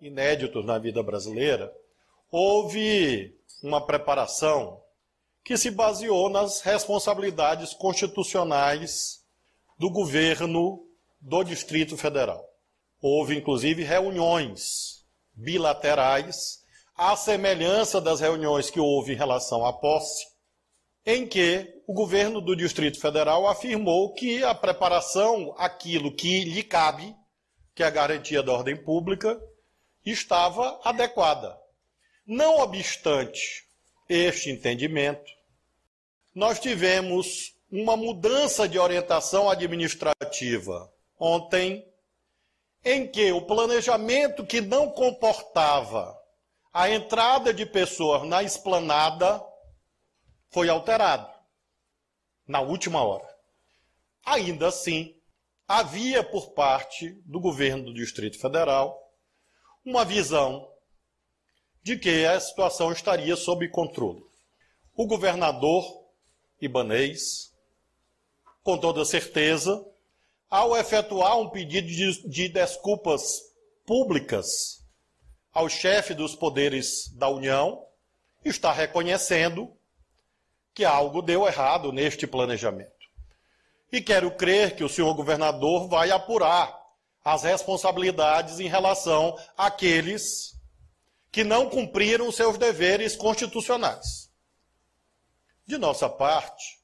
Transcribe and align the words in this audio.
inéditos 0.00 0.64
na 0.64 0.78
vida 0.78 1.02
brasileira, 1.02 1.72
houve 2.30 3.36
uma 3.62 3.84
preparação 3.84 4.80
que 5.44 5.56
se 5.56 5.70
baseou 5.70 6.28
nas 6.28 6.60
responsabilidades 6.60 7.74
constitucionais 7.74 9.24
do 9.78 9.90
governo 9.90 10.86
do 11.20 11.42
Distrito 11.42 11.96
Federal. 11.96 12.44
Houve, 13.00 13.36
inclusive, 13.36 13.82
reuniões 13.82 15.04
bilaterais, 15.34 16.60
à 16.96 17.16
semelhança 17.16 18.00
das 18.00 18.20
reuniões 18.20 18.70
que 18.70 18.78
houve 18.78 19.12
em 19.12 19.16
relação 19.16 19.66
à 19.66 19.72
posse, 19.72 20.24
em 21.04 21.26
que 21.26 21.82
o 21.86 21.92
governo 21.92 22.40
do 22.40 22.54
Distrito 22.54 23.00
Federal 23.00 23.48
afirmou 23.48 24.14
que 24.14 24.44
a 24.44 24.54
preparação, 24.54 25.52
aquilo 25.58 26.14
que 26.14 26.44
lhe 26.44 26.62
cabe, 26.62 27.14
que 27.74 27.82
é 27.82 27.86
a 27.86 27.90
garantia 27.90 28.42
da 28.42 28.52
ordem 28.52 28.76
pública, 28.76 29.40
estava 30.04 30.80
adequada. 30.84 31.58
Não 32.26 32.58
obstante 32.58 33.64
este 34.08 34.50
entendimento, 34.50 35.30
nós 36.34 36.58
tivemos 36.58 37.54
uma 37.70 37.96
mudança 37.96 38.68
de 38.68 38.78
orientação 38.78 39.48
administrativa 39.48 40.92
ontem, 41.18 41.86
em 42.84 43.06
que 43.06 43.30
o 43.32 43.42
planejamento 43.42 44.44
que 44.44 44.60
não 44.60 44.90
comportava 44.90 46.18
a 46.72 46.90
entrada 46.90 47.52
de 47.52 47.64
pessoas 47.64 48.26
na 48.26 48.42
esplanada 48.42 49.44
foi 50.50 50.68
alterado 50.68 51.30
na 52.46 52.60
última 52.60 53.02
hora. 53.02 53.28
Ainda 54.24 54.68
assim, 54.68 55.14
havia 55.66 56.22
por 56.22 56.52
parte 56.52 57.10
do 57.24 57.40
governo 57.40 57.84
do 57.84 57.94
Distrito 57.94 58.38
Federal 58.38 59.01
uma 59.84 60.04
visão 60.04 60.68
de 61.82 61.96
que 61.96 62.24
a 62.24 62.38
situação 62.38 62.92
estaria 62.92 63.34
sob 63.34 63.68
controle. 63.68 64.24
O 64.94 65.06
governador 65.06 66.04
Ibanês, 66.60 67.52
com 68.62 68.78
toda 68.78 69.04
certeza, 69.04 69.84
ao 70.48 70.76
efetuar 70.76 71.38
um 71.38 71.48
pedido 71.48 71.88
de, 71.88 72.28
de 72.28 72.48
desculpas 72.48 73.42
públicas 73.84 74.84
ao 75.52 75.68
chefe 75.68 76.14
dos 76.14 76.34
poderes 76.34 77.08
da 77.14 77.28
União, 77.28 77.84
está 78.44 78.72
reconhecendo 78.72 79.74
que 80.74 80.84
algo 80.84 81.20
deu 81.20 81.46
errado 81.46 81.92
neste 81.92 82.26
planejamento. 82.26 82.92
E 83.90 84.00
quero 84.00 84.30
crer 84.30 84.74
que 84.76 84.84
o 84.84 84.88
senhor 84.88 85.12
governador 85.14 85.88
vai 85.88 86.10
apurar 86.10 86.81
as 87.24 87.42
responsabilidades 87.42 88.58
em 88.58 88.68
relação 88.68 89.38
àqueles 89.56 90.52
que 91.30 91.44
não 91.44 91.70
cumpriram 91.70 92.30
seus 92.30 92.58
deveres 92.58 93.16
constitucionais. 93.16 94.30
De 95.66 95.78
nossa 95.78 96.08
parte, 96.08 96.80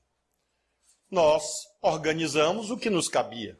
nós 1.10 1.44
organizamos 1.82 2.70
o 2.70 2.76
que 2.76 2.88
nos 2.88 3.08
cabia. 3.08 3.58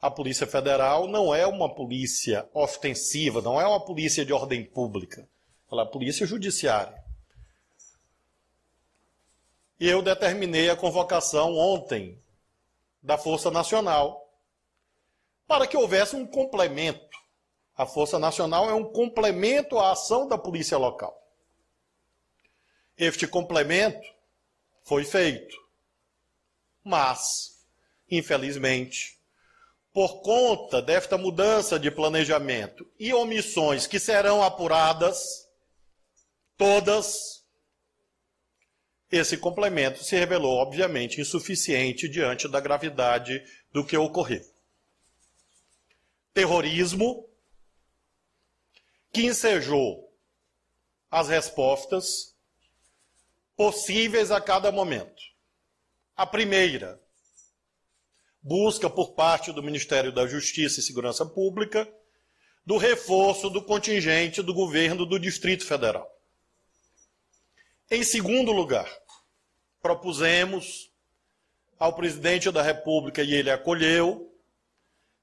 A 0.00 0.10
Polícia 0.10 0.46
Federal 0.46 1.06
não 1.06 1.34
é 1.34 1.46
uma 1.46 1.72
polícia 1.72 2.48
ostensiva, 2.52 3.40
não 3.40 3.60
é 3.60 3.66
uma 3.66 3.84
polícia 3.84 4.24
de 4.24 4.32
ordem 4.32 4.64
pública. 4.64 5.28
Ela 5.70 5.82
é 5.82 5.84
a 5.84 5.88
polícia 5.88 6.26
judiciária. 6.26 7.02
Eu 9.78 10.02
determinei 10.02 10.70
a 10.70 10.76
convocação 10.76 11.56
ontem 11.56 12.20
da 13.02 13.18
Força 13.18 13.50
Nacional 13.50 14.21
para 15.52 15.66
que 15.66 15.76
houvesse 15.76 16.16
um 16.16 16.26
complemento 16.26 17.14
a 17.76 17.84
Força 17.84 18.18
Nacional 18.18 18.70
é 18.70 18.74
um 18.74 18.90
complemento 18.90 19.78
à 19.78 19.92
ação 19.92 20.26
da 20.26 20.38
polícia 20.38 20.78
local. 20.78 21.14
Este 22.96 23.26
complemento 23.26 24.00
foi 24.82 25.04
feito. 25.04 25.54
Mas, 26.82 27.66
infelizmente, 28.10 29.18
por 29.92 30.22
conta 30.22 30.80
desta 30.80 31.18
mudança 31.18 31.78
de 31.78 31.90
planejamento 31.90 32.90
e 32.98 33.12
omissões 33.12 33.86
que 33.86 34.00
serão 34.00 34.42
apuradas, 34.42 35.46
todas, 36.56 37.44
esse 39.10 39.36
complemento 39.36 40.02
se 40.02 40.16
revelou, 40.16 40.56
obviamente, 40.56 41.20
insuficiente 41.20 42.08
diante 42.08 42.48
da 42.48 42.58
gravidade 42.58 43.44
do 43.70 43.84
que 43.84 43.98
ocorreu. 43.98 44.51
Terrorismo 46.32 47.28
que 49.12 49.26
ensejou 49.26 50.10
as 51.10 51.28
respostas 51.28 52.34
possíveis 53.56 54.30
a 54.30 54.40
cada 54.40 54.72
momento. 54.72 55.22
A 56.16 56.26
primeira, 56.26 57.00
busca 58.42 58.90
por 58.90 59.12
parte 59.12 59.52
do 59.52 59.62
Ministério 59.62 60.10
da 60.10 60.26
Justiça 60.26 60.80
e 60.80 60.82
Segurança 60.82 61.24
Pública 61.24 61.88
do 62.64 62.76
reforço 62.76 63.50
do 63.50 63.62
contingente 63.62 64.42
do 64.42 64.54
governo 64.54 65.04
do 65.04 65.18
Distrito 65.18 65.66
Federal. 65.66 66.08
Em 67.90 68.02
segundo 68.02 68.52
lugar, 68.52 68.90
propusemos 69.80 70.90
ao 71.78 71.94
presidente 71.94 72.50
da 72.50 72.62
República, 72.62 73.22
e 73.22 73.34
ele 73.34 73.50
acolheu, 73.50 74.31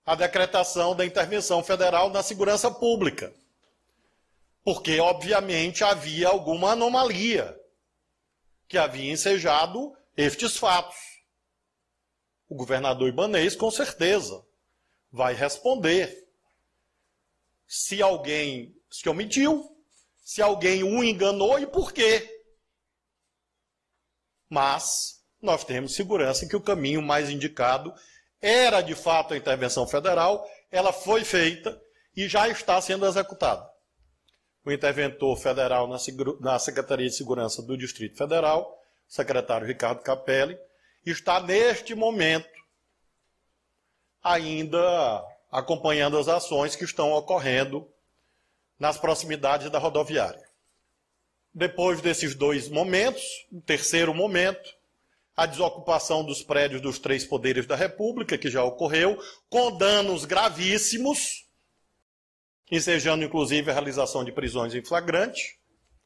a 0.09 0.15
decretação 0.15 0.95
da 0.95 1.05
intervenção 1.05 1.63
federal 1.63 2.09
na 2.09 2.23
segurança 2.23 2.71
pública 2.71 3.33
porque, 4.63 4.99
obviamente, 4.99 5.83
havia 5.83 6.27
alguma 6.27 6.73
anomalia 6.73 7.59
que 8.67 8.77
havia 8.77 9.11
ensejado 9.11 9.97
estes 10.15 10.57
fatos. 10.57 10.97
O 12.47 12.55
governador 12.55 13.09
Ibanês, 13.09 13.55
com 13.55 13.71
certeza, 13.71 14.45
vai 15.11 15.33
responder 15.33 16.27
se 17.65 18.01
alguém 18.01 18.75
se 18.89 19.07
omitiu, 19.09 19.75
se 20.21 20.41
alguém 20.41 20.83
o 20.83 21.03
enganou 21.03 21.57
e 21.57 21.65
por 21.65 21.91
quê. 21.91 22.43
Mas 24.47 25.23
nós 25.41 25.63
temos 25.63 25.95
segurança 25.95 26.47
que 26.47 26.55
o 26.55 26.61
caminho 26.61 27.01
mais 27.01 27.29
indicado 27.29 27.93
era 28.41 28.81
de 28.81 28.95
fato 28.95 29.33
a 29.33 29.38
intervenção 29.38 29.88
federal, 29.88 30.47
ela 30.72 30.94
foi 30.94 31.23
feita 31.23 31.79
e 32.16 32.27
já 32.27 32.47
está 32.47 32.79
sendo 32.81 33.05
executada 33.05 33.69
o 34.69 34.72
interventor 34.72 35.35
federal 35.38 35.88
na, 36.39 36.59
Secretaria 36.59 37.07
de 37.07 37.16
Segurança 37.16 37.61
do 37.61 37.77
Distrito 37.77 38.17
Federal, 38.17 38.79
secretário 39.07 39.66
Ricardo 39.66 40.01
Capelli, 40.01 40.57
está 41.05 41.39
neste 41.41 41.95
momento 41.95 42.47
ainda 44.22 45.25
acompanhando 45.51 46.17
as 46.17 46.27
ações 46.27 46.75
que 46.75 46.83
estão 46.83 47.11
ocorrendo 47.13 47.88
nas 48.77 48.97
proximidades 48.97 49.69
da 49.71 49.79
rodoviária. 49.79 50.47
Depois 51.53 52.01
desses 52.01 52.35
dois 52.35 52.69
momentos, 52.69 53.23
o 53.51 53.61
terceiro 53.61 54.13
momento, 54.13 54.69
a 55.39 55.45
desocupação 55.45 56.23
dos 56.23 56.44
prédios 56.44 56.81
dos 56.81 57.00
três 57.00 57.25
poderes 57.25 57.66
da 57.66 57.75
República, 57.75 58.38
que 58.38 58.50
já 58.50 58.63
ocorreu, 58.63 59.17
com 59.50 59.77
danos 59.77 60.25
gravíssimos 60.25 61.47
ensejando 62.72 63.23
inclusive 63.23 63.69
a 63.69 63.73
realização 63.73 64.23
de 64.23 64.31
prisões 64.31 64.73
em 64.75 64.83
flagrante. 64.83 65.57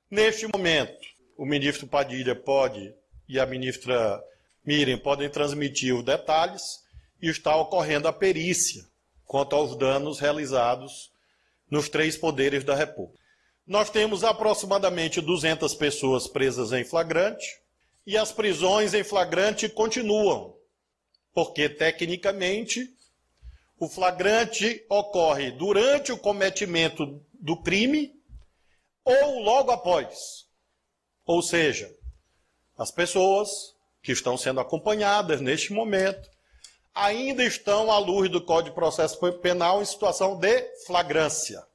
Neste 0.09 0.47
momento, 0.47 1.05
o 1.37 1.45
ministro 1.45 1.87
Padilha 1.87 2.35
pode 2.35 2.93
e 3.27 3.39
a 3.39 3.45
ministra 3.45 4.21
Miriam 4.65 4.97
podem 4.97 5.29
transmitir 5.29 5.95
os 5.95 6.03
detalhes 6.03 6.81
e 7.21 7.29
está 7.29 7.55
ocorrendo 7.55 8.07
a 8.07 8.13
perícia 8.13 8.83
quanto 9.25 9.55
aos 9.55 9.75
danos 9.75 10.19
realizados 10.19 11.11
nos 11.69 11.89
três 11.89 12.15
poderes 12.15 12.63
da 12.63 12.75
República. 12.75 13.21
Nós 13.65 13.89
temos 13.89 14.23
aproximadamente 14.23 15.19
200 15.21 15.73
pessoas 15.75 16.27
presas 16.27 16.71
em 16.71 16.83
flagrante 16.83 17.62
e 18.05 18.17
as 18.17 18.31
prisões 18.31 18.93
em 18.93 19.03
flagrante 19.03 19.69
continuam, 19.69 20.55
porque 21.33 21.69
tecnicamente 21.69 22.93
o 23.79 23.87
flagrante 23.87 24.85
ocorre 24.89 25.51
durante 25.51 26.11
o 26.11 26.17
cometimento 26.17 27.21
do 27.33 27.61
crime 27.61 28.13
ou 29.03 29.39
logo 29.39 29.71
após. 29.71 30.47
Ou 31.25 31.41
seja, 31.41 31.93
as 32.77 32.91
pessoas 32.91 33.73
que 34.01 34.11
estão 34.11 34.37
sendo 34.37 34.59
acompanhadas 34.59 35.41
neste 35.41 35.71
momento 35.71 36.29
ainda 36.93 37.43
estão 37.43 37.91
à 37.91 37.97
luz 37.97 38.29
do 38.29 38.41
Código 38.41 38.69
de 38.69 38.75
Processo 38.75 39.19
Penal 39.33 39.81
em 39.81 39.85
situação 39.85 40.37
de 40.37 40.61
flagrância. 40.85 41.65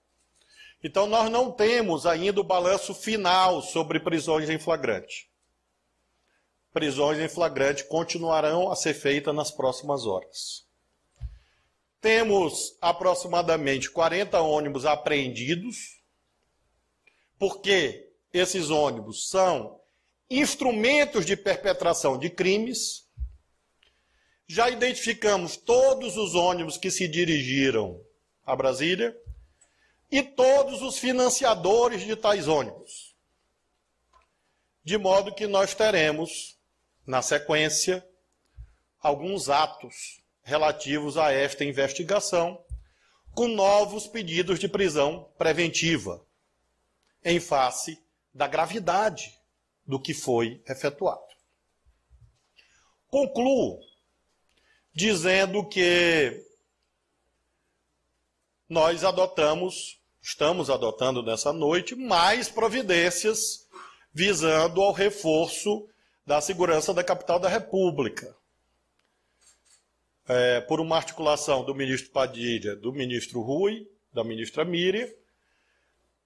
Então 0.82 1.06
nós 1.06 1.31
não 1.31 1.50
temos 1.50 2.06
ainda 2.06 2.40
o 2.40 2.44
balanço 2.44 2.94
final 2.94 3.60
sobre 3.62 3.98
prisões 3.98 4.48
em 4.48 4.58
flagrante. 4.58 5.28
Prisões 6.78 7.19
em 7.19 7.28
flagrante 7.28 7.82
continuarão 7.82 8.70
a 8.70 8.76
ser 8.76 8.94
feitas 8.94 9.34
nas 9.34 9.50
próximas 9.50 10.06
horas. 10.06 10.64
temos 12.00 12.78
aproximadamente 12.80 13.90
40 13.90 14.40
ônibus 14.40 14.86
apreendidos, 14.86 16.00
porque 17.36 18.12
esses 18.32 18.70
ônibus 18.70 19.28
são 19.28 19.80
instrumentos 20.30 21.26
de 21.26 21.36
perpetração 21.36 22.16
de 22.16 22.30
crimes. 22.30 23.08
Já 24.46 24.70
identificamos 24.70 25.56
todos 25.56 26.16
os 26.16 26.36
ônibus 26.36 26.78
que 26.78 26.92
se 26.92 27.08
dirigiram 27.08 28.00
a 28.46 28.54
Brasília 28.54 29.20
e 30.12 30.22
todos 30.22 30.81
os 30.81 30.96
financiadores 30.96 32.02
de 32.02 32.14
tais 32.14 32.46
ônibus. 32.46 33.16
De 34.84 34.96
modo 34.96 35.34
que 35.34 35.48
nós 35.48 35.74
teremos, 35.74 36.56
na 37.08 37.22
sequência, 37.22 38.06
alguns 39.00 39.49
atos 39.49 40.20
relativos 40.43 41.16
a 41.16 41.32
esta 41.32 41.64
investigação, 41.64 42.62
com 43.34 43.49
novos 43.49 44.06
pedidos 44.06 44.58
de 44.58 44.69
prisão 44.69 45.26
preventiva, 45.38 46.22
em 47.25 47.40
face 47.40 47.99
da 48.34 48.46
gravidade 48.46 49.34
do 49.87 49.99
que 49.99 50.12
foi 50.12 50.62
efetuado. 50.69 51.22
Concluo 53.08 53.81
dizendo 54.93 55.66
que 55.66 56.44
nós 58.69 59.02
adotamos, 59.02 59.99
estamos 60.20 60.69
adotando 60.69 61.22
nessa 61.22 61.55
noite, 61.55 61.94
mais 61.94 62.50
providências 62.50 63.66
visando 64.12 64.82
ao 64.82 64.93
reforço 64.93 65.88
da 66.28 66.42
segurança 66.42 66.92
da 66.92 67.02
capital 67.02 67.40
da 67.40 67.48
República. 67.48 68.36
É, 70.28 70.60
por 70.60 70.78
uma 70.78 70.94
articulação 70.94 71.64
do 71.64 71.75
ministro 71.75 72.10
Padilha, 72.10 72.76
do 72.76 72.92
ministro 72.92 73.40
Rui, 73.40 73.88
da 74.12 74.22
ministra 74.22 74.62
Miriam, 74.62 75.08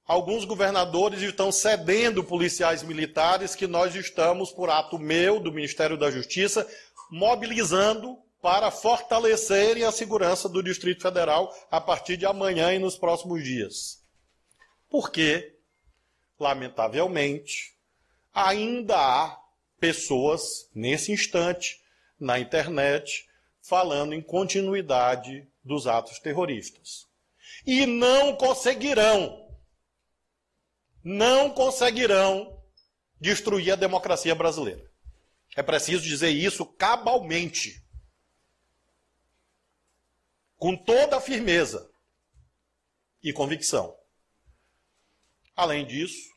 alguns 0.05 0.45
governadores 0.45 1.23
estão 1.23 1.53
cedendo 1.53 2.25
policiais 2.25 2.83
militares 2.83 3.55
que 3.55 3.69
nós 3.69 3.95
estamos, 3.95 4.51
por 4.51 4.71
ato 4.71 4.99
meu, 4.99 5.39
do 5.39 5.53
Ministério 5.53 5.97
da 5.97 6.11
Justiça, 6.11 6.69
mobilizando 7.09 8.19
para 8.41 8.73
fortalecerem 8.73 9.85
a 9.85 9.93
segurança 9.93 10.49
do 10.49 10.65
Distrito 10.65 11.01
Federal 11.01 11.55
a 11.71 11.81
partir 11.81 12.17
de 12.17 12.27
amanhã 12.27 12.75
e 12.75 12.79
nos 12.81 12.99
próximos 12.99 13.45
dias. 13.45 14.05
Porque, 14.91 15.55
lamentavelmente, 16.41 17.77
ainda 18.35 18.97
há 18.97 19.42
pessoas, 19.83 20.71
nesse 20.73 21.11
instante, 21.11 21.83
na 22.17 22.39
internet, 22.39 23.29
falando 23.61 24.15
em 24.15 24.23
continuidade 24.23 25.45
dos 25.65 25.89
atos 25.89 26.21
terroristas. 26.21 27.09
E 27.67 27.85
não 27.85 28.37
conseguirão, 28.37 29.53
não 31.03 31.51
conseguirão 31.51 32.63
destruir 33.21 33.73
a 33.73 33.77
democracia 33.77 34.33
brasileira. 34.37 34.89
É 35.57 35.65
preciso 35.65 36.05
dizer 36.05 36.31
isso 36.31 36.65
cabalmente 36.65 37.85
com 40.59 40.77
toda 40.77 41.17
a 41.17 41.21
firmeza 41.21 41.91
e 43.21 43.33
convicção. 43.33 43.99
Além 45.57 45.85
disso, 45.85 46.31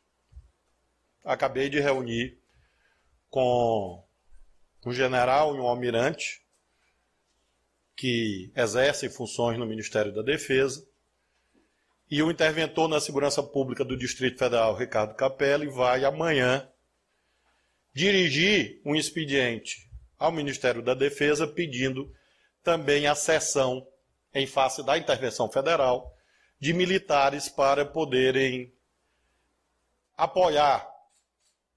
acabei 1.23 1.69
de 1.69 1.79
reunir 1.79 2.43
com 3.35 4.01
um 4.85 4.93
general 4.93 5.57
e 5.57 5.59
um 5.59 5.67
almirante 5.67 6.41
que 7.93 8.49
exercem 8.55 9.09
funções 9.09 9.59
no 9.59 9.65
Ministério 9.65 10.15
da 10.15 10.21
Defesa 10.21 10.87
e 12.09 12.23
o 12.23 12.31
interventor 12.31 12.87
na 12.87 13.01
segurança 13.01 13.43
pública 13.43 13.83
do 13.83 13.97
Distrito 13.97 14.39
Federal, 14.39 14.73
Ricardo 14.73 15.15
Capelli, 15.15 15.67
vai 15.67 16.05
amanhã 16.05 16.65
dirigir 17.93 18.79
um 18.85 18.95
expediente 18.95 19.85
ao 20.17 20.31
Ministério 20.31 20.81
da 20.81 20.93
Defesa 20.93 21.45
pedindo 21.45 22.09
também 22.63 23.05
a 23.05 23.15
cessão 23.15 23.85
em 24.33 24.47
face 24.47 24.81
da 24.81 24.97
intervenção 24.97 25.51
federal, 25.51 26.15
de 26.57 26.71
militares 26.71 27.49
para 27.49 27.83
poderem 27.83 28.73
apoiar 30.15 30.94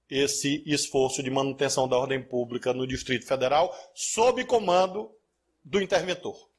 esse 0.09 0.63
esforço 0.65 1.21
de 1.21 1.29
manutenção 1.29 1.87
da 1.87 1.97
ordem 1.97 2.21
pública 2.21 2.73
no 2.73 2.87
Distrito 2.87 3.27
Federal, 3.27 3.73
sob 3.93 4.43
comando 4.45 5.11
do 5.63 5.81
interventor. 5.81 6.49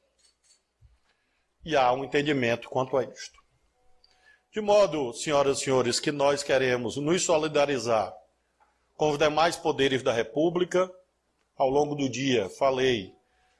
E 1.65 1.75
há 1.75 1.91
um 1.91 2.03
entendimento 2.03 2.69
quanto 2.69 2.97
a 2.97 3.03
isto. 3.03 3.39
De 4.53 4.61
modo, 4.61 5.13
senhoras 5.13 5.59
e 5.59 5.63
senhores, 5.63 5.99
que 5.99 6.11
nós 6.11 6.43
queremos 6.43 6.97
nos 6.97 7.23
solidarizar 7.23 8.13
com 8.95 9.11
os 9.11 9.17
demais 9.17 9.55
poderes 9.55 10.03
da 10.03 10.13
República. 10.13 10.91
Ao 11.57 11.69
longo 11.69 11.95
do 11.95 12.09
dia, 12.09 12.49
falei 12.49 13.13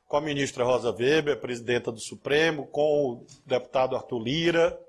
com 0.07 0.17
a 0.17 0.21
ministra 0.21 0.63
Rosa 0.63 0.91
Weber, 0.91 1.39
presidenta 1.39 1.91
do 1.91 1.99
Supremo, 1.99 2.67
com 2.67 2.81
o 3.11 3.25
deputado 3.45 3.95
Arthur 3.95 4.19
Lira, 4.19 4.79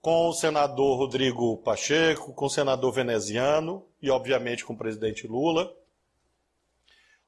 com 0.00 0.28
o 0.28 0.32
senador 0.32 0.98
Rodrigo 0.98 1.58
Pacheco, 1.58 2.32
com 2.32 2.46
o 2.46 2.50
senador 2.50 2.92
veneziano 2.92 3.86
e, 4.00 4.10
obviamente, 4.10 4.64
com 4.64 4.72
o 4.72 4.78
presidente 4.78 5.26
Lula. 5.26 5.74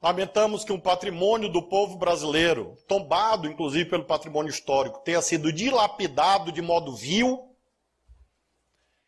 Lamentamos 0.01 0.65
que 0.65 0.73
um 0.73 0.81
patrimônio 0.81 1.49
do 1.49 1.63
povo 1.63 1.97
brasileiro, 1.97 2.77
tombado 2.89 3.47
inclusive 3.47 3.89
pelo 3.89 4.05
patrimônio 4.05 4.51
histórico, 4.51 5.01
tenha 5.05 5.23
sido 5.23 5.53
dilapidado 5.53 6.51
de 6.51 6.61
modo 6.61 6.97
vil. 6.97 7.49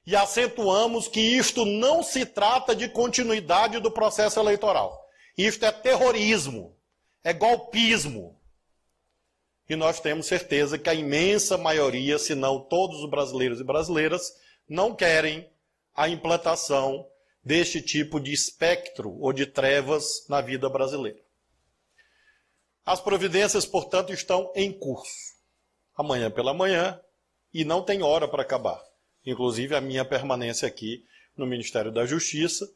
E 0.07 0.15
acentuamos 0.15 1.09
que 1.09 1.21
isto 1.21 1.65
não 1.65 2.03
se 2.03 2.27
trata 2.27 2.77
de 2.77 2.89
continuidade 2.89 3.81
do 3.81 3.91
processo 3.91 4.39
eleitoral. 4.39 5.03
Isto 5.37 5.65
é 5.65 5.73
terrorismo 5.73 6.75
é 7.25 7.33
golpismo. 7.33 8.39
E 9.69 9.77
nós 9.77 10.01
temos 10.01 10.27
certeza 10.27 10.79
que 10.79 10.91
a 10.91 10.95
imensa 10.95 11.57
maioria, 11.57 12.19
se 12.19 12.35
não 12.35 12.61
todos 12.61 13.03
os 13.03 13.11
brasileiros 13.11 13.61
e 13.61 13.65
brasileiras, 13.65 14.35
não 14.69 14.95
querem 14.95 15.49
a 15.95 16.09
implantação 16.09 17.07
deste 17.43 17.81
tipo 17.81 18.19
de 18.19 18.33
espectro 18.33 19.17
ou 19.21 19.33
de 19.33 19.47
trevas 19.47 20.27
na 20.29 20.41
vida 20.41 20.69
brasileira. 20.69 21.19
As 22.85 23.01
providências, 23.01 23.65
portanto, 23.65 24.13
estão 24.13 24.53
em 24.55 24.73
curso. 24.73 25.35
Amanhã 25.97 26.31
pela 26.31 26.53
manhã, 26.53 27.01
e 27.53 27.65
não 27.65 27.83
tem 27.83 28.03
hora 28.03 28.29
para 28.29 28.43
acabar. 28.43 28.83
Inclusive, 29.25 29.75
a 29.75 29.81
minha 29.81 30.05
permanência 30.05 30.69
aqui 30.69 31.05
no 31.37 31.47
Ministério 31.47 31.91
da 31.91 32.05
Justiça 32.05 32.71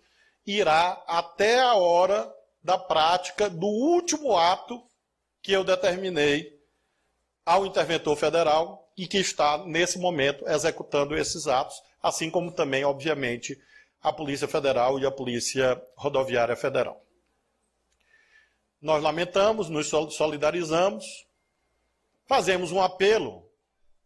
irá 0.46 1.02
até 1.06 1.60
a 1.60 1.74
hora 1.74 2.32
da 2.62 2.78
prática 2.78 3.50
do 3.50 3.66
último 3.66 4.36
ato 4.36 4.82
que 5.42 5.52
eu 5.52 5.62
determinei 5.62 6.57
ao 7.48 7.64
interventor 7.64 8.14
federal 8.14 8.86
e 8.94 9.06
que 9.06 9.16
está, 9.16 9.64
nesse 9.64 9.98
momento, 9.98 10.46
executando 10.46 11.16
esses 11.16 11.46
atos, 11.46 11.82
assim 12.02 12.30
como 12.30 12.52
também, 12.52 12.84
obviamente, 12.84 13.58
a 14.02 14.12
Polícia 14.12 14.46
Federal 14.46 14.98
e 14.98 15.06
a 15.06 15.10
Polícia 15.10 15.82
Rodoviária 15.96 16.54
Federal. 16.54 17.02
Nós 18.82 19.02
lamentamos, 19.02 19.70
nos 19.70 19.88
solidarizamos, 19.88 21.26
fazemos 22.26 22.70
um 22.70 22.82
apelo 22.82 23.42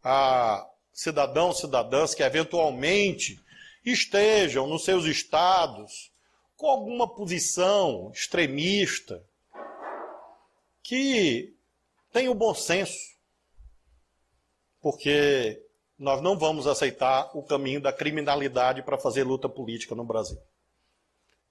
a 0.04 0.64
cidadãos, 0.92 1.58
cidadãs 1.58 2.14
que 2.14 2.22
eventualmente 2.22 3.40
estejam 3.84 4.68
nos 4.68 4.84
seus 4.84 5.04
estados 5.04 6.12
com 6.56 6.68
alguma 6.68 7.12
posição 7.12 8.12
extremista, 8.14 9.20
que 10.80 11.56
o 12.28 12.34
bom 12.34 12.54
senso, 12.54 13.11
porque 14.82 15.64
nós 15.96 16.20
não 16.20 16.36
vamos 16.36 16.66
aceitar 16.66 17.30
o 17.32 17.42
caminho 17.44 17.80
da 17.80 17.92
criminalidade 17.92 18.82
para 18.82 18.98
fazer 18.98 19.22
luta 19.22 19.48
política 19.48 19.94
no 19.94 20.04
Brasil. 20.04 20.38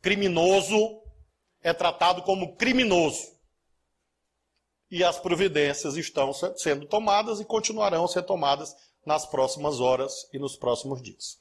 Criminoso 0.02 1.02
é 1.64 1.72
tratado 1.74 2.22
como 2.24 2.56
criminoso. 2.58 3.32
E 4.90 5.06
as 5.06 5.18
providências 5.18 5.96
estão 5.96 6.34
sendo 6.58 6.86
tomadas 6.86 7.40
e 7.40 7.46
continuarão 7.46 8.04
a 8.04 8.08
ser 8.10 8.24
tomadas 8.24 8.76
nas 9.06 9.26
próximas 9.26 9.80
horas 9.80 10.28
e 10.34 10.38
nos 10.38 10.58
próximos 10.58 11.02
dias. 11.02 11.40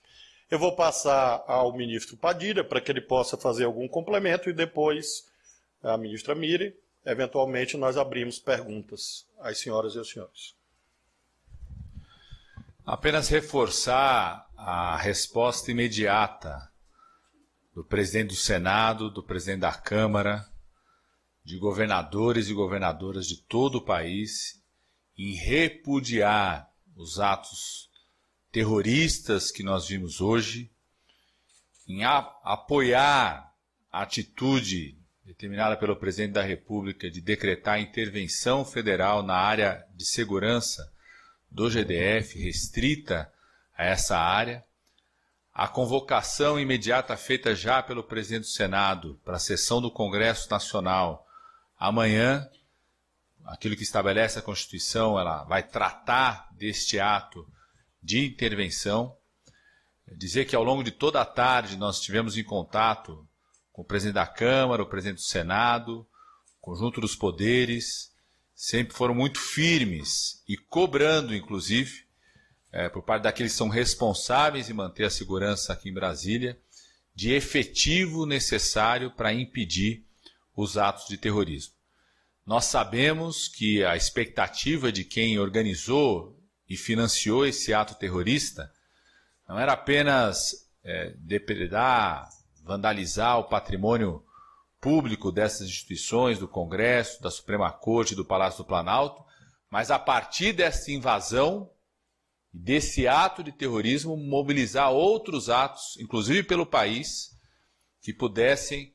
Eu 0.48 0.58
vou 0.58 0.76
passar 0.76 1.42
ao 1.48 1.72
ministro 1.72 2.16
Padilha 2.16 2.62
para 2.62 2.80
que 2.80 2.92
ele 2.92 3.00
possa 3.00 3.36
fazer 3.36 3.64
algum 3.64 3.88
complemento 3.88 4.48
e 4.48 4.52
depois 4.52 5.28
a 5.82 5.96
ministra 5.96 6.34
Mire. 6.34 6.76
Eventualmente, 7.04 7.76
nós 7.76 7.96
abrimos 7.96 8.38
perguntas 8.38 9.26
às 9.40 9.58
senhoras 9.58 9.94
e 9.94 9.98
aos 9.98 10.10
senhores. 10.10 10.59
Apenas 12.92 13.28
reforçar 13.28 14.50
a 14.56 14.96
resposta 14.96 15.70
imediata 15.70 16.72
do 17.72 17.84
presidente 17.84 18.30
do 18.30 18.34
Senado, 18.34 19.08
do 19.08 19.22
presidente 19.22 19.60
da 19.60 19.72
Câmara, 19.72 20.44
de 21.44 21.56
governadores 21.56 22.48
e 22.48 22.52
governadoras 22.52 23.28
de 23.28 23.42
todo 23.42 23.76
o 23.76 23.84
país 23.84 24.60
em 25.16 25.34
repudiar 25.34 26.68
os 26.96 27.20
atos 27.20 27.88
terroristas 28.50 29.52
que 29.52 29.62
nós 29.62 29.86
vimos 29.86 30.20
hoje, 30.20 30.68
em 31.86 32.02
apoiar 32.02 33.54
a 33.92 34.02
atitude 34.02 34.98
determinada 35.24 35.76
pelo 35.76 35.94
presidente 35.94 36.32
da 36.32 36.42
República 36.42 37.08
de 37.08 37.20
decretar 37.20 37.80
intervenção 37.80 38.64
federal 38.64 39.22
na 39.22 39.36
área 39.36 39.86
de 39.94 40.04
segurança 40.04 40.92
do 41.50 41.68
GDF, 41.68 42.38
restrita 42.38 43.32
a 43.76 43.84
essa 43.84 44.16
área. 44.18 44.64
A 45.52 45.66
convocação 45.66 46.60
imediata 46.60 47.16
feita 47.16 47.54
já 47.54 47.82
pelo 47.82 48.04
presidente 48.04 48.42
do 48.42 48.46
Senado 48.46 49.20
para 49.24 49.36
a 49.36 49.40
sessão 49.40 49.80
do 49.80 49.90
Congresso 49.90 50.48
Nacional 50.50 51.26
amanhã, 51.76 52.48
aquilo 53.44 53.76
que 53.76 53.82
estabelece 53.82 54.38
a 54.38 54.42
Constituição, 54.42 55.18
ela 55.18 55.44
vai 55.44 55.62
tratar 55.62 56.48
deste 56.52 57.00
ato 57.00 57.46
de 58.02 58.24
intervenção. 58.24 59.16
Dizer 60.16 60.44
que 60.44 60.56
ao 60.56 60.64
longo 60.64 60.82
de 60.82 60.90
toda 60.90 61.20
a 61.20 61.24
tarde 61.24 61.76
nós 61.76 61.96
estivemos 61.96 62.36
em 62.36 62.44
contato 62.44 63.26
com 63.72 63.82
o 63.82 63.84
presidente 63.84 64.14
da 64.14 64.26
Câmara, 64.26 64.82
o 64.82 64.86
presidente 64.86 65.18
do 65.18 65.22
Senado, 65.22 66.06
conjunto 66.60 67.00
dos 67.00 67.16
poderes, 67.16 68.09
sempre 68.60 68.94
foram 68.94 69.14
muito 69.14 69.40
firmes 69.40 70.44
e 70.46 70.54
cobrando, 70.54 71.34
inclusive, 71.34 72.04
é, 72.70 72.90
por 72.90 73.02
parte 73.02 73.22
daqueles 73.22 73.52
que 73.52 73.58
são 73.58 73.70
responsáveis 73.70 74.68
em 74.68 74.74
manter 74.74 75.04
a 75.04 75.10
segurança 75.10 75.72
aqui 75.72 75.88
em 75.88 75.94
Brasília, 75.94 76.60
de 77.14 77.32
efetivo 77.32 78.26
necessário 78.26 79.10
para 79.12 79.32
impedir 79.32 80.04
os 80.54 80.76
atos 80.76 81.08
de 81.08 81.16
terrorismo. 81.16 81.72
Nós 82.44 82.66
sabemos 82.66 83.48
que 83.48 83.82
a 83.82 83.96
expectativa 83.96 84.92
de 84.92 85.04
quem 85.04 85.38
organizou 85.38 86.38
e 86.68 86.76
financiou 86.76 87.46
esse 87.46 87.72
ato 87.72 87.94
terrorista 87.94 88.70
não 89.48 89.58
era 89.58 89.72
apenas 89.72 90.68
é, 90.84 91.14
depredar, 91.16 92.28
vandalizar 92.62 93.38
o 93.38 93.44
patrimônio 93.44 94.22
público 94.80 95.30
dessas 95.30 95.68
instituições, 95.68 96.38
do 96.38 96.48
Congresso, 96.48 97.20
da 97.22 97.30
Suprema 97.30 97.70
Corte, 97.70 98.14
do 98.14 98.24
Palácio 98.24 98.64
do 98.64 98.66
Planalto, 98.66 99.22
mas 99.70 99.90
a 99.90 99.98
partir 99.98 100.52
dessa 100.52 100.90
invasão, 100.90 101.70
desse 102.52 103.06
ato 103.06 103.42
de 103.44 103.52
terrorismo, 103.52 104.16
mobilizar 104.16 104.90
outros 104.90 105.48
atos, 105.48 105.96
inclusive 106.00 106.42
pelo 106.42 106.66
país, 106.66 107.30
que 108.00 108.12
pudessem 108.12 108.94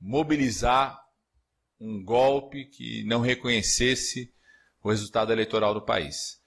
mobilizar 0.00 1.02
um 1.80 2.02
golpe 2.02 2.66
que 2.66 3.04
não 3.04 3.20
reconhecesse 3.20 4.32
o 4.82 4.90
resultado 4.90 5.32
eleitoral 5.32 5.74
do 5.74 5.82
país. 5.82 6.40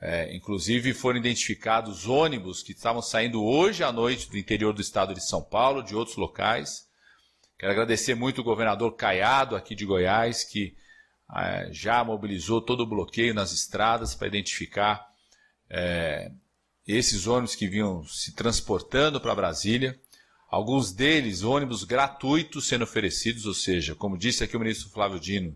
É, 0.00 0.34
inclusive 0.34 0.94
foram 0.94 1.18
identificados 1.18 2.06
ônibus 2.06 2.62
que 2.62 2.72
estavam 2.72 3.02
saindo 3.02 3.44
hoje 3.44 3.84
à 3.84 3.92
noite 3.92 4.30
do 4.30 4.38
interior 4.38 4.72
do 4.72 4.80
estado 4.80 5.12
de 5.12 5.22
São 5.22 5.42
Paulo, 5.42 5.82
de 5.82 5.94
outros 5.94 6.16
locais. 6.16 6.88
Quero 7.60 7.72
agradecer 7.72 8.14
muito 8.14 8.40
o 8.40 8.44
governador 8.44 8.96
Caiado, 8.96 9.54
aqui 9.54 9.74
de 9.74 9.84
Goiás, 9.84 10.44
que 10.44 10.74
é, 11.36 11.68
já 11.70 12.02
mobilizou 12.02 12.62
todo 12.62 12.84
o 12.84 12.86
bloqueio 12.86 13.34
nas 13.34 13.52
estradas 13.52 14.14
para 14.14 14.28
identificar 14.28 15.06
é, 15.68 16.32
esses 16.86 17.26
ônibus 17.26 17.54
que 17.54 17.68
vinham 17.68 18.02
se 18.04 18.34
transportando 18.34 19.20
para 19.20 19.34
Brasília. 19.34 20.00
Alguns 20.48 20.90
deles, 20.90 21.42
ônibus 21.42 21.84
gratuitos 21.84 22.66
sendo 22.66 22.84
oferecidos, 22.84 23.44
ou 23.44 23.52
seja, 23.52 23.94
como 23.94 24.16
disse 24.16 24.42
aqui 24.42 24.56
o 24.56 24.60
ministro 24.60 24.88
Flávio 24.88 25.20
Dino, 25.20 25.54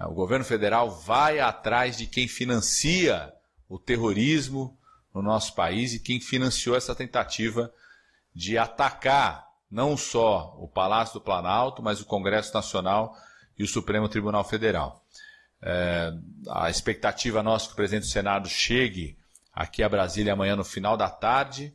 o 0.00 0.12
governo 0.12 0.44
federal 0.44 0.90
vai 0.90 1.38
atrás 1.38 1.96
de 1.96 2.08
quem 2.08 2.26
financia 2.26 3.32
o 3.68 3.78
terrorismo 3.78 4.76
no 5.14 5.22
nosso 5.22 5.54
país 5.54 5.94
e 5.94 6.00
quem 6.00 6.20
financiou 6.20 6.74
essa 6.74 6.92
tentativa 6.92 7.72
de 8.34 8.58
atacar 8.58 9.49
não 9.70 9.96
só 9.96 10.56
o 10.58 10.66
Palácio 10.66 11.14
do 11.14 11.20
Planalto, 11.20 11.82
mas 11.82 12.00
o 12.00 12.04
Congresso 12.04 12.52
Nacional 12.52 13.16
e 13.58 13.62
o 13.62 13.68
Supremo 13.68 14.08
Tribunal 14.08 14.44
Federal. 14.44 15.04
É, 15.62 16.12
a 16.48 16.70
expectativa 16.70 17.42
nossa 17.42 17.66
é 17.66 17.68
que 17.68 17.72
o 17.74 17.76
presidente 17.76 18.04
do 18.04 18.10
Senado 18.10 18.48
chegue 18.48 19.16
aqui 19.52 19.82
a 19.82 19.88
Brasília 19.88 20.32
amanhã 20.32 20.56
no 20.56 20.64
final 20.64 20.96
da 20.96 21.08
tarde. 21.08 21.74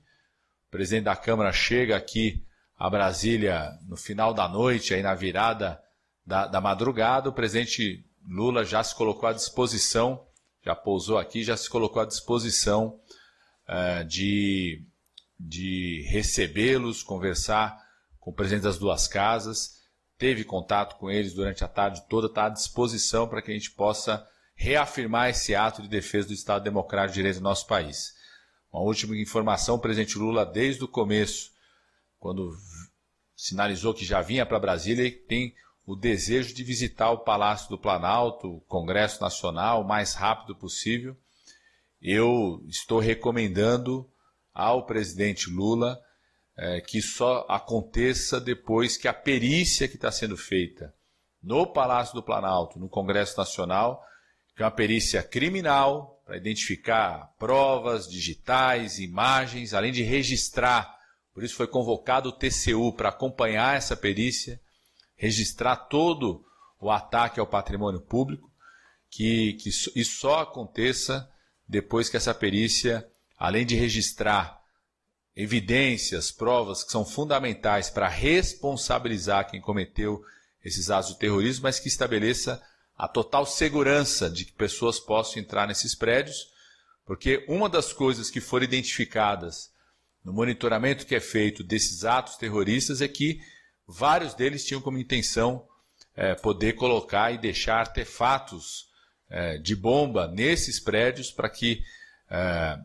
O 0.68 0.72
presidente 0.72 1.06
da 1.06 1.16
Câmara 1.16 1.52
chega 1.54 1.96
aqui 1.96 2.44
a 2.78 2.90
Brasília 2.90 3.72
no 3.88 3.96
final 3.96 4.34
da 4.34 4.50
noite, 4.50 4.94
aí 4.94 5.02
na 5.02 5.14
virada 5.14 5.80
da, 6.25 6.48
da 6.48 6.60
madrugada. 6.60 7.30
O 7.30 7.34
presidente 7.34 8.06
Lula 8.28 8.66
já 8.66 8.84
se 8.84 8.96
colocou 8.96 9.30
à 9.30 9.34
disposição 9.34 10.25
já 10.66 10.75
pousou 10.75 11.20
aqui, 11.20 11.44
já 11.44 11.56
se 11.56 11.70
colocou 11.70 12.02
à 12.02 12.06
disposição 12.06 13.00
uh, 13.70 14.04
de, 14.06 14.84
de 15.40 16.04
recebê-los, 16.10 17.04
conversar 17.04 17.85
com 18.25 18.32
o 18.32 18.34
presidente 18.34 18.63
das 18.63 18.79
duas 18.79 19.08
casas, 19.08 19.84
teve 20.17 20.44
contato 20.44 20.98
com 20.98 21.12
eles 21.12 21.36
durante 21.36 21.63
a 21.63 21.67
tarde 21.67 22.01
toda, 22.10 22.25
está 22.25 22.48
à 22.48 22.50
disposição 22.50 23.27
para 23.27 23.39
que 23.39 23.51
a 23.51 23.53
gente 23.53 23.70
possa 23.70 24.27
reafirmar 24.55 25.29
esse 25.29 25.53
ato 25.53 25.84
de 25.84 25.88
defesa 25.88 26.29
do 26.29 26.34
Estado 26.34 26.63
Democrático 26.63 27.13
de 27.13 27.20
Direito 27.20 27.36
do 27.36 27.44
nosso 27.44 27.67
país. 27.67 28.15
Uma 28.74 28.82
última 28.82 29.15
informação, 29.15 29.75
o 29.75 29.79
presidente 29.79 30.17
Lula, 30.17 30.44
desde 30.44 30.84
o 30.84 30.88
começo, 30.88 31.51
quando 32.17 32.51
sinalizou 33.36 33.94
que 33.94 34.03
já 34.03 34.24
vinha 34.24 34.44
para 34.44 34.60
Brasília, 34.60 35.12
tem 35.27 35.53
o 35.86 35.96
desejo 35.96 36.51
de 36.51 36.63
visitar 36.63 37.12
o 37.12 37.20
Palácio 37.20 37.70
do 37.70 37.77
Planalto, 37.77 38.55
o 38.55 38.62
Congresso 38.62 39.22
Nacional, 39.22 39.84
o 39.84 39.88
mais 39.88 40.15
rápido 40.15 40.55
possível. 40.55 41.15
Eu 42.01 42.60
estou 42.67 42.98
recomendando 42.98 44.10
ao 44.51 44.84
presidente 44.84 45.48
Lula 45.48 46.03
é, 46.57 46.81
que 46.81 47.01
só 47.01 47.45
aconteça 47.50 48.39
depois 48.39 48.97
que 48.97 49.07
a 49.07 49.13
perícia 49.13 49.88
que 49.88 49.95
está 49.95 50.12
sendo 50.12 50.38
feita 50.38 50.93
no 51.41 51.67
Palácio 51.67 52.15
do 52.15 52.24
Planalto, 52.24 52.79
no 52.79 52.89
Congresso 52.89 53.38
Nacional, 53.38 54.03
que 54.55 54.63
é 54.63 54.65
uma 54.65 54.71
perícia 54.71 55.21
criminal 55.21 56.21
para 56.25 56.38
identificar 56.38 57.33
provas 57.38 58.07
digitais, 58.07 59.00
imagens, 59.00 59.74
além 59.74 59.91
de 59.91 60.01
registrar. 60.01 60.95
Por 61.33 61.43
isso 61.43 61.55
foi 61.55 61.67
convocado 61.67 62.29
o 62.29 62.31
TCU 62.31 62.93
para 62.93 63.09
acompanhar 63.09 63.77
essa 63.77 63.95
perícia 63.95 64.59
registrar 65.15 65.75
todo 65.75 66.45
o 66.79 66.91
ataque 66.91 67.39
ao 67.39 67.47
patrimônio 67.47 68.01
público, 68.01 68.51
que, 69.09 69.53
que 69.53 69.69
isso 69.69 70.19
só 70.19 70.41
aconteça 70.41 71.29
depois 71.67 72.09
que 72.09 72.17
essa 72.17 72.33
perícia, 72.33 73.07
além 73.38 73.65
de 73.65 73.75
registrar 73.75 74.62
evidências, 75.36 76.32
provas 76.32 76.84
que 76.84 76.92
são 76.92 77.06
fundamentais 77.06 77.89
para 77.89 78.08
responsabilizar 78.08 79.50
quem 79.50 79.60
cometeu 79.60 80.24
esses 80.63 80.89
atos 80.89 81.12
de 81.12 81.20
terrorismo, 81.20 81.63
mas 81.63 81.80
que 81.80 81.88
estabeleça 81.88 82.62
a 82.98 83.08
total 83.08 83.46
segurança 83.46 84.30
de 84.30 84.46
que 84.46 84.54
pessoas 84.54 85.00
possam 85.00 85.42
entrar 85.42 85.68
nesses 85.68 85.94
prédios, 85.94 86.48
porque 87.06 87.46
uma 87.48 87.68
das 87.68 87.92
coisas 87.92 88.30
que 88.30 88.39
foram 88.39 88.63
identificadas 88.63 89.72
no 90.24 90.34
monitoramento 90.34 91.06
que 91.06 91.13
é 91.13 91.20
feito 91.20 91.63
desses 91.63 92.06
atos 92.06 92.38
terroristas 92.38 93.01
é 93.01 93.08
que 93.08 93.42
Vários 93.88 94.34
deles 94.34 94.65
tinham 94.65 94.82
como 94.82 94.98
intenção 94.98 95.68
é, 96.15 96.34
poder 96.34 96.74
colocar 96.74 97.32
e 97.32 97.38
deixar 97.38 97.82
artefatos 97.82 98.88
é, 99.30 99.58
de 99.58 99.75
bomba 99.75 100.27
nesses 100.27 100.80
prédios 100.80 101.32
para 101.32 101.50
que 101.50 101.84
é, 102.30 102.80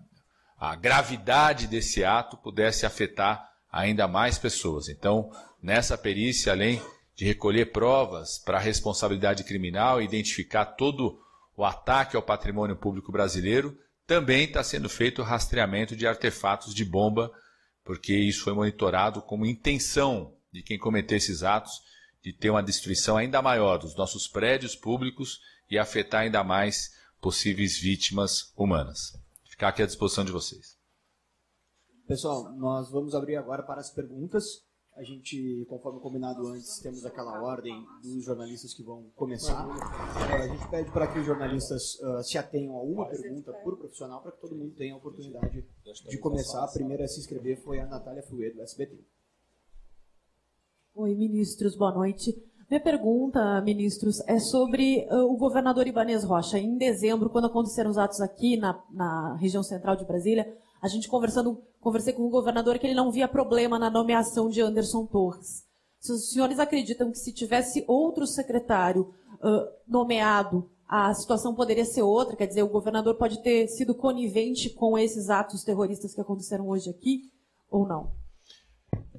a 0.60 0.76
gravidade 0.76 1.66
desse 1.66 2.04
ato 2.04 2.36
pudesse 2.36 2.84
afetar 2.84 3.50
ainda 3.72 4.06
mais 4.06 4.36
pessoas. 4.36 4.90
Então, 4.90 5.30
nessa 5.62 5.96
perícia, 5.96 6.52
além 6.52 6.82
de 7.16 7.24
recolher 7.24 7.72
provas 7.72 8.38
para 8.38 8.58
a 8.58 8.60
responsabilidade 8.60 9.42
criminal 9.42 10.02
e 10.02 10.04
identificar 10.04 10.66
todo 10.66 11.18
o 11.56 11.64
ataque 11.64 12.14
ao 12.14 12.22
patrimônio 12.22 12.76
público 12.76 13.10
brasileiro, 13.10 13.74
também 14.06 14.44
está 14.44 14.62
sendo 14.62 14.88
feito 14.88 15.22
o 15.22 15.24
rastreamento 15.24 15.96
de 15.96 16.06
artefatos 16.06 16.74
de 16.74 16.84
bomba, 16.84 17.32
porque 17.82 18.14
isso 18.14 18.44
foi 18.44 18.52
monitorado 18.52 19.22
como 19.22 19.46
intenção 19.46 20.34
de 20.52 20.62
quem 20.62 20.78
cometer 20.78 21.16
esses 21.16 21.42
atos 21.42 21.72
de 22.22 22.34
ter 22.34 22.50
uma 22.50 22.62
destruição 22.62 23.16
ainda 23.16 23.40
maior 23.40 23.78
dos 23.78 23.96
nossos 23.96 24.28
prédios 24.28 24.76
públicos 24.76 25.40
e 25.70 25.78
afetar 25.78 26.22
ainda 26.22 26.44
mais 26.44 26.90
possíveis 27.18 27.78
vítimas 27.78 28.52
humanas. 28.54 29.18
Ficar 29.60 29.68
aqui 29.68 29.82
à 29.82 29.86
disposição 29.86 30.24
de 30.24 30.32
vocês. 30.32 30.78
Pessoal, 32.06 32.50
nós 32.56 32.90
vamos 32.90 33.14
abrir 33.14 33.36
agora 33.36 33.62
para 33.62 33.78
as 33.78 33.90
perguntas. 33.90 34.64
A 34.96 35.02
gente, 35.02 35.66
conforme 35.68 36.00
combinado 36.00 36.46
antes, 36.46 36.78
temos 36.78 37.04
aquela 37.04 37.42
ordem 37.42 37.74
dos 38.02 38.24
jornalistas 38.24 38.72
que 38.72 38.82
vão 38.82 39.10
começar. 39.14 39.68
É, 40.30 40.44
a 40.44 40.48
gente 40.48 40.66
pede 40.70 40.90
para 40.90 41.12
que 41.12 41.18
os 41.18 41.26
jornalistas 41.26 41.96
uh, 41.96 42.22
se 42.22 42.38
atenham 42.38 42.74
a 42.74 42.82
uma 42.82 43.06
pergunta 43.06 43.52
por 43.62 43.76
profissional 43.76 44.22
para 44.22 44.32
que 44.32 44.40
todo 44.40 44.56
mundo 44.56 44.74
tenha 44.76 44.94
a 44.94 44.96
oportunidade 44.96 45.62
de 46.08 46.18
começar. 46.18 46.64
A 46.64 46.72
primeira 46.72 47.04
a 47.04 47.08
se 47.08 47.20
inscrever 47.20 47.62
foi 47.62 47.80
a 47.80 47.86
Natália 47.86 48.22
Fruê, 48.22 48.54
do 48.54 48.62
SBT. 48.62 49.04
Oi, 50.94 51.14
ministros, 51.14 51.76
boa 51.76 51.92
noite. 51.92 52.49
Minha 52.70 52.80
pergunta, 52.80 53.60
ministros, 53.62 54.20
é 54.28 54.38
sobre 54.38 55.04
uh, 55.10 55.24
o 55.24 55.36
governador 55.36 55.88
Ibanez 55.88 56.22
Rocha. 56.22 56.56
Em 56.56 56.76
dezembro, 56.76 57.28
quando 57.28 57.46
aconteceram 57.46 57.90
os 57.90 57.98
atos 57.98 58.20
aqui 58.20 58.56
na, 58.56 58.80
na 58.92 59.34
região 59.34 59.60
central 59.60 59.96
de 59.96 60.04
Brasília, 60.04 60.56
a 60.80 60.86
gente 60.86 61.08
conversando, 61.08 61.60
conversei 61.80 62.12
com 62.12 62.22
o 62.22 62.30
governador 62.30 62.78
que 62.78 62.86
ele 62.86 62.94
não 62.94 63.10
via 63.10 63.26
problema 63.26 63.76
na 63.76 63.90
nomeação 63.90 64.48
de 64.48 64.60
Anderson 64.60 65.04
Torres. 65.04 65.64
Se 65.98 66.12
os 66.12 66.30
senhores 66.30 66.60
acreditam 66.60 67.10
que 67.10 67.18
se 67.18 67.32
tivesse 67.32 67.84
outro 67.88 68.24
secretário 68.24 69.12
uh, 69.42 69.66
nomeado, 69.84 70.70
a 70.86 71.12
situação 71.12 71.56
poderia 71.56 71.84
ser 71.84 72.02
outra? 72.02 72.36
Quer 72.36 72.46
dizer, 72.46 72.62
o 72.62 72.68
governador 72.68 73.16
pode 73.16 73.42
ter 73.42 73.66
sido 73.66 73.96
conivente 73.96 74.70
com 74.70 74.96
esses 74.96 75.28
atos 75.28 75.64
terroristas 75.64 76.14
que 76.14 76.20
aconteceram 76.20 76.68
hoje 76.68 76.88
aqui 76.88 77.22
ou 77.68 77.84
não? 77.84 78.19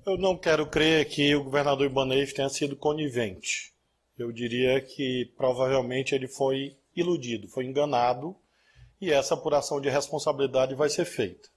Eu 0.03 0.17
não 0.17 0.35
quero 0.35 0.65
crer 0.65 1.07
que 1.07 1.35
o 1.35 1.43
governador 1.43 1.85
Ibanez 1.85 2.33
tenha 2.33 2.49
sido 2.49 2.75
conivente. 2.75 3.71
Eu 4.17 4.31
diria 4.31 4.81
que 4.81 5.31
provavelmente 5.37 6.15
ele 6.15 6.27
foi 6.27 6.75
iludido, 6.95 7.47
foi 7.47 7.65
enganado, 7.65 8.35
e 8.99 9.11
essa 9.11 9.35
apuração 9.35 9.79
de 9.79 9.89
responsabilidade 9.89 10.73
vai 10.73 10.89
ser 10.89 11.05
feita. 11.05 11.49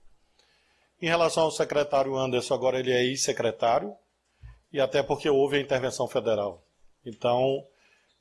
Em 1.00 1.06
relação 1.06 1.44
ao 1.44 1.50
secretário 1.50 2.16
Anderson, 2.16 2.52
agora 2.52 2.78
ele 2.78 2.92
é 2.92 3.02
ex-secretário, 3.02 3.96
e 4.70 4.78
até 4.78 5.02
porque 5.02 5.30
houve 5.30 5.56
a 5.56 5.60
intervenção 5.60 6.06
federal. 6.06 6.62
Então, 7.04 7.66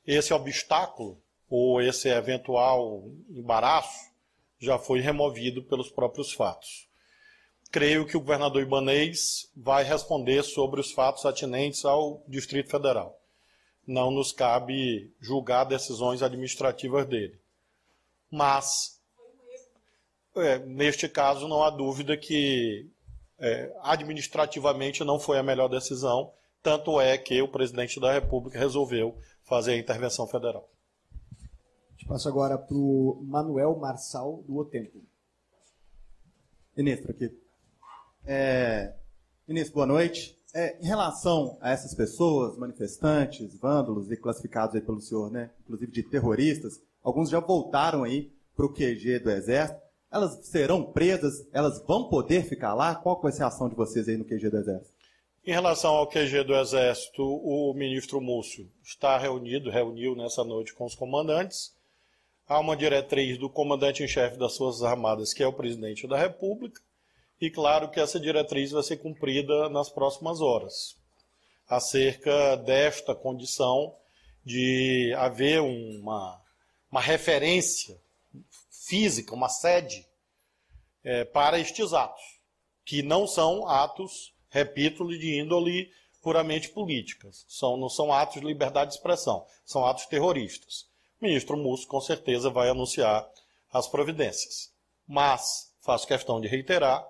esse 0.06 0.32
obstáculo, 0.32 1.20
ou 1.50 1.82
esse 1.82 2.08
eventual 2.08 3.04
embaraço, 3.28 4.10
já 4.58 4.78
foi 4.78 5.00
removido 5.00 5.62
pelos 5.62 5.90
próprios 5.90 6.32
fatos 6.32 6.88
creio 7.74 8.06
que 8.06 8.16
o 8.16 8.20
governador 8.20 8.62
Ibanês 8.62 9.50
vai 9.56 9.82
responder 9.82 10.44
sobre 10.44 10.80
os 10.80 10.92
fatos 10.92 11.26
atinentes 11.26 11.84
ao 11.84 12.22
Distrito 12.28 12.70
Federal. 12.70 13.20
Não 13.84 14.12
nos 14.12 14.30
cabe 14.30 15.12
julgar 15.20 15.64
decisões 15.64 16.22
administrativas 16.22 17.04
dele. 17.04 17.36
Mas, 18.30 19.00
é, 20.36 20.60
neste 20.60 21.08
caso, 21.08 21.48
não 21.48 21.64
há 21.64 21.70
dúvida 21.70 22.16
que 22.16 22.88
é, 23.40 23.76
administrativamente 23.82 25.02
não 25.02 25.18
foi 25.18 25.36
a 25.36 25.42
melhor 25.42 25.66
decisão, 25.66 26.32
tanto 26.62 27.00
é 27.00 27.18
que 27.18 27.42
o 27.42 27.48
presidente 27.48 27.98
da 27.98 28.12
República 28.12 28.56
resolveu 28.56 29.18
fazer 29.42 29.72
a 29.72 29.78
intervenção 29.78 30.28
federal. 30.28 30.70
A 31.42 31.90
gente 31.96 32.06
passa 32.06 32.28
agora 32.28 32.56
para 32.56 32.76
o 32.76 33.20
Manuel 33.24 33.74
Marçal, 33.74 34.44
do 34.46 34.58
O 34.58 34.64
Tempo. 34.64 35.02
Ministro, 36.76 37.10
aqui. 37.10 37.43
É, 38.26 38.94
ministro, 39.46 39.74
boa 39.74 39.86
noite. 39.86 40.38
É, 40.54 40.78
em 40.80 40.86
relação 40.86 41.58
a 41.60 41.72
essas 41.72 41.94
pessoas, 41.94 42.56
manifestantes, 42.56 43.54
vândalos 43.58 44.10
e 44.10 44.16
classificados 44.16 44.74
aí 44.74 44.80
pelo 44.80 45.00
senhor, 45.00 45.30
né, 45.30 45.50
inclusive 45.64 45.92
de 45.92 46.02
terroristas, 46.02 46.80
alguns 47.02 47.28
já 47.28 47.40
voltaram 47.40 48.04
aí 48.04 48.32
para 48.56 48.64
o 48.64 48.72
QG 48.72 49.18
do 49.18 49.30
Exército. 49.30 49.80
Elas 50.10 50.46
serão 50.46 50.84
presas? 50.84 51.46
Elas 51.52 51.84
vão 51.84 52.08
poder 52.08 52.44
ficar 52.44 52.72
lá? 52.72 52.94
Qual 52.94 53.20
vai 53.20 53.32
ser 53.32 53.42
a 53.42 53.48
ação 53.48 53.68
de 53.68 53.74
vocês 53.74 54.08
aí 54.08 54.16
no 54.16 54.24
QG 54.24 54.48
do 54.48 54.58
Exército? 54.58 54.94
Em 55.44 55.52
relação 55.52 55.94
ao 55.94 56.06
QG 56.06 56.44
do 56.44 56.54
Exército, 56.54 57.22
o 57.22 57.74
ministro 57.74 58.20
Múcio 58.20 58.70
está 58.82 59.18
reunido, 59.18 59.70
reuniu 59.70 60.16
nessa 60.16 60.42
noite 60.42 60.72
com 60.72 60.86
os 60.86 60.94
comandantes. 60.94 61.74
Há 62.46 62.60
uma 62.60 62.76
diretriz 62.76 63.36
do 63.36 63.50
comandante 63.50 64.02
em 64.02 64.08
chefe 64.08 64.38
das 64.38 64.56
Forças 64.56 64.82
Armadas, 64.82 65.34
que 65.34 65.42
é 65.42 65.46
o 65.46 65.52
presidente 65.52 66.06
da 66.06 66.16
República, 66.16 66.80
e 67.44 67.50
claro 67.50 67.90
que 67.90 68.00
essa 68.00 68.18
diretriz 68.18 68.70
vai 68.70 68.82
ser 68.82 68.96
cumprida 68.96 69.68
nas 69.68 69.90
próximas 69.90 70.40
horas, 70.40 70.96
acerca 71.68 72.56
desta 72.56 73.14
condição 73.14 73.94
de 74.42 75.14
haver 75.18 75.60
uma, 75.60 76.40
uma 76.90 77.00
referência 77.02 78.00
física, 78.70 79.34
uma 79.34 79.50
sede 79.50 80.06
é, 81.02 81.24
para 81.24 81.58
estes 81.58 81.92
atos, 81.92 82.24
que 82.82 83.02
não 83.02 83.26
são 83.26 83.68
atos, 83.68 84.34
repito, 84.48 85.06
de 85.06 85.38
índole 85.38 85.90
puramente 86.22 86.70
políticas, 86.70 87.44
são, 87.46 87.76
não 87.76 87.90
são 87.90 88.10
atos 88.10 88.40
de 88.40 88.46
liberdade 88.46 88.92
de 88.92 88.96
expressão, 88.96 89.46
são 89.66 89.84
atos 89.84 90.06
terroristas. 90.06 90.86
O 91.20 91.26
ministro 91.26 91.58
Musso, 91.58 91.86
com 91.86 92.00
certeza, 92.00 92.48
vai 92.48 92.70
anunciar 92.70 93.28
as 93.70 93.86
providências. 93.86 94.72
Mas 95.06 95.70
faço 95.82 96.06
questão 96.06 96.40
de 96.40 96.48
reiterar 96.48 97.06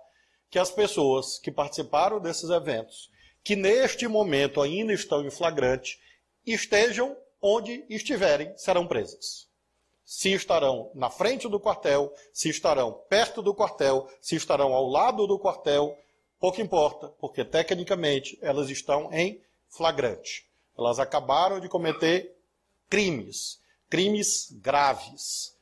que 0.54 0.58
as 0.60 0.70
pessoas 0.70 1.36
que 1.36 1.50
participaram 1.50 2.20
desses 2.20 2.48
eventos, 2.48 3.10
que 3.42 3.56
neste 3.56 4.06
momento 4.06 4.62
ainda 4.62 4.92
estão 4.92 5.26
em 5.26 5.28
flagrante, 5.28 6.00
estejam 6.46 7.16
onde 7.42 7.84
estiverem, 7.90 8.56
serão 8.56 8.86
presas. 8.86 9.48
Se 10.04 10.32
estarão 10.32 10.92
na 10.94 11.10
frente 11.10 11.48
do 11.48 11.58
quartel, 11.58 12.14
se 12.32 12.48
estarão 12.48 12.92
perto 13.08 13.42
do 13.42 13.52
quartel, 13.52 14.08
se 14.20 14.36
estarão 14.36 14.72
ao 14.72 14.88
lado 14.88 15.26
do 15.26 15.40
quartel, 15.40 15.98
pouco 16.38 16.60
importa, 16.60 17.08
porque 17.18 17.44
tecnicamente 17.44 18.38
elas 18.40 18.70
estão 18.70 19.12
em 19.12 19.42
flagrante. 19.68 20.46
Elas 20.78 21.00
acabaram 21.00 21.58
de 21.58 21.68
cometer 21.68 22.32
crimes, 22.88 23.58
crimes 23.90 24.52
graves, 24.62 25.52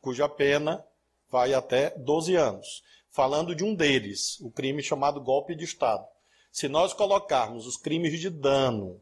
cuja 0.00 0.28
pena 0.28 0.84
vai 1.30 1.54
até 1.54 1.90
12 1.90 2.34
anos 2.34 2.82
falando 3.10 3.54
de 3.54 3.64
um 3.64 3.74
deles, 3.74 4.38
o 4.40 4.50
crime 4.50 4.82
chamado 4.82 5.20
golpe 5.20 5.54
de 5.54 5.64
Estado. 5.64 6.06
Se 6.52 6.68
nós 6.68 6.92
colocarmos 6.92 7.66
os 7.66 7.76
crimes 7.76 8.18
de 8.18 8.30
dano, 8.30 9.00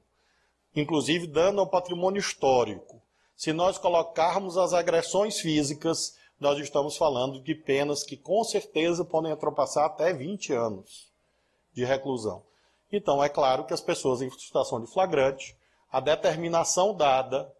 inclusive 0.75 1.27
dano 1.27 1.61
ao 1.61 1.67
patrimônio 1.67 2.21
histórico, 2.21 3.01
se 3.37 3.53
nós 3.53 3.79
colocarmos 3.79 4.57
as 4.59 4.73
agressões 4.73 5.39
físicas, 5.39 6.17
nós 6.41 6.59
estamos 6.59 6.97
falando 6.97 7.41
de 7.41 7.55
penas 7.55 8.03
que 8.03 8.17
com 8.17 8.43
certeza 8.45 9.05
podem 9.05 9.33
ultrapassar 9.33 9.87
até 9.87 10.13
20 10.13 10.53
anos 10.53 11.09
de 11.73 11.85
reclusão. 11.85 12.43
Então, 12.91 13.23
é 13.23 13.29
claro 13.29 13.65
que 13.65 13.75
as 13.75 13.81
pessoas 13.81 14.23
em 14.23 14.31
situação 14.31 14.81
de 14.81 14.91
flagrante, 14.91 15.57
a 15.91 16.01
determinação 16.01 16.95
dada 16.95 17.53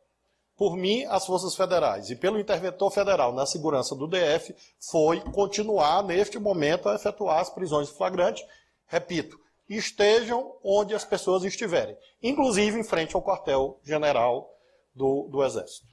por 0.59 0.77
mim, 0.77 1.05
as 1.05 1.25
forças 1.25 1.55
federais 1.55 2.11
e 2.11 2.17
pelo 2.17 2.39
interventor 2.39 2.91
federal 2.91 3.33
na 3.33 3.47
segurança 3.47 3.95
do 3.95 4.09
DF 4.09 4.53
foi 4.91 5.21
continuar, 5.21 6.03
neste 6.03 6.37
momento, 6.37 6.89
a 6.89 6.97
efetuar 6.97 7.39
as 7.39 7.49
prisões 7.49 7.89
flagrantes. 7.89 8.45
Repito, 8.89 9.39
estejam 9.69 10.53
onde 10.65 10.97
as 10.97 11.05
pessoas 11.05 11.45
estiverem, 11.45 11.97
inclusive 12.21 12.77
em 12.77 12.83
frente 12.83 13.15
ao 13.15 13.23
quartel-general 13.23 14.53
do, 14.93 15.29
do 15.31 15.45
Exército. 15.45 15.87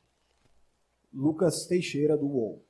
Lucas 1.14 1.68
Teixeira, 1.68 2.18
do 2.18 2.26
UOL. 2.26 2.66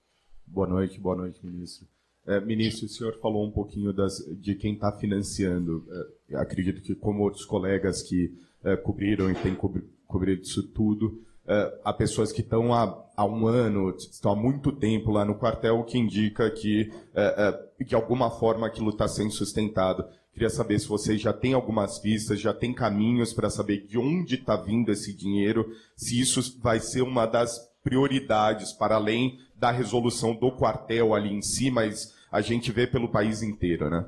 Boa 0.46 0.68
noite, 0.68 1.00
boa 1.00 1.16
noite, 1.16 1.44
ministro. 1.46 1.88
É, 2.28 2.42
ministro, 2.42 2.88
o 2.88 2.90
senhor 2.90 3.18
falou 3.22 3.46
um 3.46 3.52
pouquinho 3.52 3.94
das, 3.94 4.18
de 4.42 4.54
quem 4.56 4.74
está 4.74 4.92
financiando. 4.92 5.86
É, 6.30 6.36
acredito 6.36 6.82
que, 6.82 6.94
como 6.94 7.24
outros 7.24 7.46
colegas 7.46 8.02
que 8.02 8.38
é, 8.66 8.76
cobriram 8.76 9.32
e 9.32 9.36
têm 9.36 9.56
cobrido 9.56 10.42
isso 10.42 10.68
tudo, 10.70 11.25
uh, 11.46 11.94
pessoas 11.94 12.32
que 12.32 12.42
estão 12.42 12.74
há, 12.74 13.06
há, 13.16 13.26
um 13.26 13.48
ano, 13.48 13.96
estão 13.98 14.32
há 14.32 14.36
muito 14.36 14.72
tempo 14.72 15.12
lá 15.12 15.24
no 15.24 15.36
quartel, 15.36 15.80
o 15.80 15.84
que 15.84 15.98
indica 15.98 16.50
que, 16.50 16.92
uh, 17.14 17.82
uh, 17.82 17.86
de 17.86 17.96
alguma 17.96 18.30
forma, 18.30 18.68
aquilo 18.68 18.90
está 18.90 19.08
sendo 19.08 19.32
sustentado. 19.32 20.06
Queria 20.34 20.50
saber 20.50 20.80
se 20.80 20.88
vocês 20.88 21.22
já 21.22 21.32
têm 21.32 21.54
algumas 21.54 21.98
pistas, 21.98 22.42
já 22.42 22.54
têm 22.54 22.74
caminhos 22.74 23.32
para 23.32 23.50
saber 23.50 23.88
de 23.88 23.98
onde 23.98 24.36
está 24.36 24.56
vindo 24.56 24.92
esse 24.92 25.14
dinheiro, 25.14 25.66
se 25.96 26.20
isso 26.20 26.60
vai 26.60 26.80
ser 26.80 27.02
uma 27.02 27.26
das 27.26 27.74
prioridades 27.82 28.74
para 28.74 28.96
além 28.96 29.40
da 29.56 29.72
resolução 29.72 30.36
do 30.36 30.52
quartel 30.52 31.14
ali 31.14 31.34
em 31.34 31.42
si, 31.42 31.72
mas 31.72 32.14
a 32.32 32.42
gente 32.42 32.72
vê 32.72 32.86
pelo 32.86 33.08
país 33.08 33.42
inteiro, 33.42 33.90
né? 33.90 34.06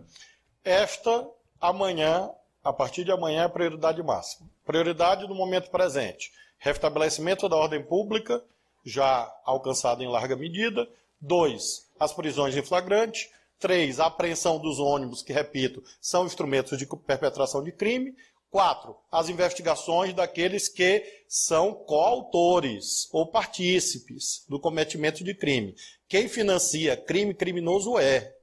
Esta, 0.66 1.26
amanhã, 1.62 2.30
a 2.62 2.74
partir 2.74 3.06
de 3.06 3.12
amanhã, 3.12 3.44
é 3.44 3.46
a 3.46 3.50
prioridade 3.50 4.04
máxima. 4.04 4.50
Prioridade 4.66 5.26
no 5.28 5.36
momento 5.36 5.70
presente 5.70 6.30
Restabelecimento 6.58 7.48
da 7.48 7.56
ordem 7.56 7.84
pública, 7.84 8.44
já 8.86 9.32
alcançado 9.46 10.04
em 10.04 10.08
larga 10.08 10.36
medida. 10.36 10.88
Dois, 11.20 11.88
as 12.00 12.14
prisões 12.14 12.56
em 12.56 12.64
flagrante. 12.64 13.30
Três, 13.60 14.00
a 14.00 14.06
apreensão 14.06 14.60
dos 14.60 14.80
ônibus, 14.80 15.24
que, 15.24 15.34
repito, 15.34 15.84
são 16.00 16.26
instrumentos 16.26 16.78
de 16.78 16.86
perpetração 16.86 17.64
de 17.64 17.72
crime. 17.72 18.16
Quatro, 18.50 18.96
as 19.12 19.30
investigações 19.30 20.14
daqueles 20.14 20.70
que 20.70 21.04
são 21.28 21.74
coautores 21.74 23.10
ou 23.12 23.28
partícipes 23.28 24.46
do 24.48 24.60
cometimento 24.60 25.24
de 25.24 25.34
crime. 25.34 25.76
Quem 26.08 26.30
financia 26.30 26.96
crime 26.96 27.34
criminoso 27.34 27.98
é. 27.98 28.36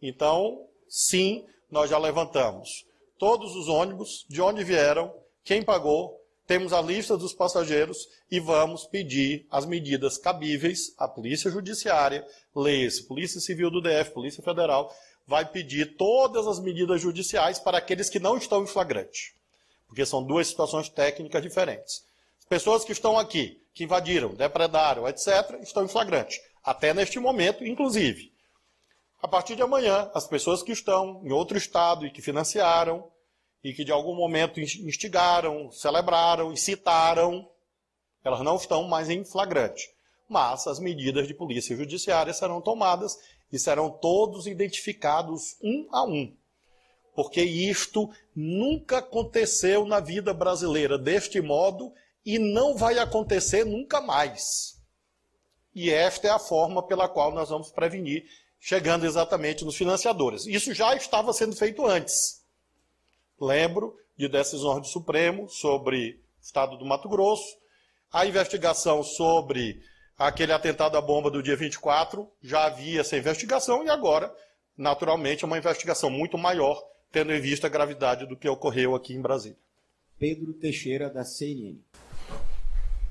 Então, 0.00 0.66
sim, 0.88 1.44
nós 1.70 1.90
já 1.90 1.98
levantamos 1.98 2.88
todos 3.18 3.56
os 3.56 3.68
ônibus, 3.68 4.24
de 4.28 4.40
onde 4.40 4.64
vieram, 4.64 5.12
quem 5.44 5.62
pagou, 5.62 6.17
temos 6.48 6.72
a 6.72 6.80
lista 6.80 7.14
dos 7.14 7.34
passageiros 7.34 8.08
e 8.30 8.40
vamos 8.40 8.86
pedir 8.86 9.46
as 9.50 9.66
medidas 9.66 10.16
cabíveis 10.16 10.94
à 10.96 11.06
Polícia 11.06 11.50
Judiciária, 11.50 12.26
leia-se, 12.56 13.02
Polícia 13.02 13.38
Civil 13.38 13.70
do 13.70 13.82
DF, 13.82 14.12
Polícia 14.12 14.42
Federal, 14.42 14.90
vai 15.26 15.44
pedir 15.44 15.98
todas 15.98 16.46
as 16.46 16.58
medidas 16.58 17.02
judiciais 17.02 17.58
para 17.58 17.76
aqueles 17.76 18.08
que 18.08 18.18
não 18.18 18.38
estão 18.38 18.62
em 18.62 18.66
flagrante. 18.66 19.36
porque 19.86 20.04
são 20.04 20.22
duas 20.22 20.48
situações 20.48 20.88
técnicas 20.88 21.42
diferentes. 21.42 22.02
As 22.38 22.46
pessoas 22.46 22.84
que 22.84 22.92
estão 22.92 23.18
aqui, 23.18 23.62
que 23.74 23.84
invadiram, 23.84 24.34
depredaram, 24.34 25.06
etc., 25.08 25.60
estão 25.62 25.84
em 25.84 25.88
flagrante, 25.88 26.40
até 26.64 26.92
neste 26.92 27.18
momento, 27.18 27.64
inclusive. 27.64 28.32
A 29.22 29.28
partir 29.28 29.54
de 29.54 29.62
amanhã, 29.62 30.10
as 30.14 30.26
pessoas 30.26 30.62
que 30.62 30.72
estão 30.72 31.22
em 31.24 31.32
outro 31.32 31.56
estado 31.56 32.06
e 32.06 32.10
que 32.10 32.22
financiaram, 32.22 33.10
e 33.62 33.72
que 33.72 33.84
de 33.84 33.92
algum 33.92 34.14
momento 34.14 34.60
instigaram, 34.60 35.70
celebraram, 35.70 36.52
incitaram, 36.52 37.48
elas 38.24 38.40
não 38.40 38.56
estão 38.56 38.84
mais 38.84 39.08
em 39.08 39.24
flagrante. 39.24 39.88
Mas 40.28 40.66
as 40.66 40.78
medidas 40.78 41.26
de 41.26 41.34
polícia 41.34 41.76
judiciária 41.76 42.32
serão 42.32 42.60
tomadas 42.60 43.16
e 43.50 43.58
serão 43.58 43.90
todos 43.90 44.46
identificados 44.46 45.56
um 45.62 45.88
a 45.90 46.04
um. 46.04 46.36
Porque 47.14 47.42
isto 47.42 48.08
nunca 48.34 48.98
aconteceu 48.98 49.84
na 49.84 50.00
vida 50.00 50.32
brasileira 50.32 50.98
deste 50.98 51.40
modo 51.40 51.92
e 52.24 52.38
não 52.38 52.76
vai 52.76 52.98
acontecer 52.98 53.64
nunca 53.64 54.00
mais. 54.00 54.78
E 55.74 55.90
esta 55.90 56.28
é 56.28 56.30
a 56.30 56.38
forma 56.38 56.82
pela 56.82 57.08
qual 57.08 57.32
nós 57.32 57.48
vamos 57.48 57.70
prevenir, 57.70 58.24
chegando 58.60 59.06
exatamente 59.06 59.64
nos 59.64 59.76
financiadores. 59.76 60.46
Isso 60.46 60.74
já 60.74 60.94
estava 60.94 61.32
sendo 61.32 61.56
feito 61.56 61.86
antes. 61.86 62.37
Lembro 63.40 63.96
de 64.16 64.28
decisões 64.28 64.82
do 64.82 64.88
Supremo 64.88 65.48
sobre 65.48 66.20
o 66.40 66.44
Estado 66.44 66.76
do 66.76 66.84
Mato 66.84 67.08
Grosso, 67.08 67.56
a 68.12 68.26
investigação 68.26 69.02
sobre 69.02 69.80
aquele 70.18 70.52
atentado 70.52 70.96
à 70.96 71.00
bomba 71.00 71.30
do 71.30 71.42
dia 71.42 71.56
24, 71.56 72.28
já 72.42 72.64
havia 72.64 73.00
essa 73.00 73.16
investigação 73.16 73.84
e 73.84 73.88
agora, 73.88 74.34
naturalmente, 74.76 75.44
é 75.44 75.46
uma 75.46 75.58
investigação 75.58 76.10
muito 76.10 76.36
maior, 76.36 76.82
tendo 77.12 77.32
em 77.32 77.40
vista 77.40 77.68
a 77.68 77.70
gravidade 77.70 78.26
do 78.26 78.36
que 78.36 78.48
ocorreu 78.48 78.96
aqui 78.96 79.14
em 79.14 79.22
Brasília. 79.22 79.56
Pedro 80.18 80.52
Teixeira, 80.52 81.08
da 81.08 81.24
CNN. 81.24 81.78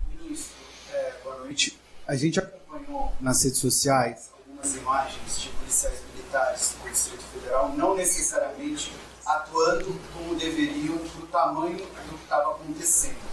Ministro, 0.10 0.58
é, 0.92 1.14
boa 1.24 1.38
noite. 1.38 1.80
A 2.06 2.18
gente 2.18 2.38
acompanhou 2.38 3.14
nas 3.22 3.42
redes 3.44 3.60
sociais 3.60 4.30
algumas 4.34 4.76
imagens 4.76 5.42
de 5.42 5.50
policiais 5.50 6.02
militares 6.14 6.76
do 6.84 6.90
Distrito 6.90 7.24
Federal, 7.24 7.70
não 7.78 7.96
necessariamente 7.96 8.92
atuando 9.28 10.00
como 10.14 10.36
deveriam 10.36 10.98
para 10.98 11.24
o 11.24 11.28
tamanho 11.28 11.78
do 11.78 11.86
que 11.86 12.24
estava 12.24 12.52
acontecendo. 12.52 13.28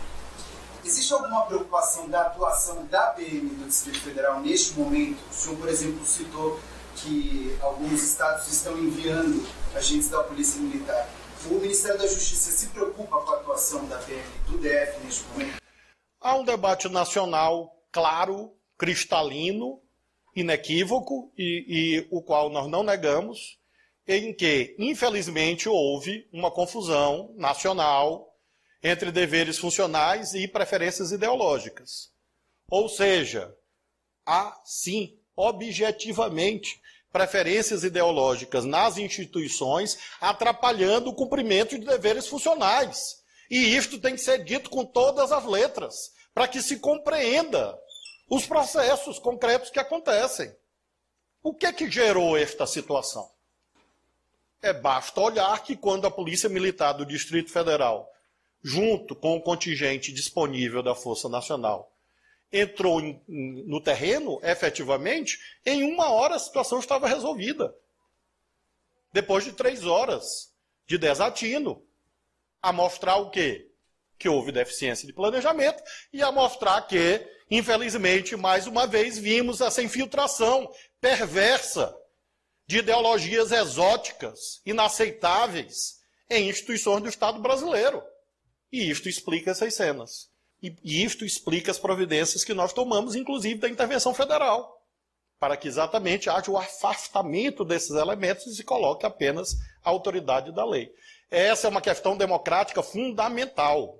Existe 0.85 1.15
alguma 1.15 1.47
preocupação 1.47 2.09
da 2.11 2.23
atuação 2.23 2.85
da 2.87 3.07
PM 3.13 3.49
do 3.49 3.67
Distrito 3.67 4.01
Federal 4.01 4.41
neste 4.41 4.79
momento? 4.79 5.19
O 5.31 5.33
senhor, 5.33 5.57
por 5.57 5.69
exemplo, 5.69 6.05
citou 6.05 6.61
que 6.97 7.57
alguns 7.63 8.03
estados 8.03 8.49
estão 8.49 8.77
enviando 8.77 9.47
agentes 9.75 10.11
da 10.11 10.23
Polícia 10.23 10.61
Militar. 10.61 11.09
O 11.47 11.55
Ministério 11.55 11.99
da 11.99 12.07
Justiça 12.07 12.51
se 12.51 12.69
preocupa 12.69 13.21
com 13.21 13.31
a 13.31 13.37
atuação 13.37 13.85
da 13.87 13.99
PM 13.99 14.23
do 14.47 14.59
DF 14.59 15.05
neste 15.05 15.25
momento? 15.29 15.57
Há 16.21 16.37
um 16.37 16.45
debate 16.45 16.89
nacional 16.89 17.75
claro, 17.93 18.53
cristalino, 18.77 19.81
inequívoco 20.35 21.33
e, 21.37 21.65
e 21.69 22.09
o 22.11 22.23
qual 22.23 22.51
nós 22.51 22.69
não 22.69 22.83
negamos, 22.83 23.59
em 24.07 24.33
que, 24.35 24.75
infelizmente, 24.79 25.69
houve 25.69 26.29
uma 26.33 26.51
confusão 26.51 27.33
nacional 27.37 28.35
entre 28.83 29.11
deveres 29.11 29.59
funcionais 29.59 30.35
e 30.35 30.47
preferências 30.47 31.11
ideológicas. 31.11 32.13
Ou 32.71 32.89
seja, 32.89 33.57
há 34.27 34.61
sim, 34.65 35.19
objetivamente, 35.35 36.81
preferências 37.11 37.85
ideológicas 37.85 38.65
nas 38.65 38.99
instituições 38.99 39.97
atrapalhando 40.21 41.11
o 41.11 41.15
cumprimento 41.15 41.79
de 41.79 41.87
deveres 41.87 42.27
funcionais. 42.27 43.23
E 43.49 43.77
isto 43.77 44.01
tem 44.01 44.15
que 44.15 44.21
ser 44.21 44.43
dito 44.45 44.69
com 44.69 44.85
todas 44.85 45.31
as 45.31 45.45
letras, 45.45 46.13
para 46.35 46.49
que 46.49 46.61
se 46.61 46.79
compreenda 46.79 47.79
os 48.29 48.47
processos 48.47 49.19
concretos 49.19 49.71
que 49.71 49.79
acontecem. 49.79 50.55
O 51.43 51.55
que 51.55 51.67
é 51.67 51.73
que 51.73 51.91
gerou 51.91 52.37
esta 52.37 52.67
situação? 52.67 53.31
É 54.65 54.73
basta 54.73 55.21
olhar 55.21 55.63
que 55.63 55.77
quando 55.77 56.07
a 56.07 56.11
Polícia 56.11 56.49
Militar 56.49 56.95
do 56.95 57.05
Distrito 57.05 57.53
Federal, 57.53 58.11
junto 58.63 59.15
com 59.15 59.37
o 59.37 59.43
contingente 59.43 60.11
disponível 60.11 60.83
da 60.83 60.95
Força 60.95 61.29
Nacional, 61.29 61.93
entrou 62.51 62.99
em, 62.99 63.23
no 63.29 63.79
terreno, 63.79 64.41
efetivamente, 64.43 65.39
em 65.67 65.85
uma 65.85 66.09
hora 66.09 66.37
a 66.37 66.39
situação 66.39 66.79
estava 66.79 67.07
resolvida. 67.07 67.75
Depois 69.13 69.45
de 69.45 69.53
três 69.53 69.85
horas 69.85 70.51
de 70.87 70.97
desatino, 70.97 71.85
a 72.63 72.73
mostrar 72.73 73.17
o 73.17 73.29
quê? 73.29 73.71
Que 74.19 74.31
houve 74.31 74.51
deficiência 74.51 75.07
de 75.07 75.13
planejamento 75.13 75.83
e 76.11 76.23
a 76.23 76.33
mostrar 76.33 76.81
que, 76.89 77.21
infelizmente, 77.51 78.35
mais 78.35 78.67
uma 78.67 78.87
vez, 78.87 79.19
vimos 79.19 79.61
essa 79.61 79.83
infiltração 79.83 80.73
perversa 81.03 81.95
de 82.67 82.79
ideologias 82.79 83.53
exóticas, 83.53 84.61
inaceitáveis, 84.65 86.01
em 86.31 86.49
instituições 86.49 87.03
do 87.03 87.09
Estado 87.09 87.39
brasileiro. 87.39 88.03
E 88.73 88.91
isto 88.91 89.09
explica 89.09 89.51
essas 89.51 89.75
cenas. 89.75 90.31
E, 90.63 91.05
isto 91.05 91.25
explica 91.25 91.71
as 91.71 91.79
providências 91.79 92.43
que 92.43 92.55
nós 92.55 92.73
tomamos, 92.73 93.15
inclusive 93.15 93.61
da 93.61 93.69
intervenção 93.69 94.15
federal, 94.15 94.83
para 95.39 95.57
que 95.57 95.69
exatamente 95.69 96.31
haja 96.31 96.51
o 96.51 96.57
afastamento 96.57 97.65
desses 97.65 97.91
elementos 97.91 98.47
e 98.47 98.57
se 98.57 98.65
coloque 98.65 99.05
apenas 99.05 99.55
a 99.83 99.91
autoridade 99.91 100.53
da 100.53 100.65
lei. 100.65 100.91
Essa 101.31 101.67
é 101.67 101.71
uma 101.71 101.83
questão 101.83 102.17
democrática 102.17 102.83
fundamental, 102.83 103.99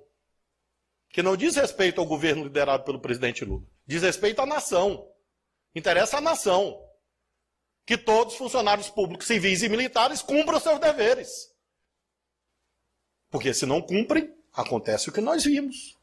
que 1.09 1.21
não 1.21 1.37
diz 1.37 1.55
respeito 1.55 2.01
ao 2.01 2.07
governo 2.07 2.43
liderado 2.43 2.83
pelo 2.83 2.99
presidente 2.99 3.45
Lula, 3.45 3.63
diz 3.85 4.01
respeito 4.01 4.41
à 4.41 4.45
nação. 4.45 5.07
Interessa 5.75 6.17
à 6.17 6.21
nação 6.21 6.84
que 7.85 7.97
todos 7.97 8.33
os 8.33 8.39
funcionários 8.39 8.89
públicos, 8.89 9.27
civis 9.27 9.61
e 9.61 9.69
militares 9.69 10.21
cumpram 10.21 10.59
seus 10.59 10.79
deveres. 10.79 11.51
Porque 13.29 13.53
se 13.53 13.65
não 13.65 13.81
cumprem, 13.81 14.33
acontece 14.53 15.09
o 15.09 15.11
que 15.11 15.21
nós 15.21 15.43
vimos. 15.43 15.95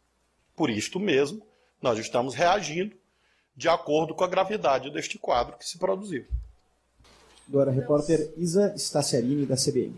Por 0.55 0.71
isto 0.71 1.01
mesmo, 1.01 1.45
nós 1.81 1.99
estamos 1.99 2.35
reagindo 2.35 2.97
de 3.57 3.69
acordo 3.69 4.15
com 4.15 4.23
a 4.23 4.29
gravidade 4.29 4.91
deste 4.91 5.19
quadro 5.19 5.57
que 5.59 5.69
se 5.69 5.79
produziu. 5.79 6.25
Agora, 7.49 7.71
repórter 7.71 8.33
Isa 8.37 8.75
Staciarini, 8.77 9.45
da 9.45 9.57
CBN. 9.57 9.95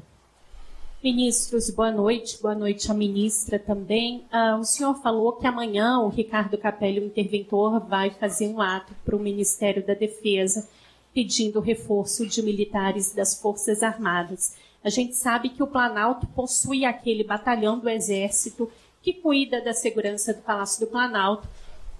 Ministros, 1.02 1.68
boa 1.68 1.90
noite. 1.90 2.40
Boa 2.40 2.54
noite 2.54 2.90
à 2.90 2.94
ministra 2.94 3.58
também. 3.58 4.24
Ah, 4.32 4.56
o 4.56 4.64
senhor 4.64 4.94
falou 5.02 5.34
que 5.34 5.46
amanhã 5.46 5.98
o 5.98 6.08
Ricardo 6.08 6.56
Capelli, 6.56 7.00
o 7.00 7.04
interventor, 7.04 7.78
vai 7.80 8.10
fazer 8.10 8.48
um 8.48 8.60
ato 8.60 8.94
para 9.04 9.14
o 9.14 9.20
Ministério 9.20 9.86
da 9.86 9.92
Defesa 9.92 10.66
pedindo 11.14 11.60
reforço 11.60 12.26
de 12.26 12.42
militares 12.42 13.14
das 13.14 13.40
Forças 13.40 13.82
Armadas. 13.82 14.56
A 14.82 14.90
gente 14.90 15.14
sabe 15.14 15.48
que 15.48 15.62
o 15.62 15.66
Planalto 15.66 16.26
possui 16.26 16.84
aquele 16.84 17.22
batalhão 17.24 17.78
do 17.78 17.88
Exército 17.88 18.70
que 19.00 19.12
cuida 19.12 19.60
da 19.60 19.72
segurança 19.72 20.34
do 20.34 20.42
Palácio 20.42 20.84
do 20.84 20.90
Planalto 20.90 21.46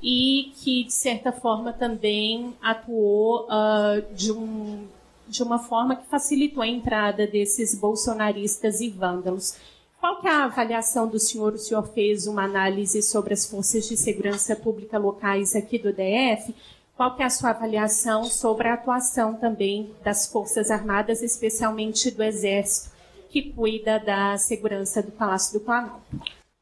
e 0.03 0.53
que, 0.57 0.85
de 0.85 0.93
certa 0.93 1.33
forma, 1.33 1.73
também 1.73 2.55
atuou 2.61 3.47
uh, 3.47 4.15
de, 4.15 4.33
um, 4.33 4.87
de 5.29 5.43
uma 5.43 5.59
forma 5.59 5.97
que 5.97 6.07
facilitou 6.07 6.63
a 6.63 6.69
entrada 6.69 7.27
desses 7.27 7.75
bolsonaristas 7.75 8.81
e 8.81 8.91
vândalos. 8.91 9.57
Qual 9.99 10.21
que 10.21 10.29
é 10.29 10.31
a 10.31 10.45
avaliação 10.45 11.09
do 11.09 11.19
senhor? 11.19 11.55
O 11.55 11.59
senhor 11.59 11.87
fez 11.89 12.27
uma 12.27 12.45
análise 12.45 13.03
sobre 13.03 13.33
as 13.33 13.47
forças 13.47 13.89
de 13.89 13.97
segurança 13.97 14.55
pública 14.55 14.99
locais 14.99 15.57
aqui 15.57 15.79
do 15.79 15.91
DF. 15.91 16.55
Qual 16.97 17.17
que 17.17 17.23
é 17.23 17.27
a 17.27 17.31
sua 17.31 17.51
avaliação 17.51 18.25
sobre 18.25 18.69
a 18.69 18.75
atuação 18.75 19.35
também 19.35 19.93
das 20.05 20.27
Forças 20.27 20.71
Armadas, 20.71 21.23
especialmente 21.23 22.09
do 22.11 22.23
Exército, 22.23 22.95
que 23.29 23.53
cuida 23.53 23.99
da 23.99 24.39
segurança 24.39 25.03
do 25.03 25.11
Palácio 25.11 25.59
do 25.59 25.65
Planalto? 25.65 26.05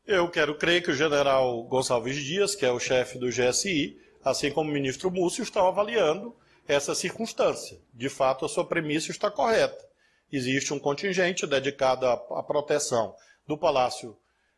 Eu 0.06 0.30
quero 0.30 0.56
crer 0.56 0.82
que 0.82 0.90
o 0.90 0.94
general 0.94 1.62
Gonçalves 1.64 2.16
Dias, 2.16 2.54
que 2.54 2.64
é 2.64 2.72
o 2.72 2.80
chefe 2.80 3.18
do 3.18 3.28
GSI, 3.28 4.00
assim 4.24 4.50
como 4.50 4.70
o 4.70 4.72
ministro 4.72 5.10
Múcio, 5.10 5.42
estão 5.42 5.66
avaliando 5.66 6.34
essa 6.66 6.94
circunstância. 6.94 7.78
De 7.92 8.08
fato, 8.08 8.46
a 8.46 8.48
sua 8.48 8.66
premissa 8.66 9.10
está 9.10 9.30
correta. 9.30 9.84
Existe 10.32 10.72
um 10.72 10.78
contingente 10.78 11.46
dedicado 11.46 12.06
à 12.06 12.42
proteção 12.42 13.14
do 13.46 13.58
Palácio, 13.58 14.16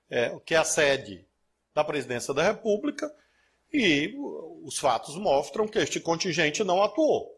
é, 0.08 0.38
que 0.46 0.54
é 0.54 0.58
a 0.58 0.64
sede 0.64 1.26
da 1.74 1.82
Presidência 1.82 2.32
da 2.32 2.44
República, 2.44 3.12
e 3.74 4.14
os 4.62 4.78
fatos 4.78 5.16
mostram 5.16 5.66
que 5.66 5.80
este 5.80 5.98
contingente 5.98 6.62
não 6.62 6.80
atuou. 6.80 7.36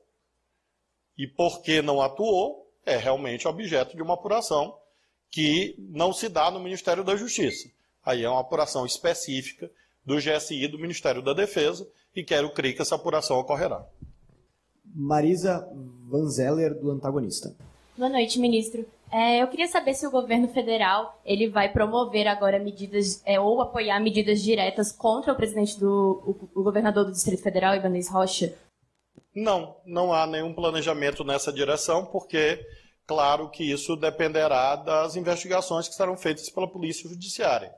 E 1.16 1.26
por 1.26 1.62
que 1.62 1.80
não 1.80 2.02
atuou 2.02 2.70
é 2.84 2.98
realmente 2.98 3.48
objeto 3.48 3.96
de 3.96 4.02
uma 4.02 4.14
apuração 4.14 4.76
que 5.30 5.74
não 5.78 6.12
se 6.12 6.28
dá 6.28 6.50
no 6.50 6.60
Ministério 6.60 7.02
da 7.02 7.16
Justiça. 7.16 7.68
Aí 8.04 8.22
é 8.22 8.28
uma 8.28 8.40
apuração 8.40 8.84
específica 8.84 9.70
do 10.04 10.18
GSI 10.18 10.68
do 10.68 10.78
Ministério 10.78 11.22
da 11.22 11.32
Defesa 11.32 11.88
e 12.14 12.22
quero 12.22 12.52
crer 12.52 12.74
que 12.74 12.82
essa 12.82 12.94
apuração 12.94 13.38
ocorrerá. 13.38 13.84
Marisa 14.84 15.66
Vanzeller, 16.08 16.78
do 16.78 16.90
Antagonista. 16.90 17.56
Boa 17.96 18.10
noite, 18.10 18.38
ministro. 18.38 18.84
É, 19.10 19.42
eu 19.42 19.48
queria 19.48 19.66
saber 19.66 19.94
se 19.94 20.06
o 20.06 20.10
governo 20.10 20.48
federal 20.48 21.18
ele 21.24 21.48
vai 21.48 21.72
promover 21.72 22.28
agora 22.28 22.58
medidas 22.58 23.22
é, 23.24 23.40
ou 23.40 23.62
apoiar 23.62 23.98
medidas 24.00 24.42
diretas 24.42 24.92
contra 24.92 25.32
o 25.32 25.36
presidente 25.36 25.80
do 25.80 26.50
o, 26.54 26.60
o 26.60 26.62
governador 26.62 27.06
do 27.06 27.12
Distrito 27.12 27.42
Federal, 27.42 27.74
Ibanez 27.74 28.10
Rocha. 28.10 28.54
Não, 29.34 29.76
não 29.86 30.12
há 30.12 30.26
nenhum 30.26 30.52
planejamento 30.52 31.24
nessa 31.24 31.50
direção, 31.50 32.04
porque 32.04 32.60
claro 33.06 33.48
que 33.48 33.64
isso 33.64 33.96
dependerá 33.96 34.76
das 34.76 35.16
investigações 35.16 35.88
que 35.88 35.94
serão 35.94 36.18
feitas 36.18 36.50
pela 36.50 36.68
Polícia 36.68 37.08
Judiciária. 37.08 37.72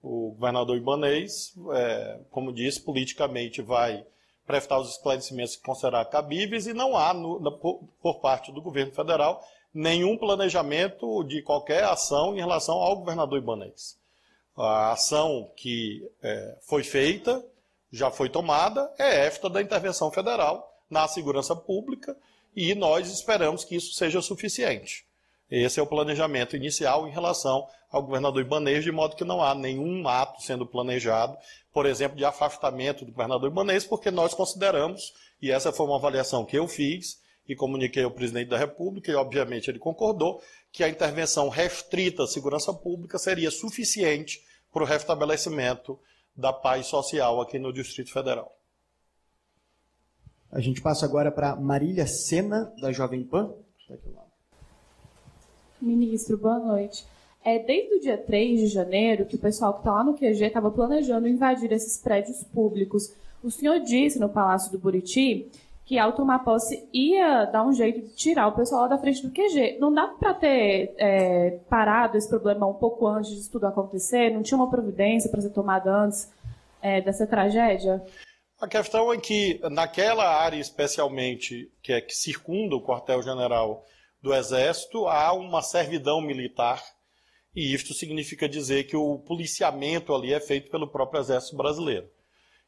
O 0.00 0.36
governador 0.38 0.76
Ibanez, 0.76 1.52
é, 1.72 2.20
como 2.30 2.52
disse, 2.52 2.80
politicamente 2.80 3.60
vai 3.60 4.06
prestar 4.48 4.78
os 4.78 4.92
esclarecimentos 4.92 5.56
que 5.56 5.62
considerar 5.62 6.06
cabíveis 6.06 6.66
e 6.66 6.72
não 6.72 6.96
há, 6.96 7.12
no, 7.12 7.38
na, 7.38 7.50
por, 7.50 7.80
por 8.00 8.18
parte 8.18 8.50
do 8.50 8.62
governo 8.62 8.92
federal, 8.92 9.46
nenhum 9.74 10.16
planejamento 10.16 11.22
de 11.24 11.42
qualquer 11.42 11.84
ação 11.84 12.34
em 12.34 12.38
relação 12.38 12.76
ao 12.76 12.96
governador 12.96 13.38
Ibanez. 13.38 13.98
A 14.56 14.92
ação 14.92 15.50
que 15.54 16.10
é, 16.22 16.56
foi 16.62 16.82
feita, 16.82 17.44
já 17.92 18.10
foi 18.10 18.30
tomada, 18.30 18.90
é 18.98 19.26
esta 19.26 19.50
da 19.50 19.60
intervenção 19.60 20.10
federal 20.10 20.66
na 20.88 21.06
segurança 21.06 21.54
pública 21.54 22.16
e 22.56 22.74
nós 22.74 23.10
esperamos 23.10 23.64
que 23.64 23.76
isso 23.76 23.92
seja 23.92 24.22
suficiente. 24.22 25.06
Esse 25.50 25.80
é 25.80 25.82
o 25.82 25.86
planejamento 25.86 26.54
inicial 26.54 27.08
em 27.08 27.10
relação 27.10 27.66
ao 27.90 28.02
governador 28.02 28.42
Ibanez, 28.42 28.84
de 28.84 28.92
modo 28.92 29.16
que 29.16 29.24
não 29.24 29.42
há 29.42 29.54
nenhum 29.54 30.06
ato 30.06 30.42
sendo 30.42 30.66
planejado, 30.66 31.36
por 31.72 31.86
exemplo, 31.86 32.18
de 32.18 32.24
afastamento 32.24 33.04
do 33.04 33.12
governador 33.12 33.50
Ibanez, 33.50 33.86
porque 33.86 34.10
nós 34.10 34.34
consideramos, 34.34 35.14
e 35.40 35.50
essa 35.50 35.72
foi 35.72 35.86
uma 35.86 35.96
avaliação 35.96 36.44
que 36.44 36.58
eu 36.58 36.68
fiz, 36.68 37.18
e 37.48 37.56
comuniquei 37.56 38.04
ao 38.04 38.10
presidente 38.10 38.50
da 38.50 38.58
República, 38.58 39.10
e 39.10 39.14
obviamente 39.14 39.70
ele 39.70 39.78
concordou, 39.78 40.42
que 40.70 40.84
a 40.84 40.88
intervenção 40.88 41.48
restrita 41.48 42.24
à 42.24 42.26
segurança 42.26 42.74
pública 42.74 43.18
seria 43.18 43.50
suficiente 43.50 44.42
para 44.70 44.82
o 44.82 44.86
restabelecimento 44.86 45.98
da 46.36 46.52
paz 46.52 46.86
social 46.86 47.40
aqui 47.40 47.58
no 47.58 47.72
Distrito 47.72 48.12
Federal. 48.12 48.54
A 50.52 50.60
gente 50.60 50.82
passa 50.82 51.06
agora 51.06 51.32
para 51.32 51.56
Marília 51.56 52.06
Sena, 52.06 52.72
da 52.80 52.92
Jovem 52.92 53.24
Pan. 53.24 53.54
Ministro, 55.80 56.36
boa 56.36 56.58
noite. 56.58 57.06
É 57.44 57.58
desde 57.58 57.94
o 57.94 58.00
dia 58.00 58.18
3 58.18 58.60
de 58.60 58.66
janeiro 58.66 59.24
que 59.24 59.36
o 59.36 59.38
pessoal 59.38 59.72
que 59.74 59.80
está 59.80 59.92
lá 59.92 60.04
no 60.04 60.14
QG 60.14 60.44
estava 60.44 60.70
planejando 60.70 61.28
invadir 61.28 61.72
esses 61.72 62.00
prédios 62.02 62.42
públicos. 62.42 63.14
O 63.42 63.50
senhor 63.50 63.80
disse 63.80 64.18
no 64.18 64.28
Palácio 64.28 64.72
do 64.72 64.78
Buriti 64.78 65.50
que 65.88 65.98
ao 65.98 66.12
tomar 66.12 66.40
posse 66.40 66.86
ia 66.92 67.46
dar 67.46 67.64
um 67.64 67.72
jeito 67.72 68.02
de 68.02 68.14
tirar 68.14 68.48
o 68.48 68.52
pessoal 68.52 68.82
lá 68.82 68.88
da 68.88 68.98
frente 68.98 69.22
do 69.22 69.30
QG. 69.30 69.78
Não 69.80 69.90
dá 69.90 70.06
para 70.08 70.34
ter 70.34 70.94
é, 70.98 71.60
parado 71.70 72.18
esse 72.18 72.28
problema 72.28 72.66
um 72.66 72.74
pouco 72.74 73.06
antes 73.06 73.30
disso 73.30 73.50
tudo 73.50 73.66
acontecer? 73.66 74.30
Não 74.30 74.42
tinha 74.42 74.58
uma 74.58 74.68
providência 74.68 75.30
para 75.30 75.40
ser 75.40 75.50
tomada 75.50 75.90
antes 75.90 76.30
é, 76.82 77.00
dessa 77.00 77.26
tragédia? 77.26 78.04
A 78.60 78.68
questão 78.68 79.10
é 79.12 79.16
que 79.16 79.60
naquela 79.70 80.28
área 80.42 80.58
especialmente 80.58 81.72
que 81.82 81.92
é 81.92 82.00
que 82.02 82.14
circunda 82.14 82.76
o 82.76 82.82
quartel-general 82.82 83.86
do 84.20 84.34
Exército 84.34 85.06
há 85.06 85.32
uma 85.32 85.62
servidão 85.62 86.20
militar 86.20 86.82
e 87.54 87.74
isto 87.74 87.92
significa 87.94 88.48
dizer 88.48 88.84
que 88.84 88.96
o 88.96 89.18
policiamento 89.18 90.14
ali 90.14 90.32
é 90.32 90.40
feito 90.40 90.70
pelo 90.70 90.86
próprio 90.86 91.20
Exército 91.20 91.56
Brasileiro. 91.56 92.08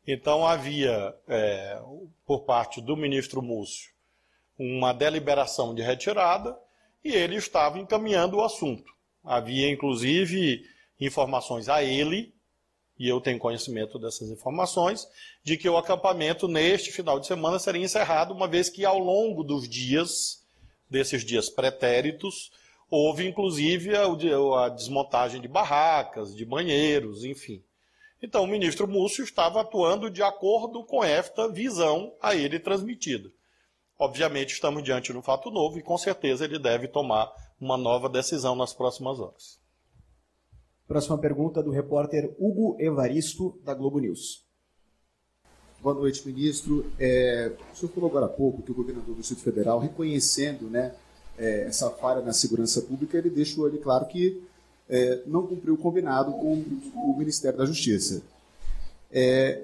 Então 0.06 0.46
havia, 0.46 1.14
é, 1.28 1.80
por 2.26 2.40
parte 2.40 2.80
do 2.80 2.96
ministro 2.96 3.40
Múcio, 3.40 3.90
uma 4.58 4.92
deliberação 4.92 5.74
de 5.74 5.82
retirada 5.82 6.58
e 7.04 7.12
ele 7.12 7.36
estava 7.36 7.78
encaminhando 7.78 8.38
o 8.38 8.44
assunto. 8.44 8.92
Havia, 9.22 9.70
inclusive, 9.70 10.64
informações 10.98 11.68
a 11.68 11.82
ele, 11.82 12.34
e 12.98 13.08
eu 13.08 13.20
tenho 13.20 13.38
conhecimento 13.38 13.98
dessas 13.98 14.28
informações, 14.28 15.06
de 15.44 15.56
que 15.56 15.68
o 15.68 15.76
acampamento 15.76 16.48
neste 16.48 16.90
final 16.90 17.20
de 17.20 17.26
semana 17.26 17.58
seria 17.58 17.84
encerrado, 17.84 18.34
uma 18.34 18.48
vez 18.48 18.68
que 18.68 18.84
ao 18.84 18.98
longo 18.98 19.44
dos 19.44 19.68
dias, 19.68 20.39
desses 20.90 21.24
dias 21.24 21.48
pretéritos, 21.48 22.50
houve 22.90 23.26
inclusive 23.26 23.94
a, 23.94 24.04
a 24.64 24.68
desmontagem 24.68 25.40
de 25.40 25.48
barracas, 25.48 26.34
de 26.34 26.44
banheiros, 26.44 27.24
enfim. 27.24 27.62
Então, 28.22 28.44
o 28.44 28.46
ministro 28.46 28.86
Múcio 28.86 29.24
estava 29.24 29.62
atuando 29.62 30.10
de 30.10 30.22
acordo 30.22 30.84
com 30.84 31.02
esta 31.02 31.48
visão 31.48 32.14
a 32.20 32.34
ele 32.34 32.58
transmitida. 32.58 33.30
Obviamente, 33.98 34.52
estamos 34.52 34.82
diante 34.82 35.12
de 35.12 35.18
um 35.18 35.22
fato 35.22 35.50
novo 35.50 35.78
e, 35.78 35.82
com 35.82 35.96
certeza, 35.96 36.44
ele 36.44 36.58
deve 36.58 36.88
tomar 36.88 37.32
uma 37.60 37.76
nova 37.76 38.08
decisão 38.08 38.54
nas 38.54 38.74
próximas 38.74 39.18
horas. 39.20 39.58
Próxima 40.86 41.18
pergunta 41.18 41.62
do 41.62 41.70
repórter 41.70 42.34
Hugo 42.38 42.76
Evaristo, 42.80 43.58
da 43.62 43.74
Globo 43.74 44.00
News. 44.00 44.44
Boa 45.82 45.94
noite, 45.94 46.26
ministro. 46.26 46.84
É, 46.98 47.52
o 47.72 47.74
senhor 47.74 47.90
falou 47.90 48.10
agora 48.10 48.26
há 48.26 48.28
pouco 48.28 48.60
que 48.60 48.70
o 48.70 48.74
governador 48.74 49.14
do 49.14 49.20
Distrito 49.20 49.42
Federal, 49.42 49.78
reconhecendo 49.78 50.68
né, 50.68 50.92
é, 51.38 51.62
essa 51.62 51.88
falha 51.88 52.20
na 52.20 52.34
segurança 52.34 52.82
pública, 52.82 53.16
ele 53.16 53.30
deixou 53.30 53.70
claro 53.78 54.04
que 54.04 54.42
é, 54.90 55.22
não 55.26 55.46
cumpriu 55.46 55.72
o 55.72 55.78
combinado 55.78 56.32
com 56.32 56.52
o 56.52 57.16
Ministério 57.16 57.56
da 57.56 57.64
Justiça. 57.64 58.20
É, 59.10 59.62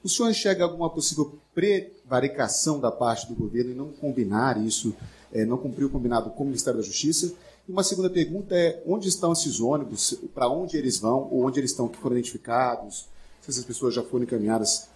o 0.00 0.08
senhor 0.08 0.30
enxerga 0.30 0.62
alguma 0.62 0.88
possível 0.90 1.36
prevaricação 1.52 2.78
da 2.78 2.92
parte 2.92 3.26
do 3.26 3.34
governo 3.34 3.72
em 3.72 3.74
não 3.74 3.88
combinar 3.88 4.64
isso, 4.64 4.94
é, 5.32 5.44
não 5.44 5.58
cumprir 5.58 5.86
o 5.86 5.90
combinado 5.90 6.30
com 6.30 6.44
o 6.44 6.46
Ministério 6.46 6.78
da 6.78 6.86
Justiça? 6.86 7.34
E 7.68 7.72
uma 7.72 7.82
segunda 7.82 8.08
pergunta 8.08 8.54
é: 8.54 8.80
onde 8.86 9.08
estão 9.08 9.32
esses 9.32 9.58
ônibus? 9.58 10.16
Para 10.32 10.48
onde 10.48 10.76
eles 10.76 10.98
vão? 10.98 11.28
Ou 11.32 11.44
onde 11.44 11.58
eles 11.58 11.72
estão, 11.72 11.88
que 11.88 11.98
foram 11.98 12.16
identificados? 12.16 13.08
Se 13.42 13.50
essas 13.50 13.64
pessoas 13.64 13.92
já 13.92 14.04
foram 14.04 14.22
encaminhadas 14.22 14.88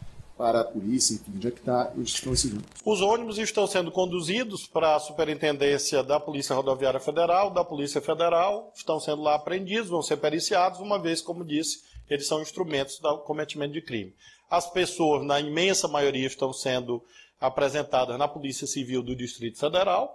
para 0.42 0.62
a 0.62 0.64
polícia, 0.64 1.14
enfim, 1.14 1.34
onde 1.36 1.46
é 1.46 1.50
que 1.52 1.60
está, 1.60 1.92
onde 1.96 2.10
estão 2.10 2.32
esses 2.32 2.50
ônibus? 2.50 2.70
Os 2.84 3.00
ônibus 3.00 3.38
estão 3.38 3.64
sendo 3.64 3.92
conduzidos 3.92 4.66
para 4.66 4.96
a 4.96 4.98
superintendência 4.98 6.02
da 6.02 6.18
Polícia 6.18 6.56
Rodoviária 6.56 6.98
Federal, 6.98 7.48
da 7.48 7.64
Polícia 7.64 8.00
Federal, 8.00 8.72
estão 8.74 8.98
sendo 8.98 9.22
lá 9.22 9.36
apreendidos, 9.36 9.88
vão 9.88 10.02
ser 10.02 10.16
periciados, 10.16 10.80
uma 10.80 10.98
vez, 10.98 11.22
como 11.22 11.44
disse, 11.44 11.84
eles 12.10 12.26
são 12.26 12.42
instrumentos 12.42 12.98
do 12.98 13.18
cometimento 13.18 13.72
de 13.72 13.82
crime. 13.82 14.16
As 14.50 14.68
pessoas, 14.68 15.24
na 15.24 15.38
imensa 15.38 15.86
maioria, 15.86 16.26
estão 16.26 16.52
sendo 16.52 17.00
apresentadas 17.40 18.18
na 18.18 18.26
Polícia 18.26 18.66
Civil 18.66 19.00
do 19.00 19.14
Distrito 19.14 19.60
Federal, 19.60 20.12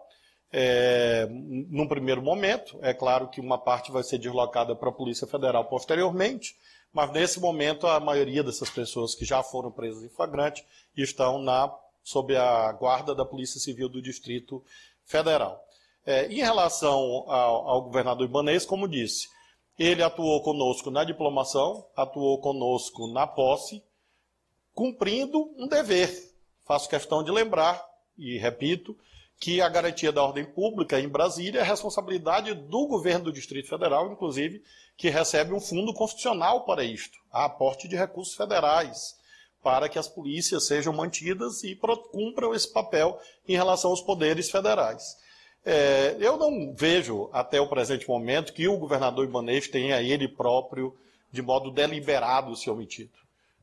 é, 0.51 1.25
num 1.29 1.87
primeiro 1.87 2.21
momento. 2.21 2.77
É 2.81 2.93
claro 2.93 3.29
que 3.29 3.39
uma 3.39 3.57
parte 3.57 3.93
vai 3.93 4.03
ser 4.03 4.17
deslocada 4.17 4.75
para 4.75 4.89
a 4.89 4.93
Polícia 4.93 5.25
Federal 5.25 5.63
posteriormente, 5.69 6.53
mas 6.93 7.11
nesse 7.11 7.39
momento 7.39 7.87
a 7.87 7.99
maioria 7.99 8.43
dessas 8.43 8.69
pessoas 8.69 9.13
que 9.13 9.25
já 9.25 9.43
foram 9.43 9.71
presas 9.71 10.03
em 10.03 10.09
flagrante 10.09 10.65
estão 10.95 11.39
na, 11.39 11.73
sob 12.03 12.35
a 12.35 12.71
guarda 12.71 13.13
da 13.13 13.25
Polícia 13.25 13.59
Civil 13.59 13.89
do 13.89 14.01
Distrito 14.01 14.63
Federal. 15.05 15.63
É, 16.05 16.27
em 16.27 16.37
relação 16.37 17.25
ao, 17.27 17.69
ao 17.69 17.81
governador 17.81 18.25
Ibanez, 18.25 18.65
como 18.65 18.87
disse, 18.87 19.27
ele 19.77 20.01
atuou 20.01 20.41
conosco 20.41 20.89
na 20.89 21.03
diplomação, 21.03 21.85
atuou 21.95 22.39
conosco 22.39 23.07
na 23.07 23.27
posse, 23.27 23.83
cumprindo 24.73 25.53
um 25.57 25.67
dever. 25.67 26.33
Faço 26.65 26.89
questão 26.89 27.23
de 27.23 27.31
lembrar, 27.31 27.85
e 28.17 28.37
repito, 28.37 28.97
que 29.39 29.61
a 29.61 29.69
garantia 29.69 30.11
da 30.11 30.23
ordem 30.23 30.45
pública 30.45 30.99
em 30.99 31.07
Brasília 31.07 31.61
é 31.61 31.63
responsabilidade 31.63 32.53
do 32.53 32.87
governo 32.87 33.25
do 33.25 33.31
Distrito 33.31 33.69
Federal, 33.69 34.11
inclusive, 34.11 34.63
que 34.95 35.09
recebe 35.09 35.53
um 35.53 35.59
fundo 35.59 35.93
constitucional 35.93 36.65
para 36.65 36.83
isto, 36.83 37.19
a 37.31 37.45
aporte 37.45 37.87
de 37.87 37.95
recursos 37.95 38.35
federais, 38.35 39.15
para 39.61 39.87
que 39.87 39.99
as 39.99 40.07
polícias 40.07 40.65
sejam 40.65 40.91
mantidas 40.91 41.63
e 41.63 41.77
cumpram 42.11 42.53
esse 42.53 42.71
papel 42.71 43.19
em 43.47 43.55
relação 43.55 43.91
aos 43.91 44.01
poderes 44.01 44.49
federais. 44.49 45.17
É, 45.63 46.15
eu 46.19 46.37
não 46.37 46.73
vejo, 46.73 47.29
até 47.31 47.59
o 47.59 47.67
presente 47.67 48.07
momento, 48.07 48.53
que 48.53 48.67
o 48.67 48.77
governador 48.77 49.25
Ibanez 49.25 49.67
tenha 49.67 50.01
ele 50.01 50.27
próprio, 50.27 50.97
de 51.31 51.41
modo 51.41 51.69
deliberado, 51.69 52.55
se 52.55 52.69
omitido. 52.69 53.11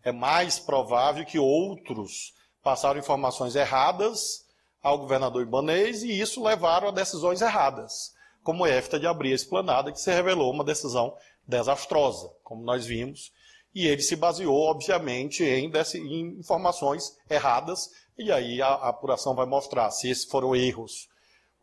É 0.05 0.13
mais 0.13 0.59
provável 0.59 1.25
que 1.25 1.39
outros 1.39 2.35
passaram 2.63 3.01
informações 3.01 3.57
erradas 3.57 4.44
ao 4.85 4.99
governador 4.99 5.43
Ibanez 5.43 6.03
e 6.03 6.21
isso 6.21 6.45
levaram 6.45 6.89
a 6.89 6.93
decisões 6.93 7.41
erradas, 7.41 8.15
como 8.43 8.67
esta 8.67 9.01
de 9.01 9.07
abrir 9.07 9.33
a 9.33 9.35
esplanada, 9.35 9.91
que 9.91 9.99
se 9.99 10.13
revelou 10.13 10.53
uma 10.53 10.63
decisão 10.63 11.17
desastrosa, 11.49 12.31
como 12.45 12.63
nós 12.63 12.85
vimos, 12.85 13.33
e 13.75 13.89
ele 13.89 14.03
se 14.03 14.15
baseou, 14.15 14.55
obviamente, 14.55 15.43
em, 15.43 15.73
em 15.97 16.39
informações 16.39 17.17
erradas, 17.29 17.91
e 18.17 18.31
aí 18.31 18.63
a, 18.63 18.69
a, 18.69 18.91
apuração 18.91 19.35
vai 19.35 19.47
mostrar 19.47 19.91
se 19.91 20.09
esses 20.09 20.27
foram 20.27 20.55
erros 20.55 21.09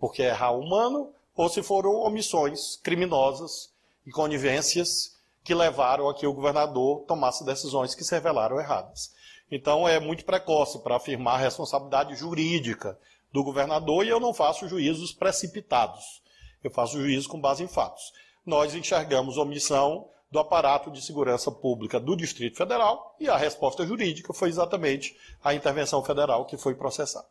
porque 0.01 0.23
é 0.23 0.29
errar 0.29 0.51
humano, 0.51 1.13
ou 1.35 1.47
se 1.47 1.61
foram 1.61 1.91
omissões 1.91 2.75
criminosas 2.77 3.71
e 4.05 4.09
conivências 4.09 5.15
que 5.43 5.53
levaram 5.53 6.09
a 6.09 6.15
que 6.15 6.25
o 6.25 6.33
governador 6.33 7.01
tomasse 7.01 7.45
decisões 7.45 7.93
que 7.93 8.03
se 8.03 8.13
revelaram 8.15 8.59
erradas. 8.59 9.13
Então 9.51 9.87
é 9.87 9.99
muito 9.99 10.25
precoce 10.25 10.79
para 10.79 10.95
afirmar 10.95 11.37
responsabilidade 11.37 12.15
jurídica 12.15 12.97
do 13.31 13.43
governador 13.43 14.05
e 14.05 14.09
eu 14.09 14.19
não 14.19 14.33
faço 14.33 14.67
juízos 14.67 15.11
precipitados. 15.11 16.21
Eu 16.63 16.71
faço 16.71 16.99
juízo 16.99 17.29
com 17.29 17.39
base 17.39 17.63
em 17.63 17.67
fatos. 17.67 18.11
Nós 18.45 18.75
enxergamos 18.75 19.37
omissão 19.37 20.09
do 20.31 20.39
aparato 20.39 20.89
de 20.89 21.01
segurança 21.01 21.51
pública 21.51 21.99
do 21.99 22.15
Distrito 22.15 22.57
Federal 22.57 23.15
e 23.19 23.27
a 23.27 23.35
resposta 23.35 23.85
jurídica 23.85 24.33
foi 24.33 24.49
exatamente 24.49 25.17
a 25.43 25.53
intervenção 25.53 26.03
federal 26.03 26.45
que 26.45 26.57
foi 26.57 26.73
processada. 26.73 27.27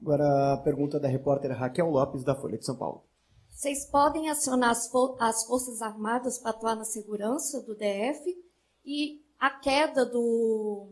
Agora 0.00 0.54
a 0.54 0.56
pergunta 0.58 1.00
da 1.00 1.08
repórter 1.08 1.56
Raquel 1.56 1.90
Lopes, 1.90 2.24
da 2.24 2.34
Folha 2.34 2.58
de 2.58 2.64
São 2.64 2.76
Paulo. 2.76 3.04
Vocês 3.50 3.86
podem 3.86 4.30
acionar 4.30 4.70
as, 4.70 4.90
as 5.18 5.46
Forças 5.46 5.82
Armadas 5.82 6.38
para 6.38 6.50
atuar 6.50 6.76
na 6.76 6.84
segurança 6.84 7.60
do 7.62 7.74
DF 7.74 8.36
e 8.84 9.22
a 9.38 9.50
queda 9.50 10.04
do, 10.06 10.88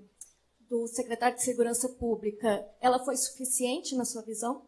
do 0.69 0.87
secretário 0.87 1.37
de 1.37 1.43
Segurança 1.43 1.89
Pública, 1.89 2.67
ela 2.81 2.99
foi 3.05 3.17
suficiente 3.17 3.97
na 3.97 4.05
sua 4.05 4.23
visão? 4.23 4.63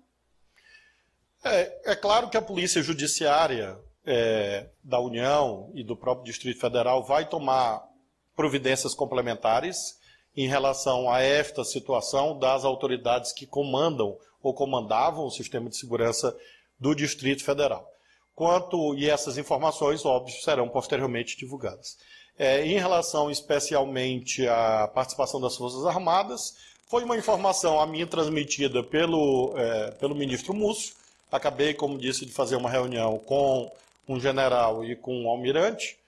É, 1.45 1.93
é 1.93 1.97
claro 1.97 2.29
que 2.29 2.37
a 2.37 2.43
Polícia 2.43 2.83
Judiciária 2.83 3.79
é, 4.05 4.69
da 4.83 4.99
União 4.99 5.71
e 5.75 5.85
do 5.85 5.97
próprio 5.97 6.25
Distrito 6.25 6.61
Federal 6.61 7.05
vai 7.05 7.29
tomar 7.29 7.87
providências 8.35 8.95
complementares 8.95 9.99
em 10.37 10.47
relação 10.47 11.11
a 11.11 11.21
esta 11.21 11.65
situação 11.65 12.39
das 12.39 12.65
autoridades 12.65 13.33
que 13.33 13.47
comandam 13.47 14.17
ou 14.43 14.55
comandavam 14.55 15.27
o 15.27 15.31
sistema 15.31 15.69
de 15.69 15.77
segurança 15.77 16.37
do 16.79 16.95
Distrito 16.95 17.45
Federal. 17.45 17.87
Quanto, 18.35 18.95
e 18.95 19.11
essas 19.11 19.37
informações, 19.37 20.05
óbvio, 20.05 20.35
serão 20.41 20.69
posteriormente 20.69 21.37
divulgadas. 21.37 21.99
É, 22.43 22.65
em 22.65 22.79
relação 22.79 23.31
especialmente 23.31 24.49
à 24.49 24.89
participação 24.89 25.39
das 25.39 25.59
Forças 25.59 25.85
Armadas, 25.85 26.57
foi 26.89 27.05
uma 27.05 27.15
informação 27.15 27.79
a 27.79 27.87
mim 27.87 28.07
transmitida 28.07 28.83
pelo, 28.83 29.53
é, 29.59 29.91
pelo 29.91 30.15
ministro 30.15 30.55
Múcio. 30.55 30.95
Acabei, 31.31 31.75
como 31.75 31.99
disse, 31.99 32.25
de 32.25 32.33
fazer 32.33 32.57
uma 32.57 32.71
reunião 32.71 33.19
com 33.19 33.71
um 34.09 34.19
general 34.19 34.83
e 34.83 34.97
com 34.97 35.15
um 35.25 35.29
almirante, 35.29 35.99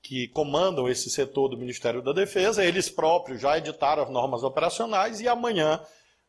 que 0.00 0.28
comandam 0.28 0.88
esse 0.88 1.10
setor 1.10 1.48
do 1.48 1.58
Ministério 1.58 2.00
da 2.00 2.14
Defesa. 2.14 2.64
Eles 2.64 2.88
próprios 2.88 3.42
já 3.42 3.58
editaram 3.58 4.02
as 4.02 4.08
normas 4.08 4.42
operacionais 4.42 5.20
e 5.20 5.28
amanhã 5.28 5.78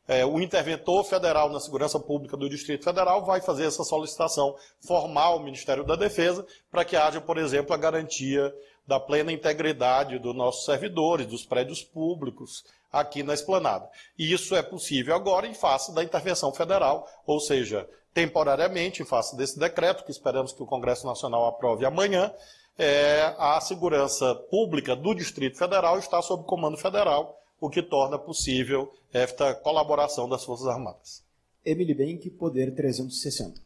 é, 0.06 0.26
o 0.26 0.42
interventor 0.42 1.06
federal 1.06 1.50
na 1.50 1.62
segurança 1.62 1.98
pública 1.98 2.36
do 2.36 2.50
Distrito 2.50 2.84
Federal 2.84 3.24
vai 3.24 3.40
fazer 3.40 3.64
essa 3.64 3.86
solicitação 3.86 4.58
formal 4.86 5.36
ao 5.36 5.40
Ministério 5.40 5.86
da 5.86 5.96
Defesa 5.96 6.46
para 6.70 6.84
que 6.84 6.98
haja, 6.98 7.22
por 7.22 7.38
exemplo, 7.38 7.74
a 7.74 7.78
garantia 7.78 8.54
da 8.86 9.00
plena 9.00 9.32
integridade 9.32 10.20
dos 10.20 10.36
nossos 10.36 10.66
servidores, 10.66 11.28
dos 11.28 11.46
prédios 11.46 11.84
públicos 11.84 12.64
aqui 12.92 13.24
na 13.24 13.34
esplanada. 13.34 13.90
E 14.18 14.32
isso 14.32 14.56
é 14.56 14.62
possível 14.62 15.16
agora 15.16 15.48
em 15.48 15.54
face 15.54 15.94
da 15.94 16.04
intervenção 16.04 16.54
federal, 16.54 17.08
ou 17.26 17.40
seja, 17.40 17.90
temporariamente, 18.14 19.02
em 19.02 19.06
face 19.06 19.36
desse 19.36 19.58
decreto, 19.58 20.04
que 20.04 20.12
esperamos 20.12 20.54
que 20.54 20.62
o 20.62 20.68
Congresso 20.68 21.06
Nacional 21.06 21.48
aprove 21.48 21.86
amanhã, 21.86 22.32
é, 22.78 23.34
a 23.38 23.60
segurança 23.62 24.36
pública 24.50 24.96
do 24.96 25.14
Distrito 25.14 25.58
Federal 25.58 25.98
está 25.98 26.22
sob 26.22 26.44
comando 26.46 26.78
federal 26.78 27.40
o 27.60 27.70
que 27.70 27.82
torna 27.82 28.18
possível 28.20 28.92
esta 29.12 29.54
colaboração 29.54 30.28
das 30.28 30.44
Forças 30.44 30.68
Armadas. 30.68 31.24
Emily 31.66 31.94
Bank, 31.94 32.30
Poder 32.32 32.76
360. 32.76 33.62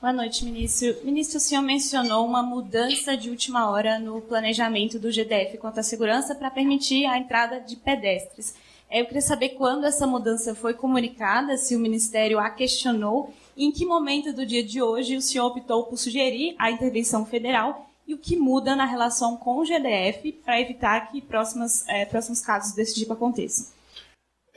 Boa 0.00 0.12
noite, 0.12 0.44
ministro. 0.44 0.94
Ministro, 1.02 1.38
o 1.38 1.40
senhor 1.40 1.60
mencionou 1.60 2.24
uma 2.24 2.40
mudança 2.40 3.16
de 3.16 3.30
última 3.30 3.68
hora 3.68 3.98
no 3.98 4.20
planejamento 4.20 4.96
do 4.96 5.10
GDF 5.10 5.58
quanto 5.58 5.80
à 5.80 5.82
segurança 5.82 6.36
para 6.36 6.52
permitir 6.52 7.04
a 7.04 7.18
entrada 7.18 7.58
de 7.58 7.74
pedestres. 7.74 8.54
Eu 8.88 9.06
queria 9.06 9.20
saber 9.20 9.50
quando 9.50 9.84
essa 9.84 10.06
mudança 10.06 10.54
foi 10.54 10.72
comunicada, 10.72 11.56
se 11.56 11.74
o 11.74 11.80
Ministério 11.80 12.38
a 12.38 12.48
questionou, 12.48 13.34
e 13.56 13.64
em 13.64 13.72
que 13.72 13.84
momento 13.84 14.32
do 14.32 14.46
dia 14.46 14.62
de 14.62 14.80
hoje 14.80 15.16
o 15.16 15.20
senhor 15.20 15.46
optou 15.46 15.82
por 15.86 15.98
sugerir 15.98 16.54
a 16.60 16.70
intervenção 16.70 17.26
federal 17.26 17.90
e 18.06 18.14
o 18.14 18.18
que 18.18 18.36
muda 18.36 18.76
na 18.76 18.84
relação 18.84 19.36
com 19.36 19.58
o 19.58 19.64
GDF 19.64 20.30
para 20.44 20.60
evitar 20.60 21.10
que 21.10 21.20
próximos, 21.20 21.84
é, 21.88 22.04
próximos 22.04 22.40
casos 22.40 22.72
desse 22.72 22.94
tipo 22.94 23.14
aconteçam. 23.14 23.77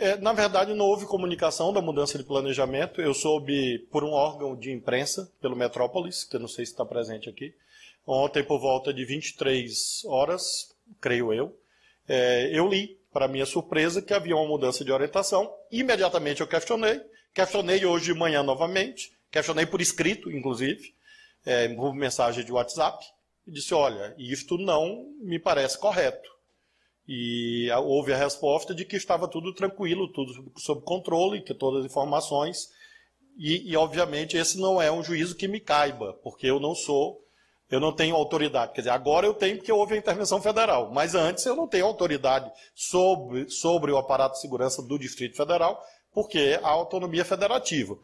É, 0.01 0.17
na 0.17 0.33
verdade, 0.33 0.73
não 0.73 0.87
houve 0.87 1.05
comunicação 1.05 1.71
da 1.71 1.79
mudança 1.79 2.17
de 2.17 2.23
planejamento. 2.23 2.99
Eu 2.99 3.13
soube 3.13 3.77
por 3.91 4.03
um 4.03 4.13
órgão 4.13 4.55
de 4.55 4.71
imprensa, 4.71 5.31
pelo 5.39 5.55
Metrópolis, 5.55 6.23
que 6.23 6.37
eu 6.37 6.39
não 6.39 6.47
sei 6.47 6.65
se 6.65 6.71
está 6.71 6.83
presente 6.83 7.29
aqui. 7.29 7.53
Ontem, 8.03 8.43
por 8.43 8.59
volta 8.59 8.91
de 8.91 9.05
23 9.05 10.03
horas, 10.05 10.75
creio 10.99 11.31
eu, 11.31 11.55
é, 12.09 12.49
eu 12.51 12.67
li, 12.67 12.97
para 13.13 13.27
minha 13.27 13.45
surpresa, 13.45 14.01
que 14.01 14.11
havia 14.11 14.35
uma 14.35 14.47
mudança 14.47 14.83
de 14.83 14.91
orientação. 14.91 15.53
Imediatamente 15.71 16.41
eu 16.41 16.47
questionei. 16.47 16.99
Questionei 17.31 17.85
hoje 17.85 18.05
de 18.05 18.17
manhã 18.17 18.41
novamente. 18.41 19.15
Questionei 19.29 19.67
por 19.67 19.81
escrito, 19.81 20.31
inclusive, 20.31 20.95
é, 21.45 21.67
por 21.75 21.93
mensagem 21.93 22.43
de 22.43 22.51
WhatsApp 22.51 23.05
e 23.45 23.51
disse: 23.51 23.71
olha, 23.75 24.15
isto 24.17 24.57
não 24.57 25.13
me 25.19 25.37
parece 25.37 25.77
correto. 25.77 26.27
E 27.07 27.69
houve 27.83 28.13
a 28.13 28.17
resposta 28.17 28.73
de 28.73 28.85
que 28.85 28.95
estava 28.95 29.27
tudo 29.27 29.53
tranquilo, 29.53 30.11
tudo 30.11 30.51
sob 30.57 30.81
controle, 30.81 31.41
que 31.41 31.53
todas 31.53 31.81
as 31.81 31.91
informações. 31.91 32.69
E, 33.37 33.71
e, 33.71 33.75
obviamente 33.75 34.37
esse 34.37 34.59
não 34.59 34.81
é 34.81 34.91
um 34.91 35.03
juízo 35.03 35.35
que 35.35 35.47
me 35.47 35.59
caiba, 35.59 36.13
porque 36.23 36.47
eu 36.47 36.59
não 36.59 36.75
sou, 36.75 37.21
eu 37.69 37.79
não 37.79 37.91
tenho 37.91 38.15
autoridade. 38.15 38.73
Quer 38.73 38.81
dizer, 38.81 38.91
agora 38.91 39.25
eu 39.25 39.33
tenho 39.33 39.57
porque 39.57 39.71
houve 39.71 39.95
a 39.95 39.97
intervenção 39.97 40.41
federal, 40.41 40.91
mas 40.91 41.15
antes 41.15 41.45
eu 41.45 41.55
não 41.55 41.67
tenho 41.67 41.85
autoridade 41.85 42.51
sobre, 42.75 43.49
sobre 43.49 43.91
o 43.91 43.97
aparato 43.97 44.35
de 44.35 44.41
segurança 44.41 44.81
do 44.81 44.99
Distrito 44.99 45.37
Federal, 45.37 45.81
porque 46.13 46.59
há 46.61 46.69
autonomia 46.69 47.25
federativa. 47.25 47.97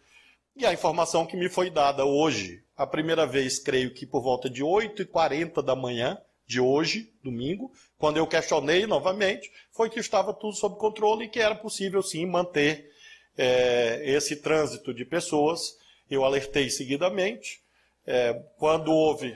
E 0.56 0.66
a 0.66 0.74
informação 0.74 1.26
que 1.26 1.38
me 1.38 1.50
foi 1.50 1.70
dada 1.70 2.04
hoje, 2.04 2.64
a 2.76 2.88
primeira 2.88 3.28
vez, 3.28 3.60
creio 3.60 3.94
que 3.94 4.08
por 4.08 4.24
volta 4.24 4.50
de 4.50 4.64
8h40 4.64 5.62
da 5.62 5.76
manhã 5.76 6.18
de 6.48 6.60
hoje, 6.60 7.14
domingo, 7.22 7.72
quando 7.98 8.18
eu 8.18 8.28
questionei 8.28 8.86
novamente, 8.86 9.52
foi 9.72 9.90
que 9.90 10.00
estava 10.00 10.34
tudo 10.34 10.56
sob 10.56 10.78
controle 10.78 11.26
e 11.26 11.30
que 11.30 11.40
era 11.40 11.56
possível 11.56 12.02
sim 12.04 12.26
manter 12.26 12.92
é, 13.38 14.02
esse 14.06 14.36
trânsito 14.38 14.94
de 14.94 15.04
pessoas. 15.04 15.78
Eu 16.10 16.24
alertei 16.24 16.70
seguidamente. 16.70 17.62
É, 18.06 18.34
quando 18.58 18.92
houve. 18.92 19.36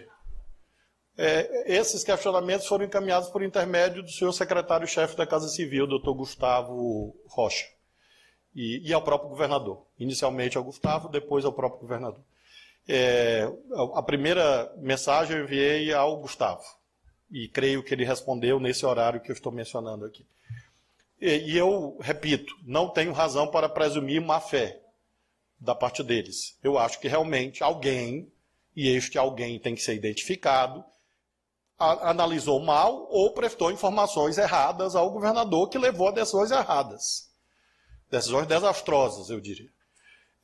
É, 1.17 1.76
esses 1.78 2.04
questionamentos 2.04 2.67
foram 2.67 2.86
encaminhados 2.86 3.30
por 3.30 3.43
intermédio 3.43 4.02
do 4.02 4.10
senhor 4.10 4.32
secretário-chefe 4.32 5.15
da 5.15 5.28
Casa 5.28 5.50
Civil, 5.50 5.86
doutor 5.86 6.13
Gustavo 6.13 7.15
Rocha 7.28 7.65
e, 8.56 8.88
e 8.88 8.93
ao 8.93 9.02
próprio 9.02 9.30
governador. 9.30 9.86
Inicialmente 10.00 10.58
ao 10.58 10.63
Gustavo, 10.63 11.10
depois 11.10 11.43
ao 11.43 11.54
próprio 11.54 11.82
governador. 11.82 12.24
A 13.93 14.02
primeira 14.02 14.74
mensagem 14.78 15.38
eu 15.38 15.43
enviei 15.43 15.93
ao 15.93 16.17
Gustavo, 16.17 16.63
e 17.31 17.47
creio 17.47 17.83
que 17.83 17.93
ele 17.93 18.03
respondeu 18.03 18.59
nesse 18.59 18.85
horário 18.85 19.21
que 19.21 19.31
eu 19.31 19.33
estou 19.33 19.51
mencionando 19.51 20.05
aqui. 20.05 20.25
E, 21.19 21.53
e 21.53 21.57
eu, 21.57 21.97
repito, 22.01 22.53
não 22.63 22.89
tenho 22.89 23.13
razão 23.13 23.47
para 23.47 23.69
presumir 23.69 24.21
má 24.21 24.39
fé 24.39 24.79
da 25.59 25.73
parte 25.73 26.03
deles. 26.03 26.57
Eu 26.63 26.77
acho 26.77 26.99
que 26.99 27.07
realmente 27.07 27.63
alguém, 27.63 28.31
e 28.75 28.89
este 28.89 29.17
alguém 29.17 29.59
tem 29.59 29.75
que 29.75 29.81
ser 29.81 29.93
identificado, 29.93 30.83
a, 31.79 32.09
analisou 32.09 32.59
mal 32.59 33.07
ou 33.09 33.33
prestou 33.33 33.71
informações 33.71 34.37
erradas 34.37 34.95
ao 34.95 35.11
governador 35.11 35.69
que 35.69 35.77
levou 35.77 36.07
a 36.07 36.11
decisões 36.11 36.51
erradas 36.51 37.31
decisões 38.11 38.45
desastrosas, 38.45 39.29
eu 39.29 39.39
diria. 39.39 39.69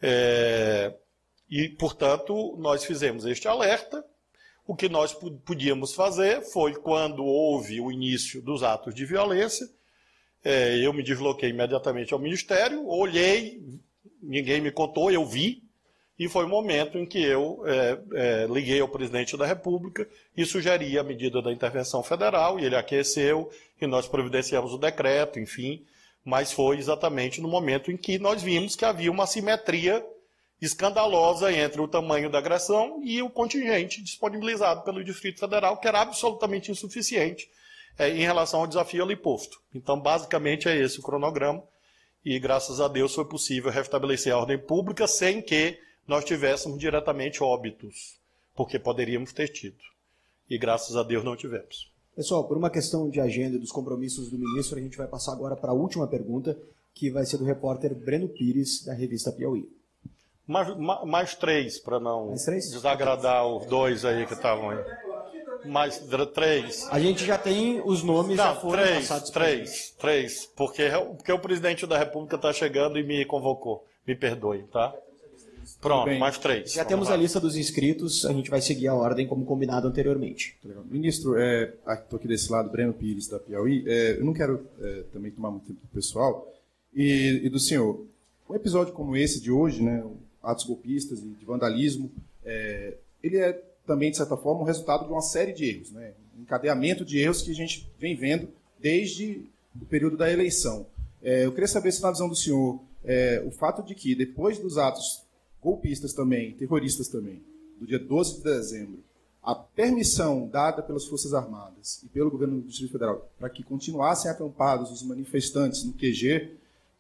É, 0.01 0.95
e, 1.49 1.69
portanto, 1.69 2.55
nós 2.57 2.85
fizemos 2.85 3.25
este 3.25 3.47
alerta. 3.47 4.03
O 4.67 4.75
que 4.75 4.89
nós 4.89 5.17
podíamos 5.45 5.95
fazer 5.95 6.41
foi, 6.41 6.75
quando 6.75 7.23
houve 7.23 7.79
o 7.79 7.89
início 7.89 8.41
dos 8.41 8.63
atos 8.63 8.93
de 8.93 9.05
violência, 9.05 9.65
é, 10.43 10.77
eu 10.85 10.91
me 10.91 11.01
desloquei 11.01 11.51
imediatamente 11.51 12.13
ao 12.13 12.19
Ministério, 12.19 12.85
olhei, 12.85 13.61
ninguém 14.21 14.59
me 14.59 14.69
contou, 14.69 15.09
eu 15.09 15.25
vi, 15.25 15.63
e 16.19 16.27
foi 16.27 16.43
o 16.43 16.49
momento 16.49 16.97
em 16.97 17.05
que 17.05 17.23
eu 17.23 17.63
é, 17.65 17.99
é, 18.13 18.47
liguei 18.47 18.81
ao 18.81 18.89
presidente 18.89 19.37
da 19.37 19.45
República 19.45 20.05
e 20.35 20.45
sugeri 20.45 20.99
a 20.99 21.03
medida 21.03 21.41
da 21.41 21.51
intervenção 21.51 22.03
federal, 22.03 22.59
e 22.59 22.65
ele 22.65 22.75
aqueceu, 22.75 23.49
e 23.79 23.87
nós 23.87 24.05
providenciamos 24.05 24.73
o 24.73 24.77
decreto, 24.77 25.39
enfim, 25.39 25.85
mas 26.25 26.51
foi 26.51 26.77
exatamente 26.77 27.39
no 27.39 27.47
momento 27.47 27.89
em 27.89 27.95
que 27.95 28.19
nós 28.19 28.43
vimos 28.43 28.75
que 28.75 28.83
havia 28.83 29.09
uma 29.09 29.25
simetria 29.25 30.05
escandalosa 30.61 31.51
entre 31.51 31.79
o 31.79 31.87
tamanho 31.87 32.29
da 32.29 32.39
agressão 32.39 33.01
e 33.03 33.21
o 33.21 33.29
contingente 33.29 34.01
disponibilizado 34.01 34.83
pelo 34.83 35.03
Distrito 35.03 35.39
Federal, 35.39 35.77
que 35.77 35.87
era 35.87 36.01
absolutamente 36.01 36.71
insuficiente 36.71 37.49
é, 37.97 38.09
em 38.09 38.21
relação 38.21 38.61
ao 38.61 38.67
desafio 38.67 39.03
ali 39.03 39.15
posto. 39.15 39.61
Então, 39.73 39.99
basicamente, 39.99 40.67
é 40.67 40.75
esse 40.75 40.99
o 40.99 41.03
cronograma, 41.03 41.63
e 42.25 42.39
graças 42.39 42.81
a 42.81 42.87
Deus 42.87 43.13
foi 43.13 43.25
possível 43.25 43.71
restabelecer 43.71 44.33
a 44.33 44.37
ordem 44.37 44.57
pública 44.57 45.07
sem 45.07 45.41
que 45.41 45.79
nós 46.07 46.25
tivéssemos 46.25 46.79
diretamente 46.79 47.43
óbitos, 47.43 48.17
porque 48.55 48.79
poderíamos 48.79 49.31
ter 49.33 49.49
tido. 49.49 49.77
E 50.49 50.57
graças 50.57 50.95
a 50.95 51.03
Deus 51.03 51.23
não 51.23 51.35
tivemos. 51.35 51.91
Pessoal, 52.15 52.47
por 52.47 52.57
uma 52.57 52.69
questão 52.69 53.09
de 53.09 53.19
agenda 53.19 53.57
e 53.57 53.59
dos 53.59 53.71
compromissos 53.71 54.31
do 54.31 54.39
ministro, 54.39 54.77
a 54.77 54.81
gente 54.81 54.97
vai 54.97 55.07
passar 55.07 55.33
agora 55.33 55.55
para 55.55 55.71
a 55.71 55.75
última 55.75 56.07
pergunta, 56.07 56.57
que 56.93 57.11
vai 57.11 57.25
ser 57.25 57.37
do 57.37 57.45
repórter 57.45 57.93
Breno 57.93 58.27
Pires, 58.27 58.83
da 58.83 58.93
revista 58.93 59.31
Piauí. 59.31 59.69
Mais, 60.47 60.77
mais 61.05 61.35
três, 61.35 61.77
para 61.77 61.99
não 61.99 62.33
desagradar 62.33 63.45
os 63.45 63.65
dois 63.65 64.05
aí 64.05 64.25
que 64.25 64.33
estavam 64.33 64.69
aí. 64.69 64.79
Mais 65.65 66.01
três. 66.33 66.87
A 66.89 66.99
gente 66.99 67.25
já 67.25 67.37
tem 67.37 67.81
os 67.83 68.01
nomes 68.01 68.37
não, 68.37 68.45
já 68.45 68.55
foram 68.55 68.83
três, 68.83 69.07
passados. 69.07 69.29
Três, 69.29 69.95
três. 69.99 70.45
Porque, 70.55 70.89
porque 71.17 71.31
o 71.31 71.39
presidente 71.39 71.85
da 71.85 71.97
República 71.97 72.37
está 72.37 72.53
chegando 72.53 72.97
e 72.97 73.03
me 73.03 73.25
convocou. 73.25 73.85
Me 74.07 74.15
perdoe, 74.15 74.63
tá? 74.71 74.93
Pronto, 75.81 76.09
mais 76.17 76.37
três. 76.37 76.71
Já 76.71 76.83
Vamos 76.83 76.89
temos 76.89 77.09
lá. 77.09 77.15
a 77.15 77.17
lista 77.17 77.39
dos 77.39 77.55
inscritos, 77.57 78.25
a 78.25 78.31
gente 78.31 78.49
vai 78.49 78.61
seguir 78.61 78.87
a 78.87 78.95
ordem 78.95 79.27
como 79.27 79.45
combinado 79.45 79.87
anteriormente. 79.87 80.57
Ministro, 80.89 81.35
estou 81.37 82.17
aqui 82.17 82.27
desse 82.27 82.51
lado, 82.51 82.69
Breno 82.69 82.93
Pires, 82.93 83.27
da 83.27 83.37
Piauí. 83.37 83.83
É, 83.85 84.17
eu 84.17 84.23
não 84.23 84.33
quero 84.33 84.65
é, 84.79 85.03
também 85.11 85.29
tomar 85.31 85.51
muito 85.51 85.67
tempo 85.67 85.81
do 85.81 85.87
pessoal 85.89 86.51
e, 86.95 87.41
e, 87.43 87.49
do 87.49 87.59
senhor. 87.59 88.05
Um 88.49 88.55
episódio 88.55 88.93
como 88.93 89.15
esse 89.17 89.41
de 89.41 89.51
hoje, 89.51 89.83
né, 89.83 90.03
atos 90.41 90.65
golpistas 90.65 91.19
e 91.19 91.27
de 91.27 91.45
vandalismo, 91.45 92.11
é, 92.45 92.95
ele 93.23 93.37
é 93.37 93.53
também, 93.85 94.11
de 94.11 94.17
certa 94.17 94.35
forma, 94.35 94.61
um 94.61 94.65
resultado 94.65 95.05
de 95.05 95.11
uma 95.11 95.21
série 95.21 95.53
de 95.53 95.65
erros, 95.65 95.91
né, 95.91 96.13
um 96.37 96.41
encadeamento 96.41 97.05
de 97.05 97.19
erros 97.19 97.41
que 97.41 97.51
a 97.51 97.55
gente 97.55 97.89
vem 97.97 98.15
vendo 98.15 98.49
desde 98.79 99.41
o 99.81 99.85
período 99.85 100.17
da 100.17 100.31
eleição. 100.31 100.85
É, 101.23 101.45
eu 101.45 101.51
queria 101.51 101.67
saber 101.67 101.91
se, 101.91 102.01
na 102.01 102.11
visão 102.11 102.27
do 102.27 102.35
senhor, 102.35 102.79
é, 103.03 103.41
o 103.45 103.51
fato 103.51 103.81
de 103.81 103.95
que, 103.95 104.13
depois 104.13 104.59
dos 104.59 104.77
atos 104.77 105.23
golpistas 105.61 106.13
também, 106.13 106.53
terroristas 106.53 107.07
também, 107.07 107.41
do 107.79 107.87
dia 107.87 107.99
12 107.99 108.37
de 108.37 108.43
dezembro, 108.43 108.99
a 109.41 109.55
permissão 109.55 110.47
dada 110.47 110.81
pelas 110.81 111.05
Forças 111.05 111.33
Armadas 111.33 112.03
e 112.03 112.07
pelo 112.07 112.29
governo 112.29 112.59
do 112.59 112.67
Distrito 112.67 112.91
Federal 112.91 113.29
para 113.39 113.49
que 113.49 113.63
continuassem 113.63 114.29
acampados 114.29 114.91
os 114.91 115.01
manifestantes 115.03 115.85
no 115.85 115.93
QG 115.93 116.51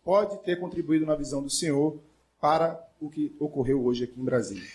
pode 0.01 0.37
ter 0.43 0.57
contribuído, 0.57 1.05
na 1.05 1.15
visão 1.15 1.43
do 1.43 1.49
senhor, 1.49 1.99
para 2.39 2.79
o 2.99 3.09
que 3.09 3.35
ocorreu 3.39 3.85
hoje 3.85 4.03
aqui 4.03 4.19
em 4.19 4.23
Brasília. 4.23 4.69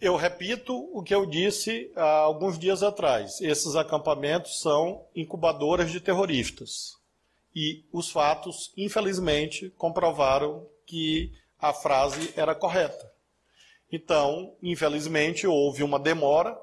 Eu 0.00 0.16
repito 0.16 0.74
o 0.92 1.02
que 1.02 1.14
eu 1.14 1.24
disse 1.24 1.92
há 1.94 2.18
alguns 2.18 2.58
dias 2.58 2.82
atrás. 2.82 3.40
Esses 3.40 3.76
acampamentos 3.76 4.60
são 4.60 5.04
incubadoras 5.14 5.92
de 5.92 6.00
terroristas. 6.00 6.96
E 7.54 7.84
os 7.92 8.10
fatos, 8.10 8.72
infelizmente, 8.76 9.70
comprovaram 9.76 10.66
que 10.86 11.32
a 11.58 11.72
frase 11.72 12.32
era 12.36 12.54
correta. 12.54 13.12
Então, 13.90 14.56
infelizmente, 14.62 15.46
houve 15.46 15.82
uma 15.82 16.00
demora 16.00 16.58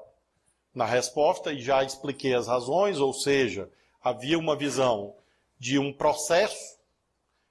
na 0.74 0.84
resposta 0.84 1.52
e 1.52 1.60
já 1.60 1.82
expliquei 1.82 2.34
as 2.34 2.46
razões, 2.46 2.98
ou 2.98 3.14
seja, 3.14 3.70
havia 4.02 4.38
uma 4.38 4.56
visão 4.56 5.14
de 5.58 5.78
um 5.78 5.92
processo. 5.92 6.78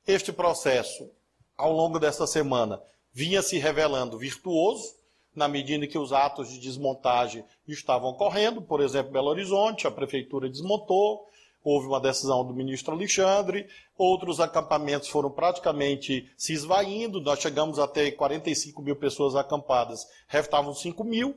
Este 0.06 0.32
processo, 0.32 1.10
ao 1.60 1.74
longo 1.74 2.00
desta 2.00 2.26
semana, 2.26 2.82
vinha 3.12 3.42
se 3.42 3.58
revelando 3.58 4.18
virtuoso, 4.18 4.96
na 5.36 5.46
medida 5.46 5.86
que 5.86 5.98
os 5.98 6.14
atos 6.14 6.50
de 6.50 6.58
desmontagem 6.58 7.44
estavam 7.68 8.12
ocorrendo. 8.12 8.62
Por 8.62 8.80
exemplo, 8.80 9.12
Belo 9.12 9.28
Horizonte, 9.28 9.86
a 9.86 9.92
prefeitura 9.92 10.50
desmontou, 10.50 11.28
houve 11.62 11.86
uma 11.86 12.00
decisão 12.00 12.46
do 12.46 12.54
ministro 12.54 12.94
Alexandre, 12.94 13.68
outros 13.98 14.40
acampamentos 14.40 15.10
foram 15.10 15.30
praticamente 15.30 16.32
se 16.38 16.54
esvaindo, 16.54 17.20
nós 17.20 17.40
chegamos 17.40 17.78
a 17.78 17.86
ter 17.86 18.14
45 18.14 18.82
mil 18.82 18.96
pessoas 18.96 19.36
acampadas, 19.36 20.08
restavam 20.30 20.74
5 20.74 21.04
mil, 21.04 21.36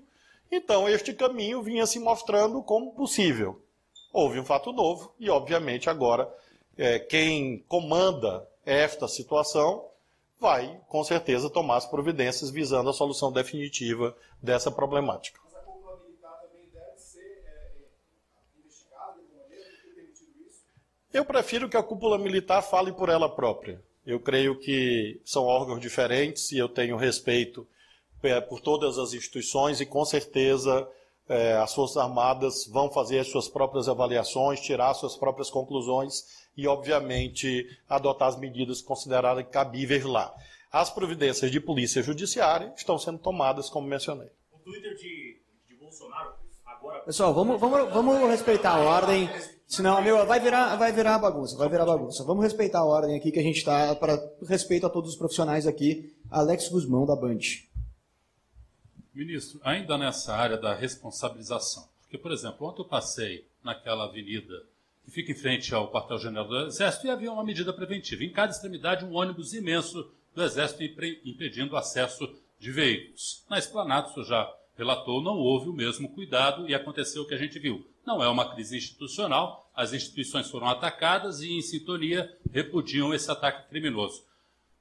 então 0.53 0.89
este 0.89 1.13
caminho 1.13 1.63
vinha 1.63 1.85
se 1.85 1.99
mostrando 1.99 2.63
como 2.63 2.95
possível. 2.95 3.61
Houve 4.13 4.39
um 4.39 4.45
fato 4.45 4.73
novo 4.73 5.13
e, 5.19 5.29
obviamente, 5.29 5.91
agora 5.91 6.33
é, 6.79 7.01
quem 7.01 7.59
comanda 7.67 8.49
esta 8.65 9.09
situação 9.09 9.91
vai, 10.43 10.81
com 10.89 11.05
certeza, 11.05 11.49
tomar 11.49 11.77
as 11.77 11.87
providências 11.87 12.51
visando 12.51 12.91
a 12.91 12.93
solução 12.93 13.31
definitiva 13.31 14.15
dessa 14.43 14.73
problemática. 14.73 15.41
Eu 21.13 21.25
prefiro 21.25 21.69
que 21.69 21.77
a 21.77 21.83
cúpula 21.83 22.19
militar 22.19 22.61
fale 22.61 22.93
por 22.93 23.09
ela 23.09 23.29
própria. 23.29 23.81
Eu 24.05 24.19
creio 24.19 24.59
que 24.59 25.21
são 25.25 25.45
órgãos 25.45 25.81
diferentes 25.81 26.51
e 26.51 26.59
eu 26.59 26.69
tenho 26.69 26.97
respeito 26.97 27.65
é, 28.23 28.41
por 28.41 28.61
todas 28.61 28.99
as 28.99 29.13
instituições 29.13 29.81
e 29.81 29.87
com 29.87 30.05
certeza 30.05 30.89
é, 31.29 31.53
as 31.53 31.73
Forças 31.73 31.99
Armadas 31.99 32.67
vão 32.67 32.91
fazer 32.91 33.21
as 33.21 33.29
suas 33.29 33.47
próprias 33.47 33.89
avaliações, 33.89 34.61
tirar 34.61 34.93
suas 34.95 35.15
próprias 35.15 35.51
conclusões 35.51 36.42
e, 36.57 36.67
obviamente, 36.67 37.67
adotar 37.89 38.29
as 38.29 38.39
medidas 38.39 38.83
consideradas 38.83 39.47
cabíveis 39.51 40.05
lá. 40.05 40.35
As 40.71 40.91
providências 40.91 41.51
de 41.51 41.61
polícia 41.61 42.03
judiciária 42.03 42.73
estão 42.77 42.99
sendo 42.99 43.19
tomadas, 43.19 43.69
como 43.69 43.87
mencionei. 43.87 44.29
O 44.53 44.59
Twitter 44.59 44.95
de, 44.97 45.41
de 45.69 45.75
Bolsonaro 45.77 46.35
agora. 46.65 47.01
Pessoal, 47.01 47.35
vamos, 47.35 47.61
vamos, 47.61 47.93
vamos 47.93 48.31
respeitar 48.31 48.77
a 48.77 48.81
ordem, 48.81 49.29
senão 49.67 50.03
meu, 50.03 50.27
vai 50.27 50.41
virar, 50.41 50.77
vai 50.77 50.93
virar 50.93 51.19
bagunça, 51.19 51.57
vai 51.57 51.69
virar 51.69 51.85
bagunça. 51.85 52.25
Vamos 52.25 52.43
respeitar 52.43 52.81
a 52.81 52.85
ordem 52.85 53.17
aqui 53.17 53.31
que 53.31 53.39
a 53.39 53.43
gente 53.43 53.59
está 53.59 53.95
para 53.95 54.19
respeito 54.49 54.87
a 54.87 54.91
todos 54.91 55.11
os 55.11 55.17
profissionais 55.17 55.67
aqui. 55.67 56.15
Alex 56.31 56.69
Guzmão 56.69 57.05
da 57.05 57.15
Band. 57.15 57.41
Ministro, 59.15 59.61
ainda 59.63 59.99
nessa 59.99 60.35
área 60.35 60.57
da 60.57 60.75
responsabilização, 60.75 61.87
porque, 62.01 62.17
por 62.17 62.33
exemplo, 62.33 62.67
ontem 62.67 62.81
eu 62.81 62.89
passei 62.89 63.47
naquela 63.63 64.05
avenida 64.05 64.55
que 65.05 65.11
fica 65.11 65.33
em 65.33 65.35
frente 65.35 65.75
ao 65.75 65.91
quartel-general 65.91 66.47
do 66.47 66.67
Exército 66.67 67.07
e 67.07 67.11
havia 67.11 67.33
uma 67.33 67.45
medida 67.45 67.73
preventiva. 67.73 68.25
Em 68.25 68.31
cada 68.31 68.53
extremidade, 68.53 69.05
um 69.05 69.15
ônibus 69.15 69.53
imenso 69.53 70.11
do 70.35 70.43
Exército 70.43 70.83
impedindo 71.25 71.75
o 71.75 71.77
acesso 71.77 72.29
de 72.59 72.71
veículos. 72.71 73.45
Na 73.51 73.59
esplanada, 73.59 74.09
o 74.09 74.13
senhor 74.13 74.27
já 74.27 74.55
relatou, 74.77 75.23
não 75.23 75.37
houve 75.37 75.69
o 75.69 75.73
mesmo 75.73 76.09
cuidado 76.09 76.69
e 76.69 76.75
aconteceu 76.75 77.23
o 77.23 77.27
que 77.27 77.35
a 77.35 77.39
gente 77.39 77.59
viu. 77.59 77.87
Não 78.07 78.23
é 78.23 78.29
uma 78.29 78.53
crise 78.53 78.77
institucional, 78.77 79.71
as 79.75 79.93
instituições 79.93 80.51
foram 80.51 80.69
atacadas 80.69 81.41
e, 81.41 81.53
em 81.53 81.63
sintonia, 81.63 82.35
repudiam 82.51 83.15
esse 83.15 83.31
ataque 83.31 83.69
criminoso. 83.69 84.25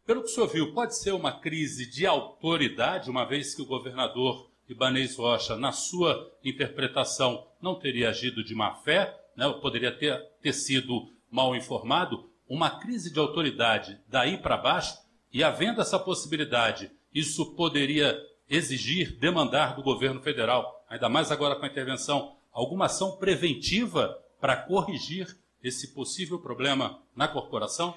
Pelo 0.06 0.22
que 0.22 0.28
o 0.28 0.32
senhor 0.32 0.48
viu, 0.48 0.74
pode 0.74 0.98
ser 0.98 1.14
uma 1.14 1.32
crise 1.32 1.86
de 1.90 2.06
autoridade, 2.06 3.10
uma 3.10 3.26
vez 3.26 3.54
que 3.54 3.62
o 3.62 3.66
governador 3.66 4.50
Ibanez 4.68 5.16
Rocha, 5.16 5.56
na 5.56 5.72
sua 5.72 6.32
interpretação, 6.44 7.46
não 7.62 7.76
teria 7.76 8.10
agido 8.10 8.44
de 8.44 8.56
má 8.56 8.74
fé, 8.76 9.21
né, 9.36 9.50
poderia 9.62 9.92
ter, 9.92 10.20
ter 10.42 10.54
sido 10.54 11.12
mal 11.30 11.56
informado, 11.56 12.30
uma 12.48 12.70
crise 12.80 13.12
de 13.12 13.20
autoridade 13.20 14.00
daí 14.08 14.38
para 14.38 14.58
baixo, 14.58 14.98
e 15.34 15.44
havendo 15.44 15.80
essa 15.80 15.98
possibilidade, 15.98 16.92
isso 17.14 17.56
poderia 17.56 18.20
exigir, 18.50 19.18
demandar 19.18 19.76
do 19.76 19.84
governo 19.84 20.22
federal, 20.22 20.84
ainda 20.90 21.08
mais 21.08 21.32
agora 21.32 21.56
com 21.56 21.66
a 21.66 21.70
intervenção, 21.70 22.36
alguma 22.52 22.86
ação 22.86 23.16
preventiva 23.16 24.18
para 24.42 24.58
corrigir 24.58 25.28
esse 25.64 25.94
possível 25.94 26.40
problema 26.40 27.02
na 27.16 27.28
corporação? 27.28 27.96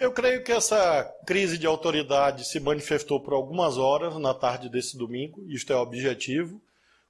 Eu 0.00 0.12
creio 0.12 0.42
que 0.42 0.50
essa 0.50 1.04
crise 1.26 1.58
de 1.58 1.66
autoridade 1.66 2.44
se 2.46 2.58
manifestou 2.58 3.20
por 3.20 3.34
algumas 3.34 3.76
horas 3.76 4.16
na 4.16 4.32
tarde 4.32 4.70
desse 4.70 4.96
domingo, 4.96 5.44
isto 5.48 5.72
é 5.72 5.76
objetivo. 5.76 6.60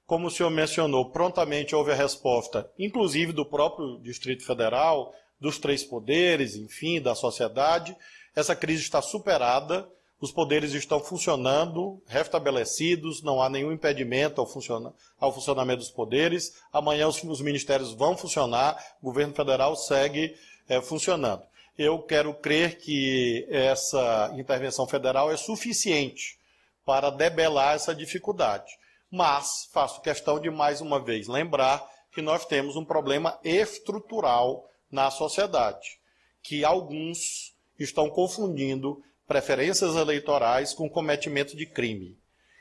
Como 0.05 0.27
o 0.27 0.31
senhor 0.31 0.49
mencionou, 0.49 1.09
prontamente 1.11 1.75
houve 1.75 1.91
a 1.91 1.95
resposta, 1.95 2.69
inclusive 2.77 3.31
do 3.31 3.45
próprio 3.45 3.99
Distrito 3.99 4.45
Federal, 4.45 5.13
dos 5.39 5.57
três 5.57 5.83
poderes, 5.83 6.55
enfim, 6.55 7.01
da 7.01 7.15
sociedade. 7.15 7.95
Essa 8.35 8.55
crise 8.55 8.81
está 8.81 9.01
superada, 9.01 9.87
os 10.23 10.31
poderes 10.31 10.73
estão 10.73 11.01
funcionando, 11.01 12.01
restabelecidos, 12.07 13.21
não 13.21 13.41
há 13.41 13.49
nenhum 13.49 13.73
impedimento 13.73 14.39
ao, 14.39 14.47
funciona 14.47 14.93
ao 15.19 15.33
funcionamento 15.33 15.79
dos 15.79 15.91
poderes. 15.91 16.53
Amanhã 16.71 17.09
os, 17.09 17.21
os, 17.23 17.41
ministérios 17.41 17.93
vão 17.93 18.15
funcionar, 18.15 18.81
o 19.01 19.05
governo 19.07 19.33
federal 19.33 19.75
segue 19.75 20.33
é, 20.69 20.81
funcionando. 20.81 21.43
Eu 21.77 21.99
quero 21.99 22.33
crer 22.35 22.77
que 22.77 23.45
essa 23.49 24.33
intervenção 24.37 24.87
federal 24.87 25.29
é 25.29 25.35
suficiente 25.35 26.37
para 26.85 27.09
debelar 27.09 27.75
essa 27.75 27.93
dificuldade. 27.93 28.71
Mas 29.15 29.69
faço 29.71 30.01
questão 30.01 30.39
de, 30.39 30.49
mais 30.49 30.81
uma 30.81 30.99
vez, 30.99 31.27
lembrar 31.27 31.87
que 32.11 32.19
nós 32.19 32.47
temos 32.47 32.75
um 32.75 32.83
problema 32.83 33.39
estrutural 33.43 34.67
na 34.89 35.11
sociedade, 35.11 35.99
que 36.41 36.65
alguns 36.65 37.53
estão 37.77 38.09
confundindo 38.09 39.03
preferências 39.27 39.95
eleitorais 39.95 40.73
com 40.73 40.89
cometimento 40.89 41.55
de 41.55 41.67
crime. 41.67 42.17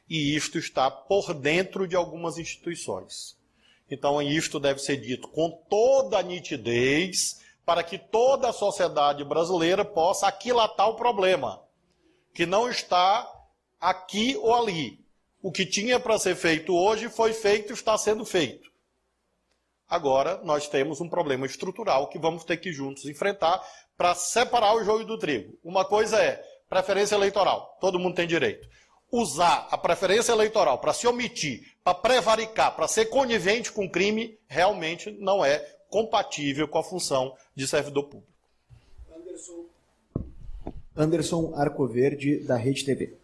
E 0.06 0.36
isto 0.36 0.58
está 0.58 0.90
por 0.90 1.32
dentro 1.32 1.88
de 1.88 1.96
algumas 1.96 2.36
instituições. 2.36 3.34
Então, 3.90 4.20
isto 4.20 4.60
deve 4.60 4.78
ser 4.78 4.98
dito 4.98 5.28
com 5.28 5.50
toda 5.70 6.18
a 6.18 6.22
nitidez, 6.22 7.40
para 7.64 7.82
que 7.82 7.96
toda 7.96 8.50
a 8.50 8.52
sociedade 8.52 9.24
brasileira 9.24 9.86
possa 9.86 10.26
aquilatar 10.26 10.90
o 10.90 10.96
problema, 10.96 11.62
que 12.34 12.44
não 12.44 12.68
está 12.68 13.26
aqui 13.80 14.36
ou 14.36 14.54
ali. 14.54 15.01
O 15.42 15.50
que 15.50 15.66
tinha 15.66 15.98
para 15.98 16.18
ser 16.18 16.36
feito 16.36 16.72
hoje 16.72 17.08
foi 17.08 17.32
feito 17.32 17.72
e 17.72 17.74
está 17.74 17.98
sendo 17.98 18.24
feito. 18.24 18.70
Agora 19.88 20.40
nós 20.44 20.68
temos 20.68 21.00
um 21.00 21.08
problema 21.08 21.44
estrutural 21.44 22.08
que 22.08 22.18
vamos 22.18 22.44
ter 22.44 22.58
que 22.58 22.72
juntos 22.72 23.04
enfrentar 23.06 23.60
para 23.96 24.14
separar 24.14 24.74
o 24.76 24.84
joio 24.84 25.04
do 25.04 25.18
trigo. 25.18 25.58
Uma 25.64 25.84
coisa 25.84 26.16
é 26.22 26.40
preferência 26.68 27.16
eleitoral, 27.16 27.76
todo 27.80 27.98
mundo 27.98 28.14
tem 28.14 28.26
direito. 28.26 28.68
usar 29.10 29.68
a 29.70 29.76
preferência 29.76 30.32
eleitoral 30.32 30.78
para 30.78 30.94
se 30.94 31.06
omitir, 31.06 31.76
para 31.84 31.92
prevaricar, 31.92 32.74
para 32.74 32.88
ser 32.88 33.06
conivente 33.06 33.70
com 33.70 33.90
crime, 33.90 34.38
realmente 34.48 35.10
não 35.10 35.44
é 35.44 35.58
compatível 35.90 36.66
com 36.66 36.78
a 36.78 36.82
função 36.82 37.36
de 37.54 37.68
servidor 37.68 38.04
público. 38.04 38.32
Anderson, 39.14 39.66
Anderson 40.96 41.52
Arcoverde, 41.54 42.38
da 42.38 42.56
Rede 42.56 42.86
TV. 42.86 43.14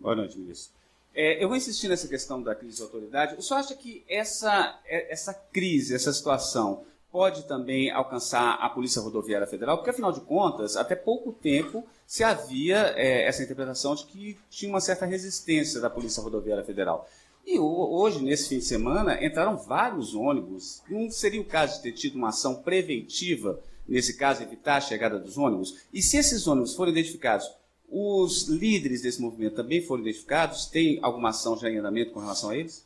Boa 0.00 0.16
noite, 0.16 0.38
ministro. 0.38 0.73
É, 1.14 1.42
eu 1.42 1.46
vou 1.48 1.56
insistir 1.56 1.88
nessa 1.88 2.08
questão 2.08 2.42
da 2.42 2.54
crise 2.54 2.76
de 2.76 2.82
autoridade. 2.82 3.36
O 3.36 3.42
senhor 3.42 3.60
acha 3.60 3.74
que 3.74 4.04
essa, 4.08 4.80
é, 4.84 5.12
essa 5.12 5.32
crise, 5.32 5.94
essa 5.94 6.12
situação, 6.12 6.84
pode 7.12 7.46
também 7.46 7.92
alcançar 7.92 8.54
a 8.54 8.68
Polícia 8.68 9.00
Rodoviária 9.00 9.46
Federal? 9.46 9.76
Porque, 9.76 9.90
afinal 9.90 10.10
de 10.10 10.20
contas, 10.20 10.76
até 10.76 10.96
pouco 10.96 11.32
tempo 11.32 11.86
se 12.04 12.24
havia 12.24 12.92
é, 12.96 13.28
essa 13.28 13.44
interpretação 13.44 13.94
de 13.94 14.04
que 14.06 14.36
tinha 14.50 14.68
uma 14.68 14.80
certa 14.80 15.06
resistência 15.06 15.80
da 15.80 15.88
Polícia 15.88 16.20
Rodoviária 16.20 16.64
Federal. 16.64 17.08
E 17.46 17.58
hoje, 17.58 18.20
nesse 18.20 18.48
fim 18.48 18.58
de 18.58 18.64
semana, 18.64 19.24
entraram 19.24 19.56
vários 19.56 20.14
ônibus. 20.14 20.82
Não 20.88 21.08
seria 21.08 21.40
o 21.40 21.44
caso 21.44 21.76
de 21.76 21.82
ter 21.82 21.92
tido 21.92 22.16
uma 22.16 22.30
ação 22.30 22.56
preventiva, 22.56 23.60
nesse 23.86 24.16
caso, 24.16 24.42
evitar 24.42 24.76
a 24.76 24.80
chegada 24.80 25.18
dos 25.18 25.38
ônibus? 25.38 25.76
E 25.92 26.02
se 26.02 26.16
esses 26.16 26.48
ônibus 26.48 26.74
forem 26.74 26.92
identificados, 26.92 27.48
os 27.96 28.48
líderes 28.48 29.02
desse 29.02 29.22
movimento 29.22 29.54
também 29.54 29.80
foram 29.80 30.02
identificados? 30.02 30.66
Tem 30.66 30.98
alguma 31.00 31.28
ação 31.28 31.56
já 31.56 31.70
em 31.70 31.78
andamento 31.78 32.10
com 32.10 32.18
relação 32.18 32.50
a 32.50 32.56
eles? 32.56 32.84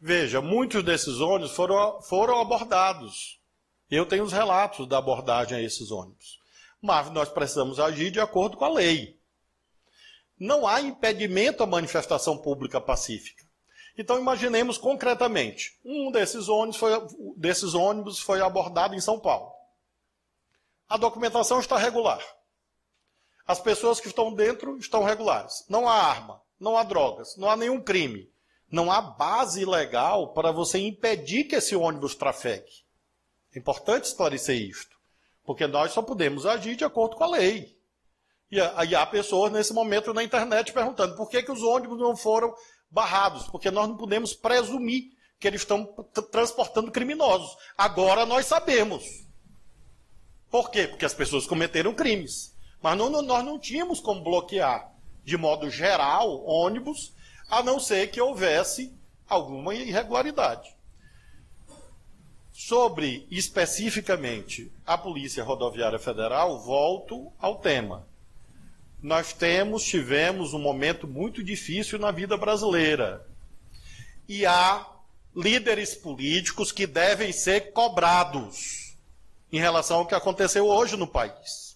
Veja, 0.00 0.40
muitos 0.40 0.82
desses 0.82 1.20
ônibus 1.20 1.50
foram, 1.50 2.00
foram 2.00 2.40
abordados. 2.40 3.38
Eu 3.90 4.06
tenho 4.06 4.24
os 4.24 4.32
relatos 4.32 4.88
da 4.88 4.96
abordagem 4.96 5.58
a 5.58 5.60
esses 5.60 5.90
ônibus. 5.90 6.38
Mas 6.80 7.10
nós 7.10 7.28
precisamos 7.28 7.78
agir 7.78 8.10
de 8.10 8.20
acordo 8.20 8.56
com 8.56 8.64
a 8.64 8.70
lei. 8.70 9.18
Não 10.40 10.66
há 10.66 10.80
impedimento 10.80 11.62
à 11.62 11.66
manifestação 11.66 12.38
pública 12.38 12.80
pacífica. 12.80 13.44
Então 13.98 14.18
imaginemos 14.18 14.78
concretamente, 14.78 15.78
um 15.84 16.10
desses 16.10 16.48
ônibus 16.48 16.76
foi, 16.76 16.92
desses 17.36 17.74
ônibus 17.74 18.18
foi 18.18 18.40
abordado 18.40 18.94
em 18.94 19.00
São 19.00 19.20
Paulo. 19.20 19.52
A 20.88 20.96
documentação 20.96 21.60
está 21.60 21.76
regular. 21.76 22.24
As 23.48 23.58
pessoas 23.58 23.98
que 23.98 24.08
estão 24.08 24.30
dentro 24.30 24.76
estão 24.76 25.02
regulares. 25.02 25.64
Não 25.70 25.88
há 25.88 25.94
arma, 25.94 26.42
não 26.60 26.76
há 26.76 26.82
drogas, 26.82 27.34
não 27.38 27.48
há 27.48 27.56
nenhum 27.56 27.80
crime. 27.80 28.30
Não 28.70 28.92
há 28.92 29.00
base 29.00 29.64
legal 29.64 30.34
para 30.34 30.52
você 30.52 30.78
impedir 30.78 31.44
que 31.44 31.56
esse 31.56 31.74
ônibus 31.74 32.14
trafegue. 32.14 32.84
É 33.54 33.58
importante 33.58 34.04
esclarecer 34.04 34.60
isto, 34.60 34.94
porque 35.46 35.66
nós 35.66 35.92
só 35.92 36.02
podemos 36.02 36.44
agir 36.44 36.76
de 36.76 36.84
acordo 36.84 37.16
com 37.16 37.24
a 37.24 37.28
lei. 37.28 37.74
E, 38.50 38.60
há 38.60 39.06
pessoas 39.06 39.50
nesse 39.50 39.72
momento 39.72 40.12
na 40.12 40.22
internet 40.22 40.70
perguntando 40.70 41.16
por 41.16 41.30
que, 41.30 41.42
que 41.42 41.52
os 41.52 41.62
ônibus 41.62 41.98
não 41.98 42.14
foram 42.14 42.54
barrados, 42.90 43.46
porque 43.48 43.70
nós 43.70 43.88
não 43.88 43.96
podemos 43.96 44.34
presumir 44.34 45.16
que 45.40 45.48
eles 45.48 45.62
estão 45.62 45.86
transportando 46.30 46.90
criminosos. 46.90 47.56
Agora 47.78 48.26
nós 48.26 48.44
sabemos. 48.44 49.04
Por 50.50 50.70
quê? 50.70 50.86
Porque 50.86 51.06
as 51.06 51.14
pessoas 51.14 51.46
cometeram 51.46 51.94
crimes. 51.94 52.57
Mas 52.80 52.96
não, 52.96 53.10
não, 53.10 53.22
nós 53.22 53.44
não 53.44 53.58
tínhamos 53.58 54.00
como 54.00 54.22
bloquear, 54.22 54.92
de 55.24 55.36
modo 55.36 55.68
geral, 55.68 56.44
ônibus, 56.46 57.12
a 57.50 57.62
não 57.62 57.80
ser 57.80 58.10
que 58.10 58.20
houvesse 58.20 58.92
alguma 59.28 59.74
irregularidade. 59.74 60.76
Sobre, 62.52 63.26
especificamente, 63.30 64.72
a 64.86 64.96
Polícia 64.98 65.44
Rodoviária 65.44 65.98
Federal, 65.98 66.60
volto 66.60 67.32
ao 67.38 67.56
tema. 67.58 68.06
Nós 69.00 69.32
temos, 69.32 69.84
tivemos 69.84 70.54
um 70.54 70.58
momento 70.58 71.06
muito 71.06 71.42
difícil 71.42 71.98
na 71.98 72.10
vida 72.10 72.36
brasileira. 72.36 73.24
E 74.28 74.44
há 74.44 74.86
líderes 75.34 75.94
políticos 75.94 76.72
que 76.72 76.86
devem 76.86 77.30
ser 77.32 77.72
cobrados 77.72 78.96
em 79.52 79.58
relação 79.58 79.98
ao 79.98 80.06
que 80.06 80.14
aconteceu 80.14 80.66
hoje 80.66 80.96
no 80.96 81.06
país 81.06 81.67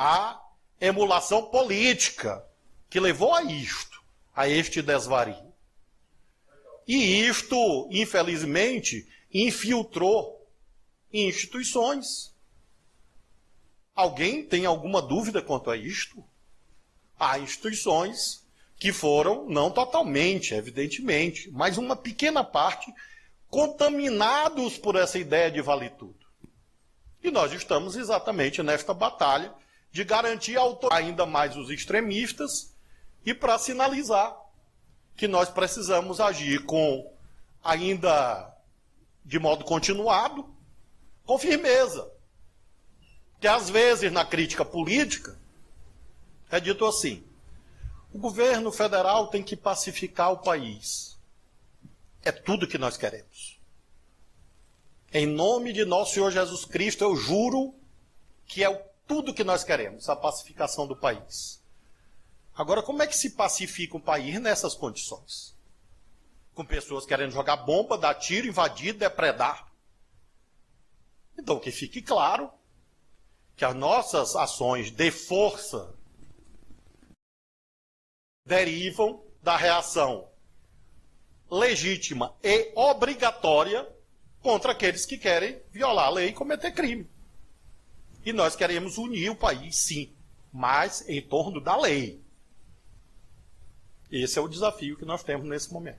a 0.00 0.40
emulação 0.80 1.46
política 1.46 2.46
que 2.88 3.00
levou 3.00 3.34
a 3.34 3.42
isto, 3.42 4.00
a 4.32 4.48
este 4.48 4.80
desvario. 4.80 5.52
E 6.86 7.26
isto, 7.26 7.88
infelizmente, 7.90 9.08
infiltrou 9.34 10.48
instituições. 11.12 12.32
Alguém 13.92 14.44
tem 14.44 14.64
alguma 14.66 15.02
dúvida 15.02 15.42
quanto 15.42 15.68
a 15.68 15.76
isto? 15.76 16.24
Há 17.18 17.40
instituições 17.40 18.46
que 18.78 18.92
foram, 18.92 19.48
não 19.48 19.68
totalmente, 19.68 20.54
evidentemente, 20.54 21.50
mas 21.50 21.76
uma 21.76 21.96
pequena 21.96 22.44
parte, 22.44 22.94
contaminados 23.48 24.78
por 24.78 24.94
essa 24.94 25.18
ideia 25.18 25.50
de 25.50 25.60
vale 25.60 25.90
tudo. 25.90 26.24
E 27.20 27.32
nós 27.32 27.52
estamos 27.52 27.96
exatamente 27.96 28.62
nesta 28.62 28.94
batalha 28.94 29.52
de 29.90 30.04
garantir 30.04 30.56
ainda 30.90 31.26
mais 31.26 31.56
os 31.56 31.70
extremistas 31.70 32.74
e 33.24 33.34
para 33.34 33.58
sinalizar 33.58 34.36
que 35.16 35.26
nós 35.26 35.48
precisamos 35.48 36.20
agir 36.20 36.64
com 36.64 37.12
ainda 37.62 38.54
de 39.24 39.38
modo 39.38 39.64
continuado, 39.64 40.48
com 41.24 41.38
firmeza. 41.38 42.10
Que 43.40 43.46
às 43.46 43.68
vezes 43.68 44.10
na 44.10 44.24
crítica 44.24 44.64
política 44.64 45.38
é 46.50 46.58
dito 46.58 46.84
assim: 46.86 47.22
o 48.12 48.18
governo 48.18 48.72
federal 48.72 49.28
tem 49.28 49.42
que 49.42 49.56
pacificar 49.56 50.32
o 50.32 50.38
país. 50.38 51.18
É 52.22 52.32
tudo 52.32 52.66
que 52.66 52.78
nós 52.78 52.96
queremos. 52.96 53.58
Em 55.12 55.26
nome 55.26 55.72
de 55.72 55.84
nosso 55.84 56.14
Senhor 56.14 56.30
Jesus 56.30 56.64
Cristo, 56.64 57.04
eu 57.04 57.16
juro 57.16 57.74
que 58.46 58.64
é 58.64 58.68
o 58.68 58.87
tudo 59.08 59.34
que 59.34 59.42
nós 59.42 59.64
queremos, 59.64 60.08
a 60.08 60.14
pacificação 60.14 60.86
do 60.86 60.94
país. 60.94 61.64
Agora, 62.54 62.82
como 62.82 63.02
é 63.02 63.06
que 63.06 63.16
se 63.16 63.30
pacifica 63.30 63.96
um 63.96 64.00
país 64.00 64.38
nessas 64.38 64.74
condições? 64.74 65.56
Com 66.54 66.64
pessoas 66.64 67.06
querendo 67.06 67.32
jogar 67.32 67.56
bomba, 67.56 67.96
dar 67.96 68.14
tiro, 68.14 68.46
invadir, 68.46 68.92
depredar. 68.92 69.72
Então, 71.38 71.58
que 71.58 71.70
fique 71.70 72.02
claro 72.02 72.50
que 73.56 73.64
as 73.64 73.74
nossas 73.74 74.36
ações 74.36 74.90
de 74.90 75.10
força 75.10 75.94
derivam 78.44 79.22
da 79.42 79.56
reação 79.56 80.28
legítima 81.50 82.36
e 82.42 82.72
obrigatória 82.74 83.88
contra 84.42 84.72
aqueles 84.72 85.06
que 85.06 85.16
querem 85.16 85.60
violar 85.70 86.06
a 86.06 86.10
lei 86.10 86.28
e 86.28 86.32
cometer 86.32 86.72
crime. 86.72 87.08
E 88.28 88.32
nós 88.34 88.54
queremos 88.54 88.98
unir 88.98 89.30
o 89.30 89.34
país, 89.34 89.74
sim, 89.74 90.12
mas 90.52 91.02
em 91.08 91.18
torno 91.18 91.62
da 91.62 91.74
lei. 91.74 92.20
Esse 94.12 94.38
é 94.38 94.42
o 94.42 94.46
desafio 94.46 94.98
que 94.98 95.06
nós 95.06 95.22
temos 95.22 95.48
nesse 95.48 95.72
momento. 95.72 95.96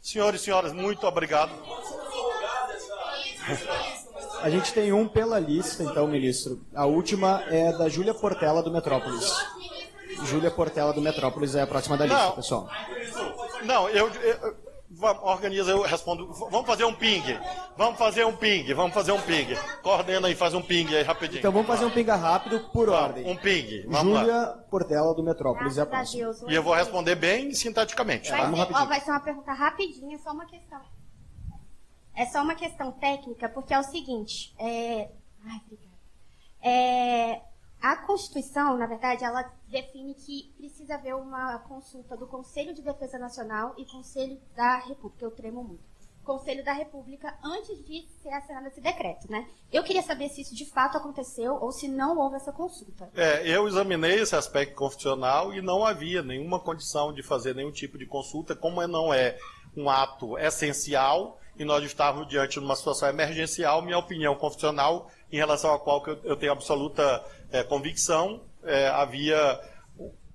Senhores 0.00 0.40
e 0.40 0.44
senhoras, 0.44 0.72
muito 0.72 1.06
obrigado. 1.06 1.52
A 4.40 4.48
gente 4.48 4.72
tem 4.72 4.90
um 4.90 5.06
pela 5.06 5.38
lista, 5.38 5.82
então, 5.82 6.06
ministro. 6.06 6.64
A 6.74 6.86
última 6.86 7.42
é 7.50 7.76
da 7.76 7.90
Júlia 7.90 8.14
Portela, 8.14 8.62
do 8.62 8.72
Metrópolis. 8.72 9.30
Júlia 10.24 10.50
Portela, 10.50 10.94
do 10.94 11.02
Metrópolis, 11.02 11.54
é 11.54 11.60
a 11.60 11.66
próxima 11.66 11.98
da 11.98 12.06
lista, 12.06 12.24
não, 12.24 12.32
pessoal. 12.36 12.70
Não, 13.64 13.86
eu, 13.90 14.08
eu 14.08 14.61
organiza, 15.00 15.70
eu 15.70 15.82
respondo. 15.82 16.32
Vamos 16.32 16.66
fazer 16.66 16.84
um 16.84 16.94
ping. 16.94 17.22
Vamos 17.76 17.98
fazer 17.98 18.24
um 18.24 18.36
ping. 18.36 18.72
Vamos 18.74 18.92
fazer 18.92 19.12
um 19.12 19.20
ping. 19.20 19.54
Coordena 19.82 20.28
aí, 20.28 20.34
faz 20.34 20.54
um 20.54 20.62
ping 20.62 20.94
aí 20.94 21.02
rapidinho. 21.02 21.38
Então 21.38 21.52
vamos 21.52 21.66
fazer 21.66 21.84
um 21.84 21.90
ping 21.90 22.04
rápido 22.04 22.60
por 22.72 22.88
ordem. 22.88 23.24
Um 23.30 23.36
ping. 23.36 23.84
Vamos 23.86 24.18
Júlia 24.18 24.36
lá. 24.36 24.46
Portela 24.70 25.14
do 25.14 25.22
Metrópolis 25.22 25.78
é 25.78 25.82
a 25.82 25.86
próxima. 25.86 26.34
E 26.48 26.54
eu 26.54 26.62
vou 26.62 26.74
responder 26.74 27.14
bem 27.14 27.52
sinteticamente. 27.54 28.30
Vai, 28.30 28.40
Tá? 28.40 28.66
ser, 28.66 28.74
ó, 28.74 28.84
vai 28.86 29.00
ser 29.00 29.10
uma 29.10 29.20
pergunta 29.20 29.52
rapidinha, 29.52 30.18
só 30.18 30.32
uma 30.32 30.46
questão. 30.46 30.80
É 32.14 32.26
só 32.26 32.42
uma 32.42 32.54
questão 32.54 32.92
técnica, 32.92 33.48
porque 33.48 33.72
é 33.72 33.78
o 33.78 33.82
seguinte. 33.82 34.54
É... 34.58 35.10
Ai, 35.46 35.60
obrigada. 35.66 35.92
É... 36.62 37.40
A 37.82 37.96
Constituição, 37.96 38.78
na 38.78 38.86
verdade, 38.86 39.24
ela 39.24 39.42
define 39.66 40.14
que 40.14 40.54
precisa 40.56 40.94
haver 40.94 41.16
uma 41.16 41.58
consulta 41.58 42.16
do 42.16 42.28
Conselho 42.28 42.72
de 42.72 42.80
Defesa 42.80 43.18
Nacional 43.18 43.74
e 43.76 43.84
Conselho 43.84 44.40
da 44.54 44.78
República. 44.78 45.24
Eu 45.24 45.32
tremo 45.32 45.64
muito. 45.64 45.82
Conselho 46.22 46.64
da 46.64 46.72
República 46.72 47.36
antes 47.42 47.84
de 47.84 48.06
ser 48.22 48.28
assinado 48.28 48.68
esse 48.68 48.80
decreto, 48.80 49.28
né? 49.28 49.48
Eu 49.72 49.82
queria 49.82 50.02
saber 50.02 50.28
se 50.28 50.42
isso 50.42 50.54
de 50.54 50.64
fato 50.64 50.96
aconteceu 50.96 51.54
ou 51.54 51.72
se 51.72 51.88
não 51.88 52.16
houve 52.16 52.36
essa 52.36 52.52
consulta. 52.52 53.10
É, 53.16 53.48
eu 53.48 53.66
examinei 53.66 54.20
esse 54.20 54.36
aspecto 54.36 54.76
constitucional 54.76 55.52
e 55.52 55.60
não 55.60 55.84
havia 55.84 56.22
nenhuma 56.22 56.60
condição 56.60 57.12
de 57.12 57.24
fazer 57.24 57.52
nenhum 57.56 57.72
tipo 57.72 57.98
de 57.98 58.06
consulta, 58.06 58.54
como 58.54 58.86
não 58.86 59.12
é 59.12 59.36
um 59.76 59.90
ato 59.90 60.38
essencial 60.38 61.40
e 61.58 61.64
nós 61.64 61.84
estávamos 61.84 62.28
diante 62.28 62.58
de 62.58 62.64
uma 62.64 62.76
situação 62.76 63.08
emergencial, 63.08 63.82
minha 63.82 63.98
opinião 63.98 64.34
constitucional, 64.34 65.10
em 65.30 65.36
relação 65.36 65.72
à 65.74 65.78
qual 65.78 66.02
eu 66.24 66.36
tenho 66.36 66.52
absoluta 66.52 67.24
é, 67.50 67.62
convicção, 67.62 68.40
é, 68.64 68.88
havia 68.88 69.60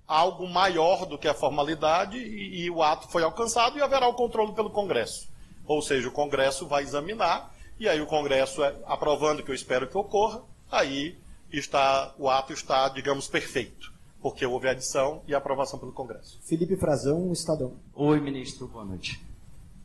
algo 0.08 0.48
maior 0.48 1.06
do 1.06 1.18
que 1.18 1.28
a 1.28 1.34
formalidade 1.34 2.18
e, 2.18 2.64
e 2.64 2.70
o 2.70 2.82
ato 2.82 3.08
foi 3.10 3.24
alcançado 3.24 3.78
e 3.78 3.82
haverá 3.82 4.08
o 4.08 4.14
controle 4.14 4.54
pelo 4.54 4.70
Congresso. 4.70 5.28
Ou 5.66 5.82
seja, 5.82 6.08
o 6.08 6.12
Congresso 6.12 6.66
vai 6.66 6.84
examinar 6.84 7.54
e 7.80 7.90
aí 7.90 8.02
o 8.02 8.08
Congresso, 8.08 8.64
é, 8.64 8.74
aprovando 8.86 9.44
que 9.44 9.52
eu 9.52 9.56
espero 9.56 9.88
que 9.88 9.98
ocorra, 9.98 10.42
aí 10.72 11.18
está 11.52 12.14
o 12.18 12.30
ato 12.30 12.54
está, 12.54 12.90
digamos, 12.90 13.28
perfeito, 13.28 13.92
porque 14.22 14.46
houve 14.46 14.68
adição 14.68 15.22
e 15.28 15.36
aprovação 15.36 15.78
pelo 15.78 15.92
Congresso. 15.92 16.40
Felipe 16.44 16.76
Frazão, 16.78 17.32
Estadão. 17.32 17.74
Oi, 17.94 18.20
ministro, 18.20 18.68
boa 18.68 18.86
noite. 18.86 19.27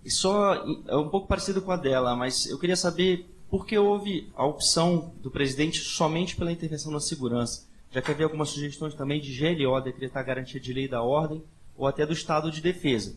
Só 0.07 0.55
é 0.87 0.97
um 0.97 1.09
pouco 1.09 1.29
parecido 1.29 1.63
com 1.63 1.71
a 1.71 1.77
dela, 1.77 2.17
mas 2.17 2.47
eu 2.47 2.59
queria 2.59 2.77
saber 2.77 3.29
por 3.51 3.67
que 3.67 3.79
houve 3.79 4.31
a 4.35 4.45
opção 4.45 5.13
do 5.23 5.31
presidente 5.31 5.79
somente 5.81 6.35
pela 6.37 6.51
intervenção 6.51 6.91
na 6.91 7.01
segurança, 7.01 7.67
já 7.91 8.01
que 8.01 8.11
havia 8.11 8.25
algumas 8.27 8.49
sugestões 8.49 8.95
também 8.95 9.21
de 9.21 9.37
GLO 9.39 9.81
decretar 9.81 10.25
garantia 10.25 10.59
de 10.59 10.73
lei 10.73 10.89
da 10.89 11.03
ordem 11.03 11.45
ou 11.77 11.87
até 11.87 12.07
do 12.07 12.13
estado 12.13 12.51
de 12.51 12.61
defesa. 12.61 13.15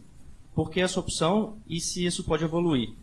Por 0.53 0.69
que 0.69 0.81
essa 0.81 0.99
opção 0.99 1.57
e 1.67 1.79
se 1.79 2.05
isso 2.05 2.23
pode 2.23 2.43
evoluir? 2.43 2.93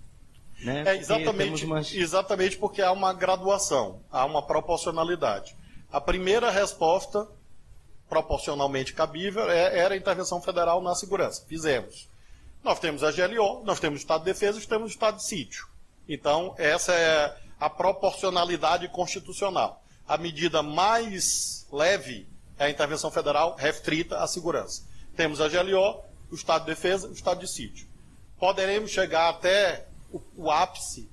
Né? 0.61 0.85
É 0.87 0.97
exatamente, 0.97 1.65
umas... 1.65 1.93
exatamente 1.93 2.57
porque 2.57 2.81
há 2.81 2.93
uma 2.93 3.13
graduação, 3.13 4.01
há 4.11 4.25
uma 4.25 4.43
proporcionalidade. 4.43 5.57
A 5.91 6.01
primeira 6.01 6.51
resposta, 6.51 7.27
proporcionalmente 8.09 8.93
cabível, 8.95 9.51
é, 9.51 9.79
era 9.79 9.95
a 9.95 9.97
intervenção 9.97 10.41
federal 10.41 10.81
na 10.81 10.95
segurança. 10.95 11.45
Fizemos. 11.49 12.12
Nós 12.63 12.79
temos 12.79 13.03
a 13.03 13.11
GLO, 13.11 13.65
nós 13.65 13.81
temos 13.81 14.01
o 14.01 14.03
Estado 14.03 14.21
de 14.21 14.33
Defesa 14.33 14.59
e 14.59 14.67
temos 14.67 14.91
o 14.91 14.95
Estado 14.95 15.17
de 15.17 15.25
Sítio. 15.25 15.67
Então, 16.09 16.55
essa 16.59 16.93
é 16.93 17.37
a 17.59 17.69
proporcionalidade 17.69 18.89
constitucional. 18.89 19.83
A 20.07 20.17
medida 20.17 20.63
mais 20.63 21.67
leve 21.73 22.29
é 22.59 22.67
a 22.67 22.71
intervenção 22.71 23.11
federal 23.11 23.57
restrita 23.57 24.19
à 24.19 24.27
segurança. 24.27 24.85
Temos 25.17 25.41
a 25.41 25.49
GLO, 25.49 26.03
o 26.31 26.35
Estado 26.35 26.63
de 26.63 26.67
Defesa 26.69 27.09
o 27.09 27.13
Estado 27.13 27.41
de 27.41 27.49
Sítio. 27.49 27.87
Poderemos 28.39 28.91
chegar 28.91 29.29
até 29.29 29.87
o, 30.13 30.21
o 30.37 30.51
ápice? 30.51 31.11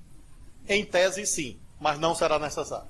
Em 0.68 0.84
tese, 0.84 1.26
sim, 1.26 1.58
mas 1.80 1.98
não 1.98 2.14
será 2.14 2.38
necessário. 2.38 2.88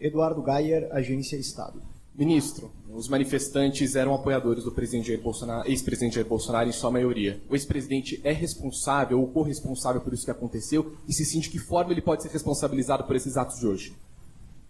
Eduardo 0.00 0.42
Gayer, 0.42 0.88
Agência 0.92 1.36
Estado. 1.36 1.80
Ministro, 2.16 2.70
os 2.88 3.08
manifestantes 3.08 3.96
eram 3.96 4.14
apoiadores 4.14 4.62
do 4.62 4.70
presidente 4.70 5.08
Jair 5.08 5.20
ex-presidente 5.66 6.14
Jair 6.14 6.26
Bolsonaro 6.26 6.68
em 6.68 6.72
sua 6.72 6.88
maioria. 6.88 7.42
O 7.50 7.56
ex-presidente 7.56 8.20
é 8.22 8.30
responsável 8.30 9.20
ou 9.20 9.26
corresponsável 9.26 10.00
por 10.00 10.14
isso 10.14 10.24
que 10.24 10.30
aconteceu 10.30 10.96
e 11.08 11.12
se 11.12 11.24
sente 11.24 11.50
que 11.50 11.58
forma 11.58 11.90
ele 11.90 12.00
pode 12.00 12.22
ser 12.22 12.28
responsabilizado 12.28 13.02
por 13.02 13.16
esses 13.16 13.36
atos 13.36 13.58
de 13.58 13.66
hoje? 13.66 13.96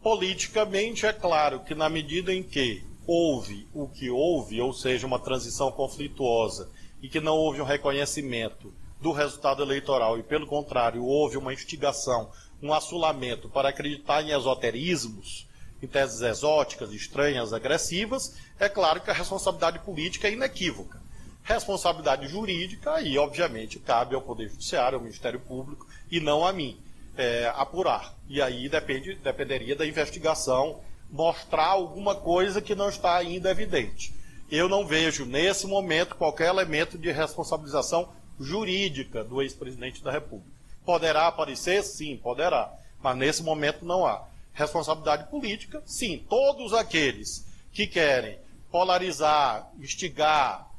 Politicamente 0.03 1.05
é 1.05 1.13
claro 1.13 1.61
que 1.61 1.75
na 1.75 1.91
medida 1.91 2.33
em 2.33 2.43
que 2.43 2.83
houve 3.07 3.69
o 3.75 3.87
que 3.89 4.09
houve, 4.09 4.59
ou 4.63 4.73
seja, 4.73 5.07
uma 5.07 5.19
transição 5.19 5.71
conflituosa 5.71 6.71
e 7.03 7.11
que 7.11 7.21
não 7.21 7.37
houve 7.37 7.61
um 7.61 7.67
reconhecimento 7.67 8.73
do 9.03 9.13
resultado 9.13 9.63
eleitoral 9.63 10.19
e, 10.19 10.23
pelo 10.23 10.47
contrário, 10.47 11.05
houve 11.05 11.37
uma 11.37 11.53
instigação, 11.53 12.31
um 12.63 12.73
assulamento 12.73 13.51
para 13.51 13.69
acreditar 13.69 14.23
em 14.23 14.31
esoterismos, 14.31 15.47
em 15.85 15.87
teses 15.87 16.21
exóticas, 16.23 16.93
estranhas, 16.93 17.53
agressivas, 17.53 18.35
é 18.59 18.69
claro 18.69 19.01
que 19.01 19.11
a 19.11 19.15
responsabilidade 19.15 19.79
política 19.81 20.27
é 20.27 20.33
inequívoca. 20.33 21.01
Responsabilidade 21.43 22.27
jurídica, 22.27 22.95
aí, 22.95 23.19
obviamente, 23.19 23.79
cabe 23.79 24.15
ao 24.15 24.23
Poder 24.23 24.49
Judiciário, 24.49 24.97
ao 24.97 25.03
Ministério 25.03 25.39
Público, 25.39 25.87
e 26.11 26.19
não 26.19 26.45
a 26.45 26.53
mim, 26.53 26.81
é, 27.17 27.53
apurar. 27.55 28.15
E 28.29 28.41
aí 28.41 28.69
depende, 28.69 29.15
dependeria 29.17 29.77
da 29.77 29.87
investigação 29.87 30.81
mostrar 31.11 31.67
alguma 31.67 32.15
coisa 32.15 32.63
que 32.63 32.75
não 32.75 32.89
está 32.89 33.17
ainda 33.17 33.51
evidente. 33.51 34.15
Eu 34.51 34.69
não 34.69 34.87
vejo, 34.87 35.27
nesse 35.27 35.67
momento, 35.67 36.17
qualquer 36.17 36.49
elemento 36.49 36.97
de 36.97 37.13
responsabilização 37.13 38.09
jurídica 38.41 39.23
do 39.23 39.43
ex-presidente 39.43 40.03
da 40.03 40.11
República. 40.11 40.51
Poderá 40.85 41.27
aparecer? 41.27 41.83
Sim, 41.83 42.17
poderá. 42.17 42.73
Mas 43.03 43.17
nesse 43.17 43.43
momento 43.43 43.85
não 43.85 44.07
há. 44.07 44.25
Responsabilidade 44.55 45.29
política? 45.31 45.83
Sim. 45.85 46.25
Todos 46.29 46.73
aqueles 46.73 47.45
que 47.73 47.87
querem 47.87 48.39
polarizar, 48.71 49.71
instigar 49.79 50.71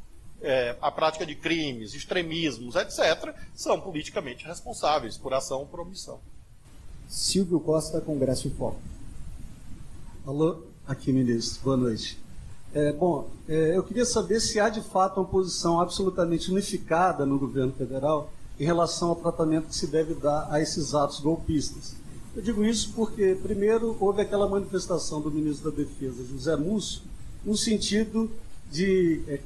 é, 0.41 0.75
a 0.81 0.91
prática 0.91 1.25
de 1.25 1.35
crimes, 1.35 1.93
extremismos, 1.93 2.75
etc., 2.75 3.33
são 3.53 3.79
politicamente 3.79 4.45
responsáveis 4.45 5.17
por 5.17 5.33
ação 5.33 5.59
ou 5.59 5.65
por 5.65 5.81
omissão. 5.81 6.19
Silvio 7.07 7.59
Costa, 7.59 8.01
Congresso 8.01 8.47
em 8.47 8.51
Foco. 8.51 8.79
Alô, 10.25 10.63
aqui, 10.87 11.11
ministro. 11.11 11.63
Boa 11.63 11.77
noite. 11.77 12.17
É, 12.73 12.91
bom, 12.91 13.29
é, 13.47 13.77
eu 13.77 13.83
queria 13.83 14.05
saber 14.05 14.39
se 14.39 14.59
há 14.59 14.69
de 14.69 14.81
fato 14.81 15.19
uma 15.19 15.27
posição 15.27 15.79
absolutamente 15.79 16.51
unificada 16.51 17.25
no 17.25 17.39
governo 17.39 17.71
federal 17.71 18.31
em 18.59 18.65
relação 18.65 19.09
ao 19.09 19.15
tratamento 19.15 19.67
que 19.67 19.75
se 19.75 19.87
deve 19.87 20.13
dar 20.15 20.47
a 20.51 20.59
esses 20.59 20.93
atos 20.93 21.19
golpistas. 21.19 21.95
Eu 22.35 22.41
digo 22.41 22.65
isso 22.65 22.91
porque, 22.93 23.37
primeiro, 23.41 23.95
houve 23.97 24.21
aquela 24.21 24.47
manifestação 24.49 25.21
do 25.21 25.31
ministro 25.31 25.71
da 25.71 25.77
Defesa, 25.77 26.21
José 26.25 26.57
Múcio, 26.57 27.01
no 27.45 27.55
sentido 27.55 28.29
de 28.69 29.21
é, 29.27 29.39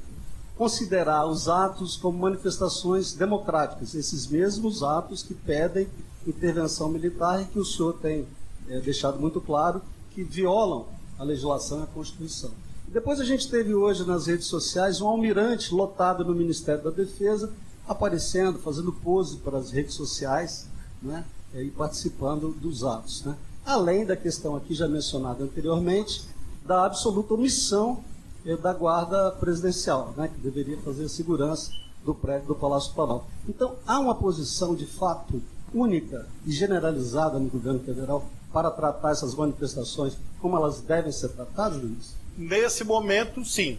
considerar 0.56 1.24
os 1.26 1.48
atos 1.48 1.96
como 1.96 2.18
manifestações 2.18 3.12
democráticas, 3.12 3.94
esses 3.94 4.26
mesmos 4.26 4.82
atos 4.82 5.22
que 5.22 5.34
pedem 5.34 5.86
intervenção 6.26 6.88
militar 6.88 7.40
e 7.40 7.44
que 7.44 7.60
o 7.60 7.64
senhor 7.64 7.92
tem 7.94 8.26
é, 8.68 8.80
deixado 8.80 9.20
muito 9.20 9.40
claro 9.40 9.80
que 10.10 10.24
violam 10.24 10.86
a 11.16 11.22
legislação 11.22 11.80
e 11.80 11.82
a 11.84 11.86
Constituição. 11.86 12.50
Depois 12.88 13.20
a 13.20 13.24
gente 13.24 13.48
teve 13.48 13.72
hoje 13.72 14.04
nas 14.04 14.26
redes 14.26 14.48
sociais 14.48 15.00
um 15.00 15.06
almirante 15.06 15.72
lotado 15.72 16.24
no 16.24 16.34
Ministério 16.34 16.82
da 16.82 16.90
Defesa, 16.90 17.52
aparecendo, 17.86 18.58
fazendo 18.58 18.92
pose 18.92 19.36
para 19.36 19.58
as 19.58 19.70
redes 19.70 19.94
sociais 19.94 20.66
né, 21.00 21.24
e 21.54 21.70
participando 21.70 22.50
dos 22.52 22.84
atos. 22.84 23.24
Né? 23.24 23.36
Além 23.64 24.04
da 24.04 24.16
questão 24.16 24.56
aqui 24.56 24.74
já 24.74 24.88
mencionada 24.88 25.44
anteriormente, 25.44 26.22
da 26.64 26.84
absoluta 26.84 27.34
omissão 27.34 28.02
eh, 28.44 28.56
da 28.56 28.72
guarda 28.72 29.32
presidencial, 29.32 30.14
né, 30.16 30.28
que 30.28 30.40
deveria 30.40 30.78
fazer 30.78 31.04
a 31.04 31.08
segurança 31.08 31.72
do 32.04 32.14
prédio 32.14 32.48
do 32.48 32.54
Palácio 32.54 32.92
Planalto. 32.94 33.26
Então, 33.48 33.76
há 33.86 33.98
uma 33.98 34.14
posição 34.14 34.74
de 34.74 34.86
fato 34.86 35.42
única 35.74 36.26
e 36.46 36.52
generalizada 36.52 37.38
no 37.38 37.48
governo 37.48 37.80
federal 37.80 38.24
para 38.52 38.70
tratar 38.70 39.12
essas 39.12 39.34
manifestações 39.34 40.16
como 40.40 40.56
elas 40.56 40.80
devem 40.80 41.12
ser 41.12 41.28
tratadas, 41.30 41.80
Luiz? 41.80 42.14
Nesse 42.36 42.82
momento, 42.84 43.44
sim. 43.44 43.78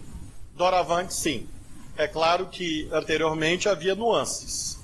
Doravante, 0.56 1.14
sim. 1.14 1.48
É 1.98 2.08
claro 2.08 2.48
que 2.48 2.88
anteriormente 2.92 3.68
havia 3.68 3.96
nuances. 3.96 4.80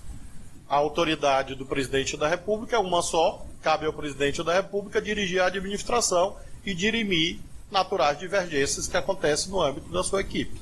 A 0.70 0.76
autoridade 0.76 1.56
do 1.56 1.66
presidente 1.66 2.18
da 2.18 2.28
República 2.28 2.76
é 2.76 2.80
uma 2.80 3.02
só, 3.02 3.46
cabe 3.62 3.86
ao 3.86 3.94
presidente 3.94 4.44
da 4.44 4.54
República 4.54 5.02
dirigir 5.02 5.42
a 5.42 5.48
administração 5.48 6.36
e 6.66 6.74
dirimir 6.74 7.40
naturais 7.72 8.20
divergências 8.20 8.88
que 8.88 8.98
acontecem 8.98 9.50
no 9.50 9.62
âmbito 9.62 9.90
da 9.90 10.04
sua 10.04 10.22
equipe. 10.22 10.60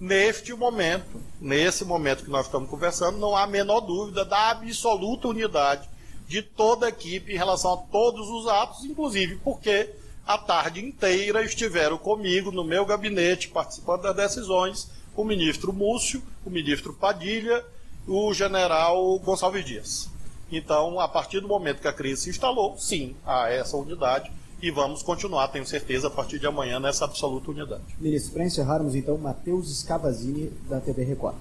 Neste 0.00 0.54
momento, 0.54 1.20
nesse 1.40 1.84
momento 1.84 2.24
que 2.24 2.30
nós 2.30 2.46
estamos 2.46 2.68
conversando, 2.68 3.18
não 3.18 3.36
há 3.36 3.42
a 3.42 3.46
menor 3.46 3.80
dúvida 3.80 4.24
da 4.24 4.50
absoluta 4.50 5.28
unidade 5.28 5.88
de 6.26 6.42
toda 6.42 6.86
a 6.86 6.88
equipe 6.88 7.32
em 7.32 7.36
relação 7.36 7.74
a 7.74 7.76
todos 7.76 8.28
os 8.28 8.48
atos, 8.48 8.84
inclusive 8.84 9.36
porque 9.36 9.90
a 10.26 10.38
tarde 10.38 10.80
inteira 10.82 11.44
estiveram 11.44 11.98
comigo 11.98 12.50
no 12.50 12.64
meu 12.64 12.86
gabinete, 12.86 13.48
participando 13.48 14.02
das 14.02 14.16
decisões, 14.16 14.90
o 15.14 15.22
ministro 15.22 15.72
Múcio, 15.72 16.22
o 16.44 16.50
ministro 16.50 16.94
Padilha, 16.94 17.64
o 18.06 18.32
general 18.32 19.18
Gonçalves 19.18 19.64
Dias. 19.64 20.08
Então, 20.50 21.00
a 21.00 21.08
partir 21.08 21.40
do 21.40 21.48
momento 21.48 21.80
que 21.80 21.88
a 21.88 21.92
crise 21.92 22.22
se 22.22 22.30
instalou, 22.30 22.76
sim, 22.78 23.16
há 23.24 23.48
essa 23.48 23.76
unidade 23.76 24.30
e 24.62 24.70
vamos 24.70 25.02
continuar, 25.02 25.48
tenho 25.48 25.66
certeza, 25.66 26.06
a 26.06 26.10
partir 26.10 26.38
de 26.38 26.46
amanhã 26.46 26.78
nessa 26.78 27.04
absoluta 27.04 27.50
unidade. 27.50 27.82
Ministro, 27.98 28.32
para 28.32 28.44
encerrarmos 28.44 28.94
então, 28.94 29.18
Matheus 29.18 29.74
Scavazini, 29.80 30.50
da 30.68 30.80
TV 30.80 31.04
Record. 31.04 31.36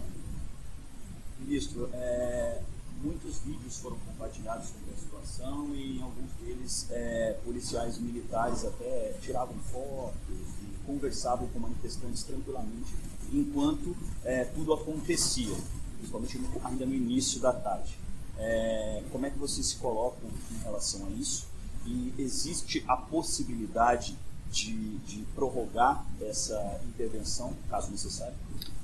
Ministro, 1.39 1.89
é, 1.93 2.59
muitos 3.01 3.39
vídeos 3.39 3.78
foram 3.78 3.97
compartilhados 4.07 4.70
sobre 4.70 4.93
a 4.93 4.97
situação 4.97 5.76
e 5.76 5.97
em 5.97 6.01
alguns 6.01 6.32
deles 6.41 6.88
é, 6.89 7.38
policiais 7.43 7.99
militares 7.99 8.66
até 8.66 9.14
tiravam 9.22 9.55
fotos 9.72 10.14
e 10.30 10.86
conversavam 10.86 11.47
com 11.47 11.59
manifestantes 11.59 12.24
tranquilamente 12.24 12.93
enquanto 13.32 13.95
é, 14.24 14.45
tudo 14.45 14.74
acontecia, 14.74 15.55
principalmente 16.04 16.39
ainda 16.64 16.86
no 16.86 16.93
início 16.93 17.39
da 17.39 17.54
tarde. 17.54 17.97
É, 18.38 19.04
como 19.12 19.26
é 19.26 19.30
que 19.30 19.38
vocês 19.38 19.68
se 19.68 19.76
colocam 19.78 20.30
em 20.51 20.64
relação 20.64 21.06
a 21.06 21.10
isso? 21.12 21.47
E 21.86 22.14
existe 22.18 22.84
a 22.88 22.97
possibilidade 22.97 24.18
de, 24.51 24.97
de 24.99 25.24
prorrogar 25.36 26.06
essa 26.22 26.80
intervenção, 26.88 27.54
caso 27.70 27.91
necessário? 27.91 28.36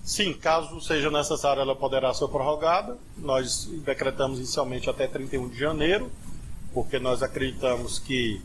Sim, 0.04 0.34
caso 0.34 0.82
seja 0.82 1.12
necessário, 1.12 1.62
ela 1.62 1.76
poderá 1.76 2.14
ser 2.14 2.28
prorrogada. 2.28 2.98
Nós 3.18 3.66
decretamos 3.86 4.40
inicialmente 4.40 4.90
até 4.90 5.08
31 5.08 5.50
de 5.50 5.58
janeiro, 5.58 6.12
porque 6.74 7.00
nós 7.00 7.22
acreditamos 7.22 8.00
que 8.00 8.42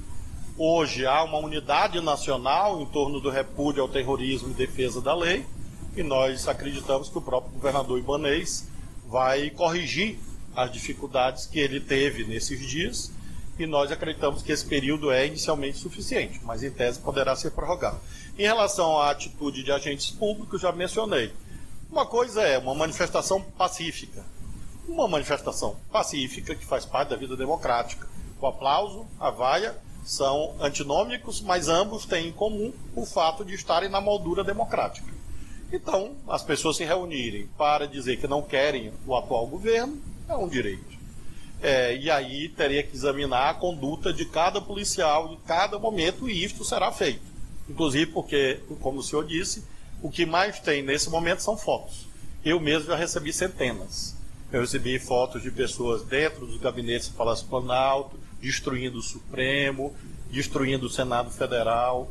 hoje 0.59 1.07
há 1.07 1.25
uma 1.25 1.39
unidade 1.39 2.01
nacional 2.01 2.81
em 2.81 2.87
torno 2.87 3.20
do 3.20 3.31
repúdio 3.31 3.83
ao 3.83 3.89
terrorismo 3.89 4.51
e 4.51 4.55
defesa 4.55 5.01
da 5.01 5.14
lei. 5.14 5.47
E 5.97 6.03
nós 6.03 6.49
acreditamos 6.49 7.09
que 7.09 7.18
o 7.18 7.22
próprio 7.22 7.53
governador 7.53 7.99
Ibanês 7.99 8.66
vai 9.07 9.51
corrigir 9.51 10.18
as 10.55 10.72
dificuldades 10.72 11.47
que 11.47 11.59
ele 11.59 11.80
teve 11.80 12.24
nesses 12.24 12.61
dias 12.61 13.12
e 13.59 13.66
nós 13.66 13.92
acreditamos 13.92 14.42
que 14.42 14.51
esse 14.51 14.64
período 14.64 15.11
é 15.11 15.26
inicialmente 15.26 15.78
suficiente, 15.78 16.40
mas 16.42 16.62
em 16.62 16.70
tese 16.70 16.99
poderá 16.99 17.36
ser 17.36 17.53
prorrogado. 17.53 18.01
Em 18.36 18.42
relação 18.42 18.99
à 18.99 19.11
atitude 19.11 19.62
de 19.62 19.70
agentes 19.70 20.11
públicos, 20.11 20.61
já 20.61 20.72
mencionei. 20.72 21.32
Uma 21.90 22.05
coisa 22.05 22.42
é 22.42 22.59
uma 22.59 22.74
manifestação 22.74 23.40
pacífica. 23.40 24.24
Uma 24.88 25.07
manifestação 25.07 25.76
pacífica 25.92 26.55
que 26.55 26.66
faz 26.66 26.84
parte 26.84 27.11
da 27.11 27.16
vida 27.16 27.36
democrática. 27.36 28.09
O 28.40 28.47
aplauso, 28.47 29.07
a 29.20 29.30
vaia 29.30 29.76
são 30.05 30.55
antinômicos, 30.61 31.40
mas 31.40 31.68
ambos 31.68 32.05
têm 32.05 32.28
em 32.28 32.32
comum 32.32 32.72
o 32.97 33.07
fato 33.07 33.45
de 33.45 33.55
estarem 33.55 33.88
na 33.88 34.01
moldura 34.01 34.42
democrática. 34.42 35.13
Então, 35.75 36.14
as 36.29 36.41
pessoas 36.41 36.77
se 36.77 36.85
reunirem 36.85 37.49
para 37.59 37.89
dizer 37.89 38.18
que 38.18 38.29
não 38.29 38.41
querem 38.41 38.93
o 39.05 39.16
atual 39.16 39.45
governo 39.45 40.01
é 40.29 40.37
um 40.37 40.49
direito. 40.49 40.95
É, 41.61 41.97
e 41.97 42.09
aí 42.09 42.49
teria 42.49 42.85
que 42.85 42.95
examinar 42.95 43.51
a 43.51 43.55
conduta 43.55 44.12
de 44.12 44.25
cada 44.25 44.61
policial 44.61 45.33
em 45.33 45.37
cada 45.45 45.77
momento 45.77 46.31
e 46.31 46.45
isto 46.45 46.64
será 46.64 46.93
feito. 46.93 47.25
Inclusive 47.68 48.07
porque, 48.12 48.61
como 48.81 49.01
o 49.01 49.03
senhor 49.03 49.27
disse, 49.27 49.64
o 50.01 50.09
que 50.09 50.25
mais 50.25 50.61
tem 50.61 50.81
nesse 50.81 51.11
momento 51.11 51.41
são 51.41 51.57
fotos. 51.57 52.07
Eu 52.45 52.61
mesmo 52.61 52.87
já 52.87 52.97
recebi 52.97 53.33
centenas. 53.33 54.14
Eu 54.53 54.61
recebi 54.61 54.97
fotos 55.01 55.43
de 55.43 55.51
pessoas 55.51 56.05
dentro 56.05 56.47
dos 56.47 56.61
gabinetes 56.61 57.09
do 57.09 57.16
Palácio 57.16 57.49
Planalto, 57.49 58.16
destruindo 58.41 58.99
o 58.99 59.03
Supremo, 59.03 59.93
destruindo 60.31 60.87
o 60.87 60.91
Senado 60.91 61.33
Federal. 61.33 62.09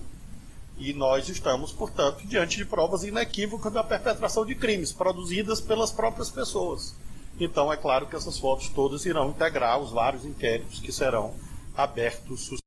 E 0.78 0.94
nós 0.94 1.30
estamos, 1.30 1.72
portanto, 1.72 2.26
diante 2.26 2.58
de 2.58 2.66
provas 2.66 3.04
inequívocas 3.04 3.72
da 3.72 3.84
perpetração 3.84 4.46
de 4.46 4.56
crimes 4.56 4.92
produzidas 4.92 5.62
pelas 5.62 5.92
próprias 5.92 6.30
pessoas. 6.30 6.96
Então, 7.40 7.72
é 7.72 7.78
claro 7.78 8.08
que 8.08 8.16
essas 8.16 8.38
fotos 8.38 8.70
todas 8.70 9.06
irão 9.06 9.30
integrar 9.30 9.80
os 9.80 9.92
vários 9.92 10.26
inquéritos 10.26 10.80
que 10.80 10.92
serão 10.92 11.34
abertos 11.76 12.63